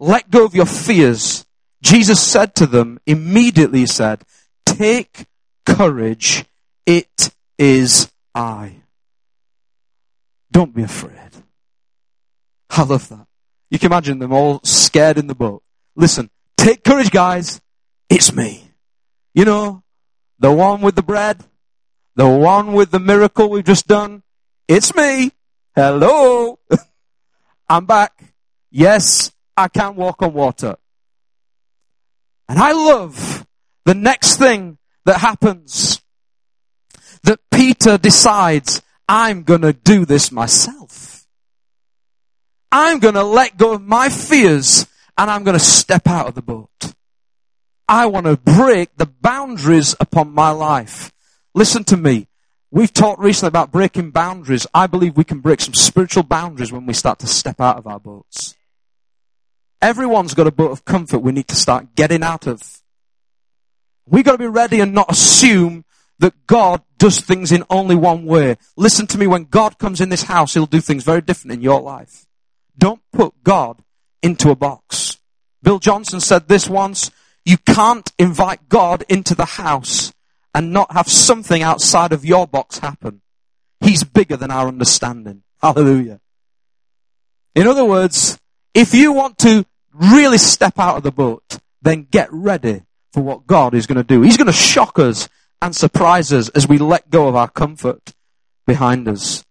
Let 0.00 0.28
go 0.28 0.44
of 0.44 0.56
your 0.56 0.66
fears. 0.66 1.46
Jesus 1.80 2.20
said 2.20 2.56
to 2.56 2.66
them, 2.66 2.98
immediately 3.06 3.80
he 3.80 3.86
said, 3.86 4.24
take 4.66 5.26
courage. 5.64 6.44
It 6.84 7.30
is 7.60 8.10
I. 8.34 8.74
Don't 10.50 10.74
be 10.74 10.82
afraid. 10.82 11.30
I 12.70 12.82
love 12.82 13.08
that. 13.10 13.28
You 13.70 13.78
can 13.78 13.92
imagine 13.92 14.18
them 14.18 14.32
all 14.32 14.60
scared 14.64 15.16
in 15.16 15.28
the 15.28 15.34
boat. 15.36 15.62
Listen, 15.94 16.28
take 16.56 16.82
courage, 16.82 17.12
guys. 17.12 17.60
It's 18.10 18.34
me. 18.34 18.64
You 19.32 19.44
know, 19.44 19.84
the 20.40 20.50
one 20.50 20.80
with 20.80 20.96
the 20.96 21.02
bread, 21.02 21.44
the 22.16 22.28
one 22.28 22.72
with 22.72 22.90
the 22.90 22.98
miracle 22.98 23.48
we've 23.48 23.64
just 23.64 23.86
done. 23.86 24.24
It's 24.66 24.92
me. 24.96 25.30
Hello. 25.76 26.58
I'm 27.72 27.86
back. 27.86 28.22
Yes, 28.70 29.32
I 29.56 29.68
can 29.68 29.96
walk 29.96 30.20
on 30.20 30.34
water. 30.34 30.76
And 32.46 32.58
I 32.58 32.72
love 32.72 33.46
the 33.86 33.94
next 33.94 34.36
thing 34.36 34.76
that 35.06 35.22
happens. 35.22 36.02
That 37.22 37.40
Peter 37.50 37.96
decides, 37.96 38.82
I'm 39.08 39.42
gonna 39.44 39.72
do 39.72 40.04
this 40.04 40.30
myself. 40.30 41.26
I'm 42.70 42.98
going 42.98 43.14
to 43.14 43.22
let 43.22 43.58
go 43.58 43.74
of 43.74 43.82
my 43.82 44.08
fears 44.08 44.86
and 45.18 45.30
I'm 45.30 45.44
going 45.44 45.58
to 45.58 45.64
step 45.64 46.08
out 46.08 46.26
of 46.26 46.34
the 46.34 46.40
boat. 46.40 46.94
I 47.86 48.06
want 48.06 48.24
to 48.24 48.38
break 48.38 48.96
the 48.96 49.04
boundaries 49.04 49.94
upon 50.00 50.32
my 50.32 50.50
life. 50.50 51.12
Listen 51.54 51.84
to 51.84 51.98
me. 51.98 52.28
We've 52.74 52.92
talked 52.92 53.20
recently 53.20 53.48
about 53.48 53.70
breaking 53.70 54.12
boundaries. 54.12 54.66
I 54.72 54.86
believe 54.86 55.14
we 55.14 55.24
can 55.24 55.40
break 55.40 55.60
some 55.60 55.74
spiritual 55.74 56.22
boundaries 56.22 56.72
when 56.72 56.86
we 56.86 56.94
start 56.94 57.18
to 57.18 57.26
step 57.26 57.60
out 57.60 57.76
of 57.76 57.86
our 57.86 58.00
boats. 58.00 58.56
Everyone's 59.82 60.32
got 60.32 60.46
a 60.46 60.50
boat 60.50 60.70
of 60.70 60.86
comfort 60.86 61.18
we 61.18 61.32
need 61.32 61.48
to 61.48 61.54
start 61.54 61.94
getting 61.94 62.22
out 62.22 62.46
of. 62.46 62.62
We've 64.06 64.24
got 64.24 64.32
to 64.32 64.38
be 64.38 64.46
ready 64.46 64.80
and 64.80 64.94
not 64.94 65.12
assume 65.12 65.84
that 66.20 66.46
God 66.46 66.80
does 66.96 67.20
things 67.20 67.52
in 67.52 67.62
only 67.68 67.94
one 67.94 68.24
way. 68.24 68.56
Listen 68.74 69.06
to 69.08 69.18
me, 69.18 69.26
when 69.26 69.44
God 69.44 69.78
comes 69.78 70.00
in 70.00 70.08
this 70.08 70.22
house, 70.22 70.54
He'll 70.54 70.64
do 70.64 70.80
things 70.80 71.04
very 71.04 71.20
different 71.20 71.52
in 71.52 71.60
your 71.60 71.82
life. 71.82 72.26
Don't 72.78 73.02
put 73.12 73.34
God 73.44 73.82
into 74.22 74.48
a 74.48 74.56
box. 74.56 75.18
Bill 75.62 75.78
Johnson 75.78 76.20
said 76.20 76.48
this 76.48 76.70
once, 76.70 77.10
you 77.44 77.58
can't 77.58 78.10
invite 78.18 78.70
God 78.70 79.04
into 79.10 79.34
the 79.34 79.44
house 79.44 80.14
and 80.54 80.72
not 80.72 80.92
have 80.92 81.08
something 81.08 81.62
outside 81.62 82.12
of 82.12 82.24
your 82.24 82.46
box 82.46 82.78
happen. 82.78 83.22
He's 83.80 84.04
bigger 84.04 84.36
than 84.36 84.50
our 84.50 84.68
understanding. 84.68 85.42
Hallelujah. 85.62 86.20
In 87.54 87.66
other 87.66 87.84
words, 87.84 88.38
if 88.74 88.94
you 88.94 89.12
want 89.12 89.38
to 89.38 89.66
really 89.92 90.38
step 90.38 90.78
out 90.78 90.96
of 90.96 91.02
the 91.02 91.12
boat, 91.12 91.58
then 91.82 92.06
get 92.10 92.28
ready 92.32 92.82
for 93.12 93.22
what 93.22 93.46
God 93.46 93.74
is 93.74 93.86
going 93.86 93.96
to 93.96 94.04
do. 94.04 94.22
He's 94.22 94.36
going 94.36 94.46
to 94.46 94.52
shock 94.52 94.98
us 94.98 95.28
and 95.60 95.76
surprise 95.76 96.32
us 96.32 96.48
as 96.50 96.66
we 96.66 96.78
let 96.78 97.10
go 97.10 97.28
of 97.28 97.36
our 97.36 97.48
comfort 97.48 98.14
behind 98.66 99.08
us. 99.08 99.44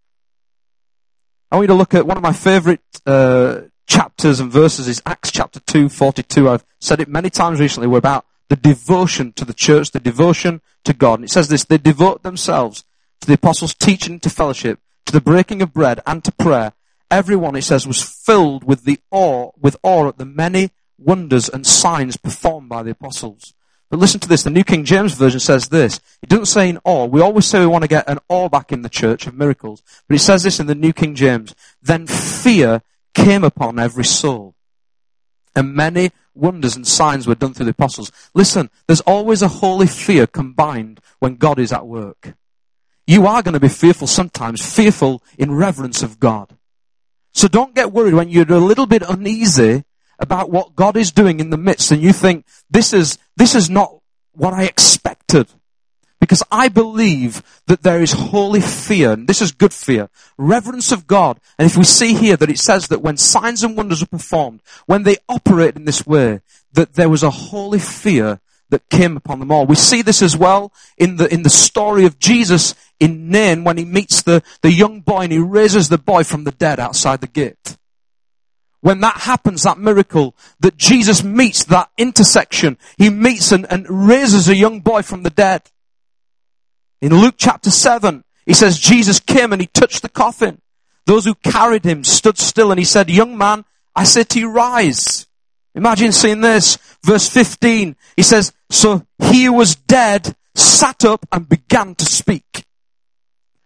I 1.52 1.58
want 1.58 1.66
you 1.66 1.68
to 1.68 1.76
look 1.76 1.94
at 1.94 2.08
one 2.08 2.18
of 2.18 2.24
my 2.24 2.34
favorite 2.34 2.82
uh, 3.06 3.62
chapters 3.86 4.40
and 4.40 4.52
verses 4.52 4.88
is 4.88 5.02
Acts 5.06 5.32
chapter 5.32 5.60
2, 5.60 5.90
42. 5.90 6.50
I've 6.50 6.66
said 6.80 7.02
it 7.02 7.08
many 7.08 7.30
times 7.30 7.60
recently. 7.60 7.88
We're 7.88 7.98
about 7.98 8.26
the 8.50 8.56
devotion 8.56 9.34
to 9.34 9.46
the 9.46 9.54
church, 9.54 9.92
the 9.92 10.00
devotion 10.00 10.62
to 10.84 10.94
God. 10.94 11.20
And 11.20 11.26
it 11.26 11.32
says 11.32 11.48
this, 11.48 11.64
they 11.64 11.78
devote 11.78 12.24
themselves 12.24 12.84
to 13.22 13.28
the 13.28 13.34
apostles' 13.34 13.74
teaching, 13.74 14.20
to 14.20 14.30
fellowship, 14.30 14.80
to 15.06 15.14
the 15.14 15.22
breaking 15.22 15.62
of 15.62 15.74
bread, 15.74 16.02
and 16.06 16.24
to 16.24 16.32
prayer. 16.32 16.74
Everyone, 17.10 17.56
it 17.56 17.64
says, 17.64 17.86
was 17.86 18.02
filled 18.02 18.64
with 18.64 18.84
the 18.84 19.00
awe, 19.12 19.52
with 19.60 19.78
awe 19.84 20.08
at 20.08 20.18
the 20.18 20.26
many 20.26 20.72
wonders 20.98 21.50
and 21.50 21.66
signs 21.66 22.18
performed 22.18 22.70
by 22.70 22.84
the 22.84 22.92
apostles. 22.92 23.54
But 23.90 24.00
listen 24.00 24.22
to 24.22 24.28
this. 24.30 24.44
The 24.44 24.50
New 24.50 24.64
King 24.64 24.86
James 24.86 25.14
Version 25.14 25.42
says 25.42 25.68
this. 25.68 26.00
It 26.22 26.30
doesn't 26.30 26.46
say 26.46 26.70
in 26.70 26.80
awe. 26.86 27.06
We 27.06 27.20
always 27.20 27.46
say 27.46 27.60
we 27.60 27.66
want 27.66 27.84
to 27.84 27.90
get 27.90 28.10
an 28.10 28.20
awe 28.30 28.48
back 28.48 28.72
in 28.72 28.84
the 28.84 28.90
church 28.90 29.28
of 29.28 29.36
miracles. 29.36 29.84
But 30.08 30.16
it 30.16 30.20
says 30.20 30.44
this 30.44 30.62
in 30.62 30.68
the 30.68 30.76
New 30.76 30.94
King 30.94 31.14
James. 31.14 31.54
Then 31.82 32.08
fear 32.08 32.84
came 33.14 33.44
upon 33.44 33.80
every 33.80 34.06
soul. 34.06 34.56
And 35.54 35.76
many 35.76 36.12
wonders 36.34 36.76
and 36.76 36.88
signs 36.88 37.28
were 37.28 37.36
done 37.36 37.54
through 37.54 37.66
the 37.66 37.72
apostles. 37.72 38.12
Listen, 38.34 38.70
there's 38.88 39.02
always 39.02 39.42
a 39.42 39.48
holy 39.48 39.88
fear 39.88 40.28
combined 40.28 41.00
when 41.20 41.36
God 41.36 41.60
is 41.60 41.72
at 41.74 41.86
work. 41.86 42.34
You 43.08 43.28
are 43.28 43.42
going 43.42 43.54
to 43.54 43.60
be 43.60 43.68
fearful 43.68 44.08
sometimes, 44.08 44.64
fearful 44.64 45.22
in 45.38 45.52
reverence 45.52 46.04
of 46.04 46.20
God. 46.20 46.56
So 47.34 47.48
don't 47.48 47.76
get 47.76 47.92
worried 47.92 48.14
when 48.14 48.30
you're 48.30 48.52
a 48.52 48.58
little 48.58 48.86
bit 48.86 49.02
uneasy 49.02 49.84
about 50.20 50.52
what 50.52 50.76
God 50.76 50.96
is 50.96 51.12
doing 51.12 51.40
in 51.40 51.50
the 51.50 51.58
midst 51.58 51.92
and 51.92 52.02
you 52.02 52.14
think, 52.14 52.46
this 52.70 52.94
is, 52.94 53.18
this 53.36 53.56
is 53.56 53.70
not 53.70 53.98
what 54.34 54.54
I 54.54 54.64
expected. 54.64 55.48
Because 56.22 56.44
I 56.50 56.70
believe 56.70 57.44
that 57.68 57.84
there 57.84 58.02
is 58.02 58.14
holy 58.14 58.62
fear, 58.62 59.12
and 59.12 59.28
this 59.28 59.42
is 59.42 59.52
good 59.52 59.74
fear, 59.74 60.10
reverence 60.38 60.94
of 60.94 61.08
God. 61.08 61.42
And 61.60 61.66
if 61.66 61.76
we 61.76 61.84
see 61.84 62.14
here 62.14 62.38
that 62.38 62.50
it 62.50 62.60
says 62.60 62.88
that 62.88 63.02
when 63.02 63.18
signs 63.18 63.64
and 63.64 63.76
wonders 63.76 64.02
are 64.02 64.08
performed, 64.08 64.62
when 64.86 65.04
they 65.04 65.18
operate 65.28 65.76
in 65.76 65.84
this 65.84 66.08
way, 66.08 66.40
that 66.72 66.94
there 66.94 67.10
was 67.10 67.24
a 67.24 67.30
holy 67.30 67.80
fear 67.80 68.40
that 68.70 68.88
came 68.88 69.18
upon 69.18 69.40
them 69.40 69.52
all. 69.52 69.66
We 69.66 69.76
see 69.76 70.02
this 70.02 70.22
as 70.22 70.38
well 70.38 70.72
in 70.98 71.18
the, 71.18 71.32
in 71.34 71.44
the 71.44 71.50
story 71.50 72.06
of 72.06 72.20
Jesus 72.20 72.74
in 73.02 73.30
Nain 73.30 73.66
when 73.66 73.78
he 73.78 73.84
meets 73.84 74.22
the, 74.22 74.42
the 74.62 74.72
young 74.72 75.02
boy 75.02 75.24
and 75.24 75.32
he 75.34 75.40
raises 75.40 75.90
the 75.90 75.98
boy 75.98 76.24
from 76.24 76.46
the 76.46 76.54
dead 76.54 76.80
outside 76.80 77.20
the 77.20 77.28
gate 77.28 77.76
when 78.82 79.00
that 79.02 79.18
happens, 79.18 79.64
that 79.64 79.78
miracle, 79.78 80.36
that 80.60 80.76
Jesus 80.76 81.24
meets 81.24 81.64
that 81.66 81.90
intersection, 81.98 82.78
he 82.98 83.10
meets 83.10 83.52
and, 83.52 83.72
and 83.72 83.86
raises 83.88 84.50
a 84.50 84.56
young 84.56 84.82
boy 84.82 85.04
from 85.04 85.24
the 85.24 85.30
dead. 85.30 85.62
In 87.02 87.16
Luke 87.16 87.36
chapter 87.38 87.72
7, 87.72 88.24
he 88.46 88.54
says 88.54 88.80
Jesus 88.80 89.20
came 89.20 89.52
and 89.52 89.62
he 89.62 89.68
touched 89.68 90.02
the 90.02 90.10
coffin. 90.10 90.62
Those 91.06 91.26
who 91.26 91.36
carried 91.36 91.84
him 91.84 92.04
stood 92.04 92.38
still 92.38 92.72
and 92.72 92.80
he 92.80 92.86
said, 92.86 93.10
young 93.10 93.38
man, 93.38 93.66
I 93.96 94.04
say 94.04 94.24
to 94.24 94.40
you, 94.40 94.52
rise. 94.52 95.28
Imagine 95.74 96.12
seeing 96.12 96.42
this. 96.42 96.78
Verse 97.04 97.28
15, 97.30 97.96
he 98.16 98.24
says, 98.24 98.54
so 98.70 99.06
he 99.20 99.50
was 99.50 99.76
dead, 99.76 100.36
sat 100.54 101.04
up 101.04 101.26
and 101.32 101.50
began 101.50 101.96
to 101.96 102.06
speak. 102.06 102.66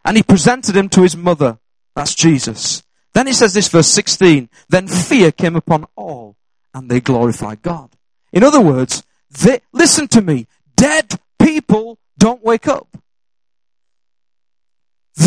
And 0.06 0.16
he 0.16 0.24
presented 0.24 0.76
him 0.76 0.88
to 0.90 1.02
his 1.02 1.18
mother. 1.18 1.60
That's 1.96 2.16
Jesus. 2.16 2.84
Then 3.14 3.28
he 3.28 3.34
says 3.34 3.54
this 3.54 3.70
verse 3.70 3.88
16, 3.88 4.50
then 4.70 4.88
fear 4.88 5.32
came 5.32 5.56
upon 5.56 5.86
all 5.96 6.36
and 6.74 6.90
they 6.90 7.00
glorified 7.00 7.62
God. 7.62 7.96
In 8.34 8.44
other 8.44 8.62
words, 8.62 9.04
they, 9.30 9.62
listen 9.72 10.08
to 10.10 10.22
me, 10.22 10.48
dead 10.76 11.20
people 11.40 11.98
don't 12.18 12.44
wake 12.44 12.68
up. 12.68 12.88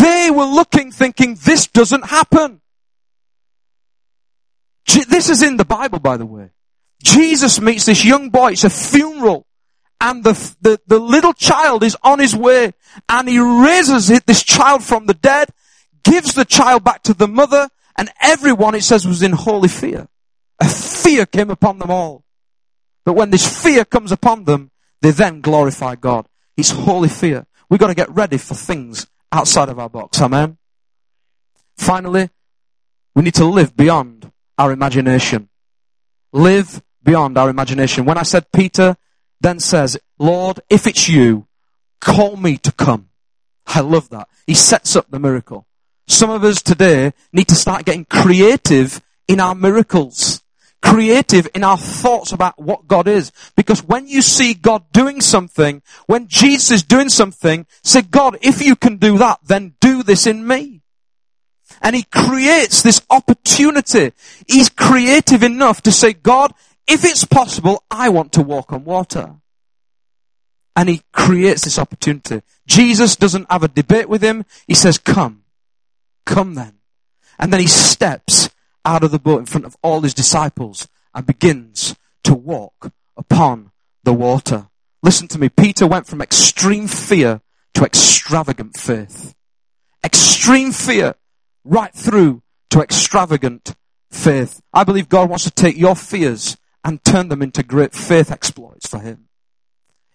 They 0.01 0.31
were 0.31 0.45
looking 0.45 0.93
thinking 0.93 1.37
this 1.45 1.67
doesn't 1.67 2.07
happen. 2.07 2.61
This 5.09 5.29
is 5.29 5.43
in 5.43 5.57
the 5.57 5.65
Bible, 5.65 5.99
by 5.99 6.17
the 6.17 6.27
way. 6.27 6.51
Jesus 7.03 7.61
meets 7.61 7.87
this 7.87 8.05
young 8.05 8.31
boy. 8.31 8.53
It's 8.53 8.65
a 8.65 8.71
funeral. 8.71 9.47
And 10.01 10.25
the, 10.25 10.33
the, 10.61 10.81
the 10.87 10.99
little 10.99 11.33
child 11.33 11.83
is 11.83 11.97
on 12.03 12.19
his 12.19 12.35
way. 12.35 12.73
And 13.09 13.29
he 13.29 13.39
raises 13.39 14.11
it, 14.11 14.27
this 14.27 14.43
child 14.43 14.83
from 14.83 15.07
the 15.07 15.15
dead, 15.15 15.49
gives 16.05 16.35
the 16.35 16.45
child 16.45 16.85
back 16.85 17.03
to 17.05 17.15
the 17.15 17.29
mother, 17.29 17.69
and 17.97 18.11
everyone, 18.21 18.75
it 18.75 18.83
says, 18.83 19.07
was 19.07 19.23
in 19.23 19.33
holy 19.33 19.69
fear. 19.69 20.09
A 20.61 20.69
fear 20.69 21.27
came 21.27 21.51
upon 21.51 21.79
them 21.79 21.91
all. 21.91 22.25
But 23.05 23.15
when 23.15 23.31
this 23.31 23.63
fear 23.63 23.85
comes 23.85 24.13
upon 24.13 24.45
them, 24.45 24.71
they 25.03 25.11
then 25.11 25.41
glorify 25.41 25.97
God. 25.97 26.29
It's 26.57 26.71
holy 26.71 27.09
fear. 27.09 27.47
We've 27.69 27.81
got 27.81 27.89
to 27.89 27.95
get 27.95 28.11
ready 28.11 28.39
for 28.39 28.55
things 28.55 29.07
outside 29.33 29.69
of 29.69 29.79
our 29.79 29.89
box. 29.89 30.21
Amen. 30.21 30.59
Finally, 31.77 32.31
we 33.15 33.23
need 33.23 33.35
to 33.35 33.45
live 33.45 33.77
beyond 33.77 34.31
our 34.57 34.73
imagination. 34.73 35.49
Live 36.33 36.83
beyond 37.03 37.39
our 37.39 37.49
imagination. 37.49 38.05
When 38.05 38.19
I 38.19 38.23
said 38.23 38.51
Peter 38.53 38.97
then 39.41 39.61
says, 39.61 39.97
Lord, 40.19 40.61
if 40.69 40.87
it's 40.87 41.09
you, 41.09 41.47
call 42.01 42.37
me 42.37 42.57
to 42.59 42.73
come. 42.73 43.11
I 43.67 43.81
love 43.81 44.09
that. 44.11 44.29
He 44.47 44.55
sets 44.55 44.97
up 44.97 45.11
the 45.11 45.19
miracle. 45.19 45.67
Some 46.07 46.31
of 46.31 46.43
us 46.43 46.63
today 46.63 47.13
need 47.33 47.49
to 47.49 47.55
start 47.55 47.85
getting 47.85 48.07
creative 48.07 49.03
in 49.27 49.41
our 49.41 49.55
miracles. 49.55 50.43
Creative 50.81 51.49
in 51.55 51.65
our 51.65 51.77
thoughts 51.77 52.33
about 52.33 52.59
what 52.61 52.87
God 52.87 53.09
is. 53.09 53.33
Because 53.57 53.83
when 53.83 54.07
you 54.07 54.23
see 54.23 54.55
God 54.55 54.85
doing 54.93 55.21
something, 55.21 55.83
when 56.07 56.29
Jesus 56.29 56.71
is 56.71 56.83
doing 56.83 57.09
something, 57.09 57.67
say, 57.83 58.03
God, 58.03 58.39
if 58.43 58.65
you 58.65 58.77
can 58.77 58.97
do 58.97 59.19
that, 59.19 59.41
then 59.45 59.75
do 59.81 60.03
this 60.03 60.27
in 60.27 60.47
me. 60.47 60.83
And 61.83 61.95
he 61.95 62.05
creates 62.05 62.83
this 62.83 63.03
opportunity. 63.11 64.13
He's 64.47 64.69
creative 64.69 65.43
enough 65.43 65.83
to 65.83 65.93
say, 65.93 66.13
God, 66.13 66.53
if 66.87 67.05
it's 67.05 67.25
possible, 67.25 67.85
I 67.91 68.09
want 68.09 68.33
to 68.33 68.43
walk 68.43 68.73
on 68.73 68.85
water. 68.85 69.35
And 70.75 70.89
he 70.89 71.03
creates 71.13 71.63
this 71.63 71.79
opportunity. 71.79 72.43
Jesus 72.67 73.17
doesn't 73.17 73.51
have 73.51 73.65
a 73.65 73.69
debate 73.69 74.09
with 74.09 74.23
him. 74.23 74.45
He 74.67 74.75
says, 74.75 74.97
come. 74.97 75.43
Come 76.25 76.55
then. 76.55 76.75
And 77.39 77.53
then 77.53 77.61
he 77.61 77.67
steps 77.67 78.48
out 78.85 79.05
of 79.05 79.11
the 79.11 79.19
boat 79.19 79.41
in 79.41 79.47
front 79.47 79.67
of 79.67 79.77
all 79.83 80.01
his 80.01 80.15
disciples 80.15 80.89
and 81.15 81.27
begins 81.27 81.97
to 82.25 82.35
walk 82.35 82.93
upon 83.17 83.71
the 84.05 84.13
water. 84.13 84.69
Listen 85.03 85.29
to 85.29 85.39
me. 85.39 85.49
Peter 85.49 85.87
went 85.87 86.07
from 86.07 86.21
extreme 86.21 86.87
fear 86.87 87.41
to 87.75 87.85
extravagant 87.85 88.77
faith. 88.77 89.35
Extreme 90.03 90.73
fear 90.73 91.15
right 91.65 91.95
through 91.95 92.43
to 92.71 92.81
extravagant 92.81 93.75
faith. 94.11 94.61
I 94.73 94.85
believe 94.85 95.09
God 95.09 95.29
wants 95.29 95.45
to 95.45 95.51
take 95.51 95.77
your 95.77 95.97
fears 95.97 96.57
and 96.85 97.05
turn 97.05 97.29
them 97.29 97.43
into 97.43 97.63
great 97.63 97.93
faith 97.93 98.31
exploits 98.31 98.87
for 98.87 98.99
Him. 98.99 99.29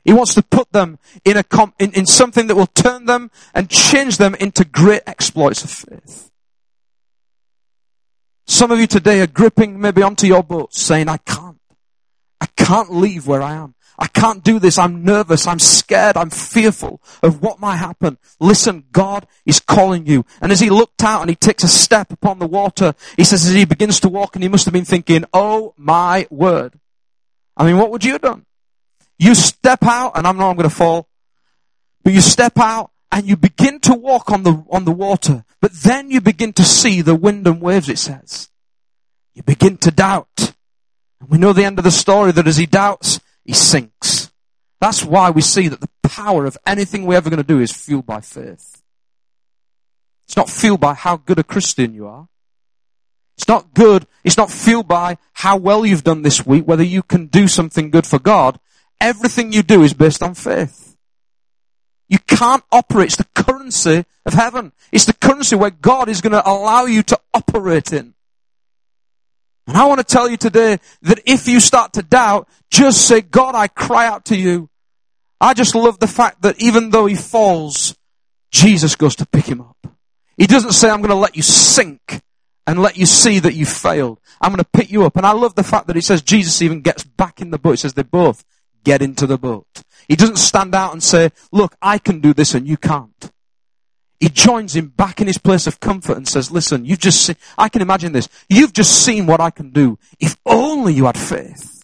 He 0.04 0.12
wants 0.12 0.34
to 0.34 0.42
put 0.42 0.72
them 0.72 1.00
in 1.24 1.38
a 1.38 1.44
com- 1.44 1.74
in, 1.80 1.94
in 1.94 2.06
something 2.06 2.48
that 2.48 2.56
will 2.56 2.68
turn 2.68 3.06
them 3.06 3.32
and 3.54 3.70
change 3.70 4.18
them 4.18 4.36
into 4.36 4.66
great 4.66 5.04
exploits 5.08 5.64
of 5.64 5.70
faith. 5.70 6.30
Some 8.46 8.72
of 8.72 8.80
you 8.80 8.88
today 8.88 9.22
are 9.22 9.28
gripping 9.28 9.80
maybe 9.80 10.04
onto 10.04 10.28
your 10.28 10.44
boat 10.44 10.74
saying, 10.74 11.08
I 11.08 11.18
can't. 11.18 11.60
I 12.42 12.48
can't 12.58 12.94
leave 12.94 13.26
where 13.26 13.42
I 13.42 13.54
am. 13.54 13.76
I 13.98 14.08
can't 14.08 14.44
do 14.44 14.60
this. 14.60 14.78
I'm 14.78 15.04
nervous. 15.04 15.48
I'm 15.48 15.60
scared. 15.60 16.18
I'm 16.18 16.30
fearful 16.30 17.02
of 17.22 17.42
what 17.42 17.60
might 17.60 17.78
happen. 17.78 18.18
Listen, 18.40 18.86
God 18.92 19.28
is 19.46 19.60
calling 19.60 20.08
you. 20.08 20.26
And 20.42 20.52
as 20.52 20.60
he 20.60 20.70
looked 20.70 21.04
out 21.04 21.22
and 21.22 21.30
he 21.30 21.36
takes 21.36 21.64
a 21.64 21.68
step 21.68 22.12
upon 22.12 22.40
the 22.40 22.48
water, 22.48 22.96
he 23.16 23.24
says 23.24 23.46
as 23.46 23.54
he 23.54 23.66
begins 23.66 24.00
to 24.02 24.10
walk 24.10 24.36
and 24.36 24.44
he 24.44 24.50
must 24.50 24.66
have 24.66 24.74
been 24.74 24.86
thinking, 24.86 25.26
oh 25.34 25.74
my 25.78 26.28
word. 26.30 26.80
I 27.56 27.66
mean, 27.66 27.78
what 27.78 27.92
would 27.92 28.04
you 28.04 28.14
have 28.14 28.22
done? 28.22 28.46
You 29.20 29.36
step 29.36 29.84
out 29.84 30.14
and 30.16 30.26
I'm 30.26 30.38
not 30.38 30.50
I'm 30.50 30.56
going 30.58 30.70
to 30.70 30.76
fall, 30.76 31.08
but 32.04 32.14
you 32.14 32.22
step 32.22 32.58
out 32.58 32.92
and 33.14 33.28
you 33.28 33.38
begin 33.38 33.80
to 33.80 33.94
walk 33.94 34.32
on 34.32 34.42
the, 34.42 34.66
on 34.72 34.86
the 34.86 34.92
water, 34.92 35.46
but 35.62 35.72
then 35.72 36.10
you 36.10 36.20
begin 36.20 36.52
to 36.54 36.64
see 36.64 37.00
the 37.00 37.14
wind 37.14 37.46
and 37.46 37.62
waves, 37.62 37.88
it 37.88 38.00
says. 38.00 38.50
You 39.36 39.44
begin 39.44 39.78
to 39.78 39.92
doubt. 39.92 40.54
And 41.22 41.30
we 41.30 41.38
know 41.38 41.54
the 41.54 41.64
end 41.64 41.78
of 41.78 41.84
the 41.84 41.92
story 41.92 42.32
that 42.32 42.48
as 42.48 42.58
he 42.58 42.66
doubts, 42.66 43.20
he 43.46 43.54
sinks. 43.54 44.32
That's 44.82 45.06
why 45.06 45.30
we 45.30 45.42
see 45.42 45.68
that 45.68 45.80
the 45.80 45.90
power 46.02 46.48
of 46.48 46.58
anything 46.66 47.06
we're 47.06 47.18
ever 47.18 47.30
going 47.30 47.38
to 47.38 47.44
do 47.44 47.60
is 47.60 47.72
fueled 47.72 48.08
by 48.08 48.20
faith. 48.20 48.82
It's 50.26 50.36
not 50.36 50.50
fueled 50.50 50.82
by 50.82 50.96
how 50.96 51.18
good 51.18 51.38
a 51.38 51.44
Christian 51.44 51.94
you 51.94 52.08
are. 52.08 52.28
It's 53.38 53.48
not 53.48 53.76
good. 53.76 54.08
It's 54.24 54.38
not 54.38 54.50
fueled 54.50 54.88
by 54.88 55.20
how 55.34 55.58
well 55.58 55.86
you've 55.86 56.04
done 56.04 56.24
this 56.24 56.48
week, 56.48 56.68
whether 56.68 56.84
you 56.84 57.04
can 57.04 57.28
do 57.28 57.48
something 57.48 57.92
good 57.92 58.08
for 58.08 58.18
God. 58.18 58.60
Everything 59.00 59.54
you 59.54 59.62
do 59.62 59.84
is 59.84 59.94
based 59.94 60.24
on 60.24 60.34
faith. 60.34 60.83
You 62.14 62.20
can't 62.20 62.64
operate. 62.72 63.08
It's 63.08 63.16
the 63.16 63.26
currency 63.34 64.06
of 64.28 64.34
heaven. 64.34 64.72
It's 64.92 65.06
the 65.06 65.14
currency 65.14 65.56
where 65.56 65.72
God 65.72 66.10
is 66.10 66.22
going 66.22 66.34
to 66.34 66.48
allow 66.48 66.86
you 66.86 67.02
to 67.02 67.20
operate 67.34 67.92
in. 67.92 68.14
And 69.66 69.76
I 69.76 69.86
want 69.86 69.98
to 69.98 70.04
tell 70.04 70.30
you 70.30 70.38
today 70.38 70.78
that 71.02 71.22
if 71.26 71.48
you 71.48 71.60
start 71.60 71.94
to 71.94 72.04
doubt, 72.04 72.48
just 72.70 73.08
say, 73.08 73.22
God, 73.22 73.56
I 73.56 73.68
cry 73.68 74.06
out 74.06 74.26
to 74.26 74.36
you. 74.36 74.70
I 75.42 75.56
just 75.56 75.74
love 75.74 75.98
the 75.98 76.06
fact 76.06 76.44
that 76.44 76.62
even 76.62 76.92
though 76.92 77.08
he 77.08 77.16
falls, 77.16 77.98
Jesus 78.52 78.96
goes 78.96 79.16
to 79.16 79.26
pick 79.26 79.48
him 79.48 79.62
up. 79.62 79.88
He 80.38 80.46
doesn't 80.46 80.74
say, 80.74 80.92
I'm 80.92 81.00
going 81.00 81.10
to 81.10 81.16
let 81.16 81.36
you 81.36 81.42
sink 81.42 82.22
and 82.68 82.80
let 82.80 82.96
you 82.96 83.08
see 83.08 83.40
that 83.40 83.56
you 83.56 83.66
failed. 83.66 84.20
I'm 84.40 84.52
going 84.52 84.64
to 84.64 84.70
pick 84.72 84.92
you 84.92 85.04
up. 85.04 85.18
And 85.18 85.26
I 85.26 85.32
love 85.32 85.56
the 85.56 85.64
fact 85.64 85.88
that 85.88 85.96
he 85.96 86.02
says 86.04 86.22
Jesus 86.22 86.62
even 86.62 86.82
gets 86.82 87.04
back 87.04 87.42
in 87.42 87.50
the 87.50 87.58
boat. 87.58 87.72
He 87.72 87.78
says 87.78 87.96
they 87.96 88.04
both 88.04 88.46
get 88.84 89.02
into 89.02 89.26
the 89.26 89.40
boat. 89.40 89.83
He 90.08 90.16
doesn't 90.16 90.38
stand 90.38 90.76
out 90.76 90.94
and 90.94 91.02
say, 91.02 91.32
look, 91.52 91.76
I 91.82 91.98
can 91.98 92.20
do 92.20 92.34
this 92.34 92.54
and 92.54 92.68
you 92.68 92.78
can't. 92.78 93.32
He 94.20 94.30
joins 94.30 94.76
him 94.76 94.88
back 94.88 95.20
in 95.20 95.28
his 95.28 95.38
place 95.38 95.68
of 95.68 95.80
comfort 95.80 96.16
and 96.16 96.28
says, 96.28 96.50
listen, 96.50 96.86
you've 96.86 97.00
just 97.00 97.26
seen, 97.26 97.36
I 97.58 97.68
can 97.68 97.82
imagine 97.82 98.14
this. 98.14 98.30
You've 98.48 98.72
just 98.72 99.04
seen 99.04 99.26
what 99.26 99.42
I 99.42 99.50
can 99.50 99.72
do. 99.72 100.00
If 100.20 100.38
only 100.46 100.94
you 100.94 101.06
had 101.06 101.18
faith. 101.18 101.84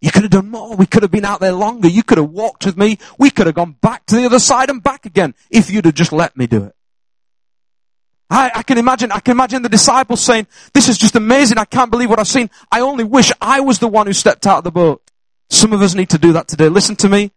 You 0.00 0.12
could 0.12 0.22
have 0.22 0.30
done 0.30 0.50
more. 0.50 0.76
We 0.76 0.86
could 0.86 1.02
have 1.02 1.10
been 1.10 1.24
out 1.24 1.40
there 1.40 1.52
longer. 1.52 1.88
You 1.88 2.04
could 2.04 2.18
have 2.18 2.30
walked 2.30 2.64
with 2.64 2.76
me. 2.76 2.98
We 3.18 3.30
could 3.30 3.46
have 3.46 3.56
gone 3.56 3.72
back 3.80 4.06
to 4.06 4.16
the 4.16 4.26
other 4.26 4.38
side 4.38 4.70
and 4.70 4.82
back 4.82 5.06
again 5.06 5.34
if 5.50 5.70
you'd 5.70 5.86
have 5.86 5.94
just 5.94 6.12
let 6.12 6.36
me 6.36 6.46
do 6.46 6.64
it. 6.64 6.74
I, 8.30 8.50
I, 8.56 8.62
can 8.62 8.78
imagine, 8.78 9.10
I 9.10 9.20
can 9.20 9.32
imagine 9.32 9.62
the 9.62 9.68
disciples 9.68 10.20
saying, 10.20 10.46
this 10.74 10.88
is 10.88 10.98
just 10.98 11.16
amazing. 11.16 11.58
I 11.58 11.64
can't 11.64 11.90
believe 11.90 12.10
what 12.10 12.20
I've 12.20 12.28
seen. 12.28 12.50
I 12.70 12.80
only 12.80 13.04
wish 13.04 13.32
I 13.40 13.60
was 13.60 13.78
the 13.78 13.88
one 13.88 14.06
who 14.06 14.12
stepped 14.12 14.46
out 14.46 14.58
of 14.58 14.64
the 14.64 14.70
boat. 14.70 15.02
Some 15.50 15.72
of 15.72 15.82
us 15.82 15.94
need 15.94 16.10
to 16.10 16.18
do 16.18 16.32
that 16.34 16.48
today. 16.48 16.68
Listen 16.68 16.96
to 16.96 17.08
me. 17.08 17.32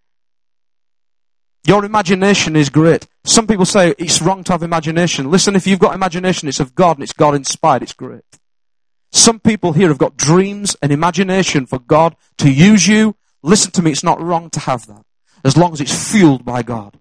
Your 1.65 1.85
imagination 1.85 2.55
is 2.55 2.69
great. 2.69 3.07
Some 3.23 3.45
people 3.45 3.65
say 3.65 3.93
it's 3.97 4.21
wrong 4.21 4.43
to 4.45 4.51
have 4.51 4.63
imagination. 4.63 5.29
Listen, 5.29 5.55
if 5.55 5.67
you've 5.67 5.79
got 5.79 5.93
imagination, 5.93 6.49
it's 6.49 6.59
of 6.59 6.73
God 6.73 6.97
and 6.97 7.03
it's 7.03 7.13
God 7.13 7.35
inspired. 7.35 7.83
It's 7.83 7.93
great. 7.93 8.23
Some 9.11 9.39
people 9.39 9.73
here 9.73 9.89
have 9.89 9.97
got 9.97 10.17
dreams 10.17 10.75
and 10.81 10.91
imagination 10.91 11.65
for 11.65 11.77
God 11.79 12.15
to 12.39 12.51
use 12.51 12.87
you. 12.87 13.15
Listen 13.43 13.71
to 13.71 13.81
me, 13.81 13.91
it's 13.91 14.03
not 14.03 14.21
wrong 14.21 14.49
to 14.51 14.59
have 14.61 14.87
that. 14.87 15.03
As 15.43 15.57
long 15.57 15.73
as 15.73 15.81
it's 15.81 16.11
fueled 16.11 16.45
by 16.45 16.63
God. 16.63 16.99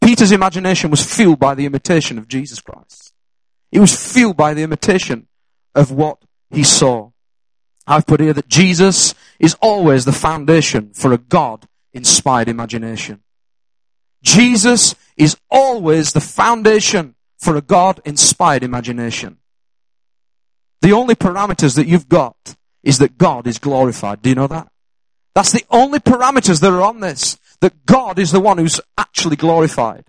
Peter's 0.00 0.32
imagination 0.32 0.90
was 0.90 1.02
fueled 1.02 1.38
by 1.38 1.54
the 1.54 1.66
imitation 1.66 2.18
of 2.18 2.28
Jesus 2.28 2.60
Christ. 2.60 3.12
It 3.72 3.80
was 3.80 3.94
fueled 3.94 4.36
by 4.36 4.54
the 4.54 4.62
imitation 4.62 5.28
of 5.74 5.90
what 5.90 6.18
he 6.50 6.62
saw. 6.62 7.10
I've 7.88 8.06
put 8.06 8.20
here 8.20 8.34
that 8.34 8.48
Jesus 8.48 9.14
is 9.38 9.56
always 9.62 10.04
the 10.04 10.12
foundation 10.12 10.90
for 10.92 11.12
a 11.12 11.18
God 11.18 11.66
inspired 11.94 12.48
imagination. 12.48 13.22
Jesus 14.22 14.94
is 15.16 15.38
always 15.50 16.12
the 16.12 16.20
foundation 16.20 17.14
for 17.38 17.56
a 17.56 17.62
God 17.62 18.00
inspired 18.04 18.62
imagination. 18.62 19.38
The 20.82 20.92
only 20.92 21.14
parameters 21.14 21.76
that 21.76 21.86
you've 21.86 22.08
got 22.08 22.56
is 22.82 22.98
that 22.98 23.16
God 23.16 23.46
is 23.46 23.58
glorified. 23.58 24.20
Do 24.20 24.28
you 24.28 24.34
know 24.34 24.46
that? 24.48 24.68
That's 25.34 25.52
the 25.52 25.64
only 25.70 25.98
parameters 25.98 26.60
that 26.60 26.72
are 26.72 26.82
on 26.82 27.00
this. 27.00 27.38
That 27.60 27.86
God 27.86 28.18
is 28.18 28.32
the 28.32 28.40
one 28.40 28.58
who's 28.58 28.80
actually 28.98 29.36
glorified. 29.36 30.04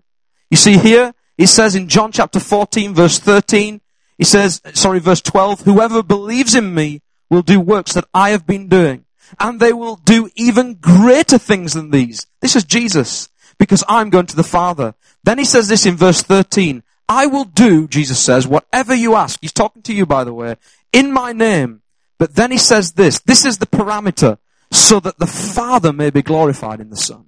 You 0.51 0.57
see 0.57 0.77
here, 0.77 1.13
it 1.37 1.47
says 1.47 1.75
in 1.75 1.87
John 1.87 2.11
chapter 2.11 2.39
14 2.39 2.93
verse 2.93 3.19
13, 3.19 3.79
he 4.17 4.23
says, 4.25 4.61
sorry, 4.73 4.99
verse 4.99 5.21
12, 5.21 5.61
whoever 5.61 6.03
believes 6.03 6.53
in 6.53 6.75
me 6.75 7.01
will 7.29 7.41
do 7.41 7.59
works 7.59 7.93
that 7.93 8.07
I 8.13 8.31
have 8.31 8.45
been 8.45 8.67
doing. 8.67 9.05
And 9.39 9.59
they 9.59 9.73
will 9.73 9.95
do 9.95 10.29
even 10.35 10.75
greater 10.75 11.37
things 11.37 11.73
than 11.73 11.91
these. 11.91 12.25
This 12.41 12.55
is 12.55 12.63
Jesus 12.63 13.29
because 13.59 13.83
I'm 13.87 14.09
going 14.09 14.25
to 14.27 14.35
the 14.35 14.43
Father. 14.43 14.95
Then 15.23 15.37
he 15.37 15.45
says 15.45 15.67
this 15.67 15.85
in 15.85 15.95
verse 15.95 16.23
13, 16.23 16.81
I 17.07 17.27
will 17.27 17.45
do, 17.45 17.87
Jesus 17.87 18.19
says, 18.19 18.47
whatever 18.47 18.95
you 18.95 19.15
ask. 19.15 19.39
He's 19.41 19.53
talking 19.53 19.81
to 19.83 19.93
you, 19.93 20.05
by 20.05 20.23
the 20.23 20.33
way, 20.33 20.55
in 20.93 21.11
my 21.11 21.33
name. 21.33 21.81
But 22.17 22.35
then 22.35 22.51
he 22.51 22.57
says 22.57 22.93
this, 22.93 23.19
this 23.19 23.45
is 23.45 23.57
the 23.57 23.65
parameter, 23.65 24.37
so 24.71 24.99
that 24.99 25.17
the 25.19 25.27
Father 25.27 25.93
may 25.93 26.09
be 26.09 26.21
glorified 26.21 26.79
in 26.79 26.89
the 26.89 26.97
Son. 26.97 27.25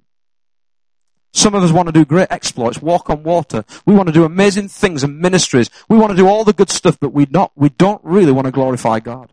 Some 1.32 1.54
of 1.54 1.62
us 1.62 1.72
want 1.72 1.88
to 1.88 1.92
do 1.92 2.04
great 2.04 2.28
exploits, 2.30 2.82
walk 2.82 3.08
on 3.08 3.22
water. 3.22 3.64
We 3.86 3.94
want 3.94 4.08
to 4.08 4.12
do 4.12 4.24
amazing 4.24 4.68
things 4.68 5.02
and 5.02 5.18
ministries. 5.18 5.70
We 5.88 5.96
want 5.96 6.10
to 6.10 6.16
do 6.16 6.28
all 6.28 6.44
the 6.44 6.52
good 6.52 6.68
stuff, 6.68 6.98
but 7.00 7.12
we 7.12 7.26
not, 7.30 7.52
we 7.56 7.70
don't 7.70 8.02
really 8.04 8.32
want 8.32 8.44
to 8.44 8.52
glorify 8.52 9.00
God. 9.00 9.32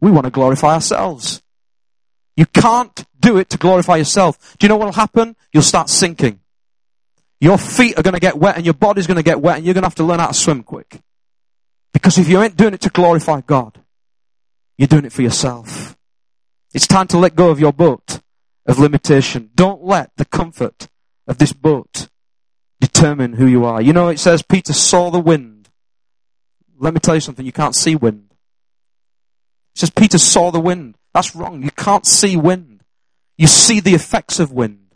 We 0.00 0.10
want 0.10 0.24
to 0.24 0.30
glorify 0.30 0.74
ourselves. 0.74 1.42
You 2.36 2.46
can't 2.46 3.04
do 3.20 3.36
it 3.36 3.48
to 3.50 3.58
glorify 3.58 3.96
yourself. 3.96 4.56
Do 4.58 4.64
you 4.64 4.68
know 4.68 4.76
what 4.76 4.86
will 4.86 4.92
happen? 4.92 5.36
You'll 5.52 5.62
start 5.62 5.88
sinking. 5.88 6.40
Your 7.40 7.58
feet 7.58 7.98
are 7.98 8.02
going 8.02 8.14
to 8.14 8.20
get 8.20 8.38
wet 8.38 8.56
and 8.56 8.64
your 8.64 8.74
body's 8.74 9.06
going 9.06 9.16
to 9.16 9.22
get 9.22 9.40
wet 9.40 9.56
and 9.56 9.64
you're 9.64 9.74
going 9.74 9.82
to 9.82 9.86
have 9.86 9.94
to 9.96 10.04
learn 10.04 10.18
how 10.18 10.28
to 10.28 10.34
swim 10.34 10.62
quick. 10.62 11.00
Because 11.92 12.18
if 12.18 12.28
you 12.28 12.42
ain't 12.42 12.56
doing 12.56 12.74
it 12.74 12.80
to 12.82 12.90
glorify 12.90 13.40
God, 13.40 13.80
you're 14.76 14.88
doing 14.88 15.04
it 15.04 15.12
for 15.12 15.22
yourself. 15.22 15.96
It's 16.72 16.86
time 16.86 17.06
to 17.08 17.18
let 17.18 17.36
go 17.36 17.50
of 17.50 17.60
your 17.60 17.72
boat 17.72 18.20
of 18.66 18.78
limitation. 18.78 19.50
Don't 19.54 19.84
let 19.84 20.10
the 20.16 20.24
comfort 20.24 20.88
of 21.26 21.38
this 21.38 21.52
boat 21.52 22.08
determine 22.80 23.34
who 23.34 23.46
you 23.46 23.64
are. 23.64 23.80
You 23.80 23.92
know, 23.92 24.08
it 24.08 24.18
says 24.18 24.42
Peter 24.42 24.72
saw 24.72 25.10
the 25.10 25.20
wind. 25.20 25.68
Let 26.78 26.94
me 26.94 27.00
tell 27.00 27.14
you 27.14 27.20
something, 27.20 27.46
you 27.46 27.52
can't 27.52 27.76
see 27.76 27.94
wind. 27.94 28.33
It 29.74 29.80
says 29.80 29.90
Peter 29.90 30.18
saw 30.18 30.50
the 30.50 30.60
wind. 30.60 30.96
That's 31.12 31.34
wrong. 31.34 31.62
You 31.62 31.70
can't 31.70 32.06
see 32.06 32.36
wind. 32.36 32.82
You 33.36 33.46
see 33.46 33.80
the 33.80 33.94
effects 33.94 34.38
of 34.38 34.52
wind. 34.52 34.94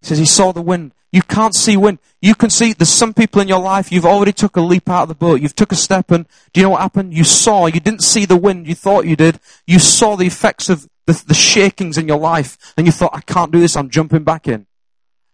He 0.00 0.08
says 0.08 0.18
he 0.18 0.26
saw 0.26 0.52
the 0.52 0.62
wind. 0.62 0.92
You 1.12 1.22
can't 1.22 1.54
see 1.54 1.76
wind. 1.76 1.98
You 2.20 2.34
can 2.34 2.50
see 2.50 2.72
there's 2.72 2.88
some 2.88 3.12
people 3.12 3.40
in 3.40 3.48
your 3.48 3.60
life, 3.60 3.92
you've 3.92 4.06
already 4.06 4.32
took 4.32 4.56
a 4.56 4.60
leap 4.60 4.88
out 4.88 5.02
of 5.02 5.08
the 5.08 5.14
boat. 5.14 5.40
You've 5.40 5.54
took 5.54 5.72
a 5.72 5.76
step 5.76 6.10
and 6.10 6.26
do 6.52 6.60
you 6.60 6.66
know 6.66 6.70
what 6.70 6.80
happened? 6.80 7.14
You 7.14 7.24
saw, 7.24 7.66
you 7.66 7.80
didn't 7.80 8.02
see 8.02 8.24
the 8.24 8.36
wind, 8.36 8.66
you 8.66 8.74
thought 8.74 9.06
you 9.06 9.16
did. 9.16 9.38
You 9.66 9.78
saw 9.78 10.16
the 10.16 10.26
effects 10.26 10.68
of 10.68 10.88
the, 11.06 11.22
the 11.26 11.34
shakings 11.34 11.98
in 11.98 12.08
your 12.08 12.18
life 12.18 12.74
and 12.76 12.86
you 12.86 12.92
thought, 12.92 13.14
I 13.14 13.20
can't 13.20 13.52
do 13.52 13.60
this, 13.60 13.76
I'm 13.76 13.90
jumping 13.90 14.24
back 14.24 14.48
in. 14.48 14.66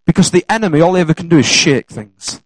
Because 0.05 0.31
the 0.31 0.45
enemy, 0.49 0.81
all 0.81 0.95
he 0.95 1.01
ever 1.01 1.15
can 1.15 1.29
do 1.29 1.39
is 1.39 1.47
shake 1.47 1.89
things. 1.89 2.43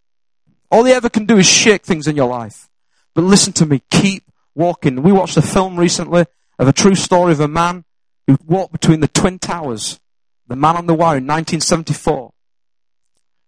All 0.71 0.85
he 0.85 0.93
ever 0.93 1.09
can 1.09 1.27
do 1.27 1.39
is 1.39 1.47
shake 1.47 1.85
things 1.85 2.07
in 2.07 2.17
your 2.17 2.29
life. 2.29 2.69
But 3.15 3.25
listen 3.25 3.53
to 3.55 3.67
me, 3.67 3.83
keep 3.91 4.25
walking. 4.55 5.03
We 5.03 5.13
watched 5.13 5.37
a 5.37 5.43
film 5.43 5.79
recently 5.79 6.27
of 6.59 6.69
a 6.69 6.73
true 6.73 6.95
story 6.95 7.33
of 7.33 7.41
a 7.41 7.49
man 7.49 7.85
who 8.27 8.39
walked 8.47 8.73
between 8.73 9.01
the 9.01 9.09
Twin 9.09 9.39
Towers. 9.39 10.01
The 10.47 10.57
Man 10.57 10.77
on 10.77 10.87
the 10.87 10.95
Wire 10.95 11.19
in 11.19 11.27
1974. 11.27 12.33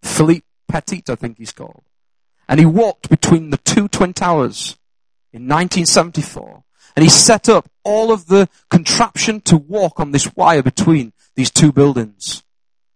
Philippe 0.01 0.45
Petit, 0.67 1.03
I 1.09 1.15
think 1.15 1.37
he's 1.37 1.51
called. 1.51 1.83
And 2.47 2.59
he 2.59 2.65
walked 2.65 3.09
between 3.09 3.49
the 3.49 3.57
two 3.57 3.87
Twin 3.87 4.13
Towers 4.13 4.77
in 5.31 5.43
1974. 5.43 6.63
And 6.95 7.03
he 7.03 7.09
set 7.09 7.49
up 7.49 7.69
all 7.83 8.11
of 8.11 8.27
the 8.27 8.47
contraption 8.69 9.41
to 9.41 9.57
walk 9.57 9.99
on 9.99 10.11
this 10.11 10.33
wire 10.35 10.63
between 10.63 11.13
these 11.35 11.51
two 11.51 11.71
buildings. 11.71 12.43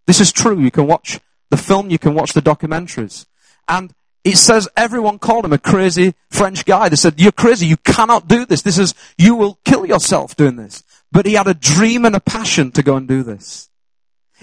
This 0.08 0.22
is 0.22 0.32
true. 0.32 0.60
You 0.60 0.72
can 0.72 0.88
watch 0.88 1.20
the 1.50 1.58
film, 1.58 1.90
you 1.90 2.00
can 2.00 2.14
watch 2.14 2.34
the 2.34 2.42
documentaries. 2.42 3.26
And 3.68 3.94
it 4.30 4.38
says 4.38 4.68
everyone 4.76 5.20
called 5.20 5.46
him 5.46 5.54
a 5.54 5.58
crazy 5.58 6.16
French 6.30 6.66
guy. 6.66 6.90
They 6.90 6.96
said, 6.96 7.20
you're 7.20 7.32
crazy. 7.32 7.66
You 7.66 7.78
cannot 7.78 8.28
do 8.28 8.46
this. 8.46 8.62
This 8.62 8.78
is, 8.78 8.94
you 9.18 9.36
will 9.36 9.60
kill 9.66 9.86
yourself 9.86 10.36
doing 10.36 10.56
this. 10.56 10.84
But 11.12 11.26
he 11.26 11.34
had 11.34 11.48
a 11.48 11.54
dream 11.54 12.06
and 12.06 12.16
a 12.16 12.20
passion 12.20 12.72
to 12.72 12.84
go 12.84 12.96
and 12.96 13.08
do 13.08 13.24
this. 13.24 13.70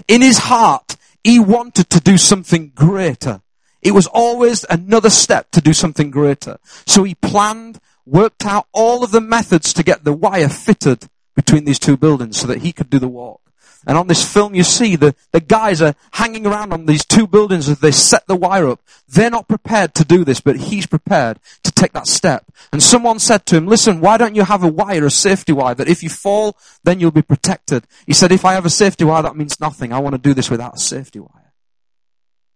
In 0.07 0.21
his 0.21 0.37
heart, 0.37 0.95
he 1.23 1.39
wanted 1.39 1.89
to 1.89 1.99
do 1.99 2.17
something 2.17 2.71
greater. 2.73 3.41
It 3.81 3.91
was 3.91 4.07
always 4.07 4.65
another 4.69 5.09
step 5.09 5.51
to 5.51 5.61
do 5.61 5.73
something 5.73 6.11
greater. 6.11 6.57
So 6.85 7.03
he 7.03 7.15
planned, 7.15 7.79
worked 8.05 8.45
out 8.45 8.67
all 8.73 9.03
of 9.03 9.11
the 9.11 9.21
methods 9.21 9.73
to 9.73 9.83
get 9.83 10.03
the 10.03 10.13
wire 10.13 10.49
fitted 10.49 11.07
between 11.35 11.65
these 11.65 11.79
two 11.79 11.97
buildings 11.97 12.37
so 12.37 12.47
that 12.47 12.61
he 12.61 12.73
could 12.73 12.89
do 12.89 12.99
the 12.99 13.07
walk. 13.07 13.41
And 13.87 13.97
on 13.97 14.07
this 14.07 14.21
film 14.21 14.53
you 14.53 14.63
see 14.63 14.97
the, 14.97 15.15
the 15.31 15.39
guys 15.39 15.81
are 15.81 15.95
hanging 16.11 16.45
around 16.45 16.73
on 16.73 16.85
these 16.85 17.05
two 17.05 17.25
buildings 17.25 17.69
as 17.69 17.79
they 17.79 17.91
set 17.91 18.27
the 18.27 18.35
wire 18.35 18.67
up. 18.67 18.81
They're 19.07 19.29
not 19.29 19.47
prepared 19.47 19.95
to 19.95 20.03
do 20.03 20.25
this, 20.25 20.41
but 20.41 20.57
he's 20.57 20.85
prepared 20.85 21.39
to 21.63 21.71
take 21.71 21.93
that 21.93 22.05
step. 22.05 22.45
And 22.73 22.83
someone 22.83 23.19
said 23.19 23.45
to 23.47 23.55
him, 23.55 23.65
listen, 23.65 24.01
why 24.01 24.17
don't 24.17 24.35
you 24.35 24.43
have 24.43 24.61
a 24.61 24.67
wire, 24.67 25.05
a 25.05 25.09
safety 25.09 25.53
wire, 25.53 25.73
that 25.75 25.87
if 25.87 26.03
you 26.03 26.09
fall, 26.09 26.57
then 26.83 26.99
you'll 26.99 27.11
be 27.11 27.21
protected. 27.21 27.87
He 28.05 28.13
said, 28.13 28.33
if 28.33 28.43
I 28.43 28.53
have 28.53 28.65
a 28.65 28.69
safety 28.69 29.05
wire, 29.05 29.23
that 29.23 29.37
means 29.37 29.59
nothing. 29.61 29.93
I 29.93 29.99
want 29.99 30.15
to 30.15 30.21
do 30.21 30.33
this 30.33 30.51
without 30.51 30.75
a 30.75 30.79
safety 30.79 31.19
wire. 31.19 31.53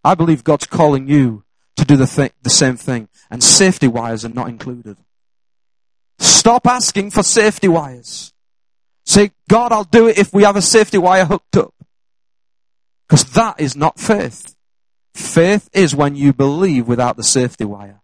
I 0.03 0.15
believe 0.15 0.43
God's 0.43 0.67
calling 0.67 1.07
you 1.07 1.45
to 1.77 1.85
do 1.85 1.95
the, 1.95 2.07
th- 2.07 2.33
the 2.41 2.49
same 2.49 2.75
thing. 2.75 3.07
And 3.29 3.41
safety 3.41 3.87
wires 3.87 4.25
are 4.25 4.29
not 4.29 4.49
included. 4.49 4.97
Stop 6.19 6.67
asking 6.67 7.11
for 7.11 7.23
safety 7.23 7.69
wires. 7.69 8.33
Say, 9.11 9.31
God, 9.49 9.73
I'll 9.73 9.83
do 9.83 10.07
it 10.07 10.17
if 10.17 10.31
we 10.31 10.43
have 10.43 10.55
a 10.55 10.61
safety 10.61 10.97
wire 10.97 11.25
hooked 11.25 11.57
up. 11.57 11.73
Because 13.05 13.25
that 13.33 13.59
is 13.59 13.75
not 13.75 13.99
faith. 13.99 14.55
Faith 15.13 15.69
is 15.73 15.93
when 15.93 16.15
you 16.15 16.31
believe 16.31 16.87
without 16.87 17.17
the 17.17 17.23
safety 17.23 17.65
wire. 17.65 17.99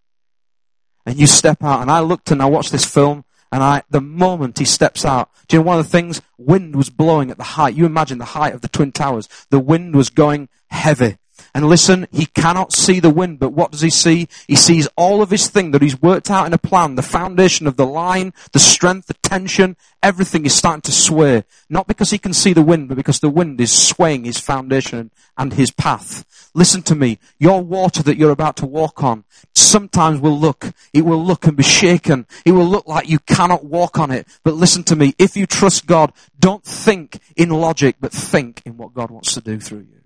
And 1.05 1.17
you 1.17 1.25
step 1.25 1.63
out. 1.63 1.81
And 1.81 1.89
I 1.89 2.01
looked 2.01 2.29
and 2.29 2.41
I 2.41 2.47
watched 2.47 2.73
this 2.73 2.83
film 2.83 3.23
and 3.53 3.63
I, 3.63 3.83
the 3.89 4.01
moment 4.01 4.59
he 4.59 4.65
steps 4.65 5.05
out, 5.05 5.29
do 5.47 5.55
you 5.55 5.61
know 5.61 5.67
one 5.67 5.79
of 5.79 5.85
the 5.85 5.91
things? 5.91 6.21
Wind 6.37 6.75
was 6.75 6.89
blowing 6.89 7.31
at 7.31 7.37
the 7.37 7.43
height. 7.55 7.73
You 7.73 7.85
imagine 7.85 8.17
the 8.17 8.25
height 8.25 8.53
of 8.53 8.59
the 8.59 8.67
Twin 8.67 8.91
Towers. 8.91 9.29
The 9.49 9.59
wind 9.59 9.95
was 9.95 10.09
going 10.09 10.49
heavy. 10.71 11.15
And 11.53 11.67
listen, 11.67 12.07
he 12.11 12.25
cannot 12.25 12.73
see 12.73 12.99
the 12.99 13.09
wind, 13.09 13.39
but 13.39 13.53
what 13.53 13.71
does 13.71 13.81
he 13.81 13.89
see? 13.89 14.27
He 14.47 14.55
sees 14.55 14.87
all 14.95 15.21
of 15.21 15.29
his 15.29 15.47
thing 15.47 15.71
that 15.71 15.81
he's 15.81 16.01
worked 16.01 16.29
out 16.29 16.45
in 16.45 16.53
a 16.53 16.57
plan, 16.57 16.95
the 16.95 17.01
foundation 17.01 17.67
of 17.67 17.77
the 17.77 17.85
line, 17.85 18.33
the 18.51 18.59
strength, 18.59 19.07
the 19.07 19.13
tension, 19.15 19.75
everything 20.03 20.45
is 20.45 20.53
starting 20.53 20.81
to 20.81 20.91
sway. 20.91 21.43
Not 21.69 21.87
because 21.87 22.11
he 22.11 22.17
can 22.17 22.33
see 22.33 22.53
the 22.53 22.61
wind, 22.61 22.89
but 22.89 22.95
because 22.97 23.19
the 23.19 23.29
wind 23.29 23.59
is 23.59 23.71
swaying 23.71 24.25
his 24.25 24.39
foundation 24.39 25.11
and 25.37 25.53
his 25.53 25.71
path. 25.71 26.25
Listen 26.53 26.81
to 26.83 26.95
me. 26.95 27.19
Your 27.39 27.61
water 27.61 28.03
that 28.03 28.17
you're 28.17 28.31
about 28.31 28.57
to 28.57 28.65
walk 28.65 29.03
on 29.03 29.23
sometimes 29.53 30.19
will 30.19 30.37
look, 30.37 30.71
it 30.93 31.01
will 31.01 31.23
look 31.23 31.45
and 31.45 31.57
be 31.57 31.63
shaken. 31.63 32.25
It 32.45 32.51
will 32.51 32.65
look 32.65 32.87
like 32.87 33.09
you 33.09 33.19
cannot 33.19 33.65
walk 33.65 33.99
on 33.99 34.11
it. 34.11 34.27
But 34.43 34.55
listen 34.55 34.83
to 34.85 34.95
me. 34.95 35.13
If 35.17 35.37
you 35.37 35.45
trust 35.45 35.85
God, 35.85 36.13
don't 36.39 36.63
think 36.63 37.19
in 37.35 37.49
logic, 37.49 37.97
but 37.99 38.11
think 38.11 38.61
in 38.65 38.77
what 38.77 38.93
God 38.93 39.11
wants 39.11 39.33
to 39.33 39.41
do 39.41 39.59
through 39.59 39.87
you 39.89 39.97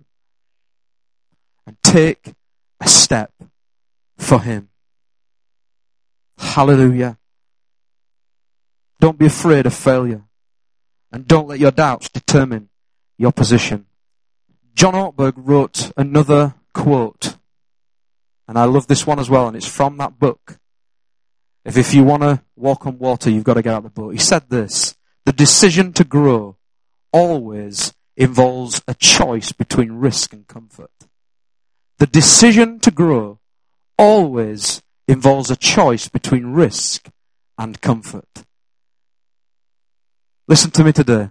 and 1.66 1.76
take 1.82 2.34
a 2.80 2.88
step 2.88 3.32
for 4.18 4.40
Him. 4.40 4.68
Hallelujah. 6.38 7.18
Don't 9.00 9.18
be 9.18 9.26
afraid 9.26 9.66
of 9.66 9.74
failure. 9.74 10.24
And 11.10 11.28
don't 11.28 11.48
let 11.48 11.58
your 11.58 11.70
doubts 11.70 12.08
determine 12.08 12.70
your 13.18 13.32
position. 13.32 13.86
John 14.74 14.94
Ortberg 14.94 15.34
wrote 15.36 15.92
another 15.96 16.54
quote. 16.72 17.36
And 18.48 18.58
I 18.58 18.64
love 18.64 18.86
this 18.86 19.06
one 19.06 19.18
as 19.18 19.30
well, 19.30 19.46
and 19.46 19.56
it's 19.56 19.66
from 19.66 19.98
that 19.98 20.18
book. 20.18 20.58
If, 21.64 21.76
if 21.76 21.94
you 21.94 22.02
want 22.02 22.22
to 22.22 22.42
walk 22.56 22.86
on 22.86 22.98
water, 22.98 23.30
you've 23.30 23.44
got 23.44 23.54
to 23.54 23.62
get 23.62 23.74
out 23.74 23.84
of 23.84 23.94
the 23.94 24.00
boat. 24.00 24.10
He 24.10 24.18
said 24.18 24.48
this, 24.48 24.96
the 25.24 25.32
decision 25.32 25.92
to 25.94 26.04
grow 26.04 26.56
always 27.12 27.92
involves 28.16 28.82
a 28.88 28.94
choice 28.94 29.52
between 29.52 29.92
risk 29.92 30.32
and 30.32 30.46
comfort. 30.46 30.90
The 32.02 32.08
decision 32.08 32.80
to 32.80 32.90
grow 32.90 33.38
always 33.96 34.82
involves 35.06 35.52
a 35.52 35.56
choice 35.56 36.08
between 36.08 36.46
risk 36.46 37.08
and 37.56 37.80
comfort. 37.80 38.26
Listen 40.48 40.72
to 40.72 40.82
me 40.82 40.92
today. 40.92 41.30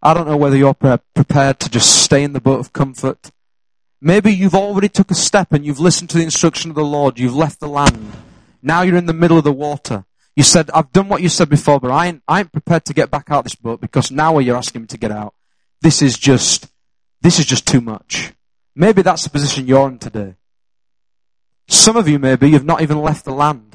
I 0.00 0.14
don't 0.14 0.26
know 0.26 0.38
whether 0.38 0.56
you're 0.56 0.72
prepared 0.72 1.60
to 1.60 1.68
just 1.68 2.02
stay 2.02 2.24
in 2.24 2.32
the 2.32 2.40
boat 2.40 2.60
of 2.60 2.72
comfort. 2.72 3.30
Maybe 4.00 4.32
you've 4.32 4.54
already 4.54 4.88
took 4.88 5.10
a 5.10 5.14
step 5.14 5.52
and 5.52 5.66
you've 5.66 5.78
listened 5.78 6.08
to 6.08 6.16
the 6.16 6.24
instruction 6.24 6.70
of 6.70 6.76
the 6.76 6.82
Lord. 6.82 7.18
You've 7.18 7.36
left 7.36 7.60
the 7.60 7.68
land. 7.68 8.12
Now 8.62 8.80
you're 8.80 8.96
in 8.96 9.04
the 9.04 9.12
middle 9.12 9.36
of 9.36 9.44
the 9.44 9.52
water. 9.52 10.06
You 10.34 10.42
said, 10.42 10.70
I've 10.70 10.90
done 10.92 11.10
what 11.10 11.20
you 11.20 11.28
said 11.28 11.50
before, 11.50 11.80
but 11.80 11.90
I 11.90 12.06
ain't, 12.06 12.22
I 12.26 12.38
ain't 12.38 12.52
prepared 12.52 12.86
to 12.86 12.94
get 12.94 13.10
back 13.10 13.30
out 13.30 13.40
of 13.40 13.44
this 13.44 13.54
boat 13.54 13.82
because 13.82 14.10
now 14.10 14.38
you're 14.38 14.56
asking 14.56 14.80
me 14.80 14.86
to 14.86 14.96
get 14.96 15.10
out. 15.10 15.34
This 15.82 16.00
is 16.00 16.16
just, 16.16 16.66
this 17.20 17.38
is 17.38 17.44
just 17.44 17.66
too 17.66 17.82
much. 17.82 18.32
Maybe 18.78 19.00
that's 19.00 19.24
the 19.24 19.30
position 19.30 19.66
you're 19.66 19.88
in 19.88 19.98
today. 19.98 20.34
Some 21.66 21.96
of 21.96 22.06
you 22.08 22.18
maybe 22.18 22.50
you've 22.50 22.64
not 22.64 22.82
even 22.82 23.00
left 23.00 23.24
the 23.24 23.32
land. 23.32 23.74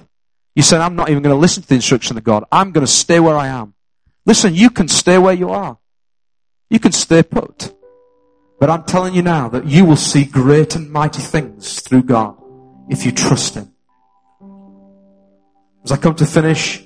You 0.56 0.62
said, 0.62 0.80
I'm 0.80 0.96
not 0.96 1.10
even 1.10 1.24
going 1.24 1.36
to 1.36 1.40
listen 1.40 1.64
to 1.64 1.70
the 1.70 1.76
instruction 1.76 2.18
of 2.18 2.24
God. 2.24 2.44
I'm 2.52 2.72
going 2.72 2.86
to 2.86 2.92
stay 2.92 3.20
where 3.20 3.36
I 3.36 3.48
am. 3.48 3.74
Listen, 4.26 4.54
you 4.54 4.70
can 4.70 4.88
stay 4.88 5.18
where 5.18 5.34
you 5.34 5.50
are. 5.50 5.80
You 6.70 6.80
can 6.80 6.92
stay 6.92 7.24
put. 7.24 7.74
But 8.60 8.70
I'm 8.70 8.84
telling 8.84 9.16
you 9.16 9.24
now 9.24 9.50
that 9.50 9.66
you 9.66 9.86
will 9.86 9.96
see 9.96 10.24
great 10.24 10.76
and 10.76 10.92
mighty 10.92 11.22
things 11.22 11.82
through 11.82 12.04
God 12.04 12.38
if 12.90 13.06
you 13.06 13.12
trust 13.12 13.56
Him. 13.56 13.74
As 15.84 15.92
I 15.92 15.98
come 15.98 16.14
to 16.16 16.28
finish, 16.28 16.86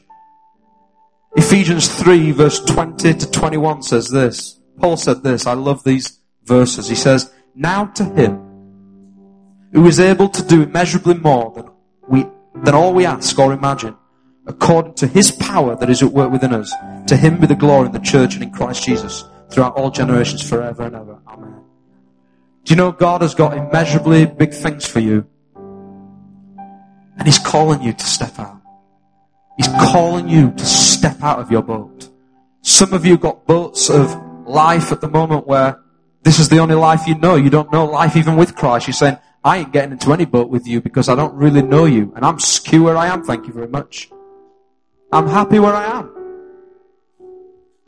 Ephesians 1.36 1.94
3 2.02 2.32
verse 2.32 2.64
20 2.64 3.14
to 3.16 3.30
21 3.30 3.84
says 3.84 4.10
this. 4.10 4.58
Paul 4.80 4.96
said 4.96 5.22
this. 5.22 5.46
I 5.46 5.54
love 5.54 5.84
these 5.84 6.20
verses. 6.46 6.88
He 6.88 6.96
says, 6.96 7.34
now 7.56 7.86
to 7.86 8.04
Him 8.04 8.46
who 9.76 9.86
is 9.88 10.00
able 10.00 10.30
to 10.30 10.42
do 10.42 10.64
immeasurably 10.64 11.16
more 11.16 11.52
than 11.54 11.70
we, 12.08 12.26
than 12.64 12.74
all 12.74 12.94
we 12.94 13.06
ask 13.06 13.38
or 13.38 13.52
imagine, 13.52 13.94
according 14.48 14.94
to 14.94 15.06
his 15.06 15.32
power 15.32 15.76
that 15.76 15.90
is 15.90 16.02
at 16.02 16.12
work 16.14 16.32
within 16.32 16.54
us. 16.54 16.74
To 17.08 17.18
him 17.18 17.42
be 17.42 17.46
the 17.46 17.56
glory 17.56 17.88
in 17.88 17.92
the 17.92 18.00
church 18.00 18.36
and 18.36 18.44
in 18.44 18.52
Christ 18.52 18.86
Jesus 18.86 19.26
throughout 19.50 19.76
all 19.76 19.92
generations 19.92 20.48
forever 20.48 20.84
and 20.84 20.96
ever. 20.96 21.20
Amen. 21.28 21.62
Do 22.64 22.74
you 22.74 22.78
know 22.78 22.94
God 22.94 23.22
has 23.22 23.36
got 23.36 23.58
immeasurably 23.58 24.26
big 24.26 24.54
things 24.54 24.86
for 24.86 25.02
you? 25.02 25.28
And 27.18 27.26
He's 27.26 27.38
calling 27.38 27.82
you 27.82 27.94
to 27.94 28.06
step 28.06 28.40
out. 28.40 28.62
He's 29.58 29.68
calling 29.68 30.28
you 30.30 30.52
to 30.52 30.66
step 30.66 31.22
out 31.22 31.40
of 31.40 31.52
your 31.52 31.62
boat. 31.62 32.10
Some 32.62 32.94
of 32.94 33.06
you 33.06 33.18
got 33.18 33.46
boats 33.46 33.90
of 33.90 34.16
life 34.48 34.92
at 34.92 35.02
the 35.02 35.10
moment 35.10 35.48
where 35.48 35.80
this 36.26 36.40
is 36.40 36.50
the 36.50 36.58
only 36.58 36.74
life 36.74 37.08
you 37.08 37.14
know. 37.16 37.36
You 37.36 37.52
don't 37.52 37.72
know 37.72 37.86
life 37.86 38.16
even 38.18 38.36
with 38.36 38.56
Christ. 38.56 38.88
You're 38.88 38.96
saying, 38.96 39.20
I 39.44 39.60
ain't 39.60 39.72
getting 39.72 39.92
into 39.92 40.12
any 40.12 40.26
boat 40.26 40.50
with 40.50 40.66
you 40.66 40.82
because 40.82 41.08
I 41.08 41.14
don't 41.14 41.36
really 41.36 41.62
know 41.62 41.86
you. 41.86 42.12
And 42.16 42.26
I'm 42.26 42.40
skew 42.40 42.86
where 42.86 42.98
I 42.98 43.06
am, 43.06 43.24
thank 43.24 43.46
you 43.46 43.54
very 43.54 43.68
much. 43.68 44.10
I'm 45.12 45.28
happy 45.28 45.60
where 45.60 45.76
I 45.76 46.00
am. 46.00 46.12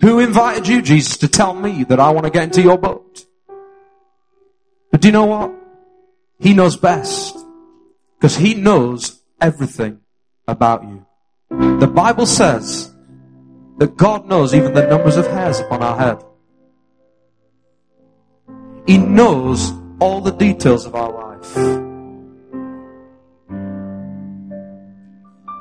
Who 0.01 0.19
invited 0.19 0.67
you, 0.67 0.83
Jesus, 0.83 1.17
to 1.17 1.27
tell 1.27 1.55
me 1.55 1.83
that 1.85 1.99
I 1.99 2.11
want 2.11 2.25
to 2.25 2.29
get 2.29 2.43
into 2.43 2.61
your 2.61 2.77
boat? 2.77 3.25
But 4.91 5.01
do 5.01 5.07
you 5.07 5.11
know 5.11 5.25
what? 5.25 5.51
He 6.39 6.53
knows 6.53 6.77
best. 6.77 7.35
Because 8.19 8.35
he 8.37 8.53
knows 8.53 9.19
everything 9.41 10.01
about 10.47 10.83
you. 10.83 11.07
The 11.79 11.87
Bible 11.87 12.27
says 12.27 12.93
that 13.79 13.97
God 13.97 14.27
knows 14.27 14.53
even 14.53 14.75
the 14.75 14.85
numbers 14.85 15.17
of 15.17 15.25
hairs 15.25 15.59
upon 15.59 15.81
our 15.81 15.97
head. 15.97 16.23
He 18.87 18.97
knows 18.97 19.73
all 19.99 20.21
the 20.21 20.31
details 20.31 20.85
of 20.85 20.95
our 20.95 21.11
life. 21.11 21.57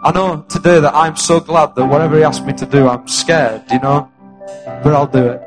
I 0.04 0.12
know 0.12 0.46
today 0.48 0.78
that 0.78 0.94
I'm 0.94 1.16
so 1.16 1.40
glad 1.40 1.74
that 1.74 1.86
whatever 1.86 2.16
He 2.16 2.22
asks 2.22 2.46
me 2.46 2.52
to 2.52 2.66
do, 2.66 2.86
I'm 2.88 3.08
scared, 3.08 3.64
you 3.72 3.80
know, 3.80 4.08
but 4.84 4.94
I'll 4.94 5.08
do 5.08 5.26
it. 5.26 5.42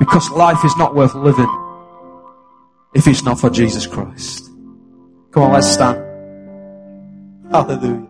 Because 0.00 0.28
life 0.30 0.64
is 0.64 0.76
not 0.76 0.96
worth 0.96 1.14
living 1.14 1.48
if 2.94 3.06
it's 3.06 3.22
not 3.22 3.38
for 3.38 3.48
Jesus 3.48 3.86
Christ. 3.86 4.50
Come 5.30 5.44
on, 5.44 5.52
let's 5.52 5.68
stand. 5.68 5.98
Hallelujah. 7.52 8.09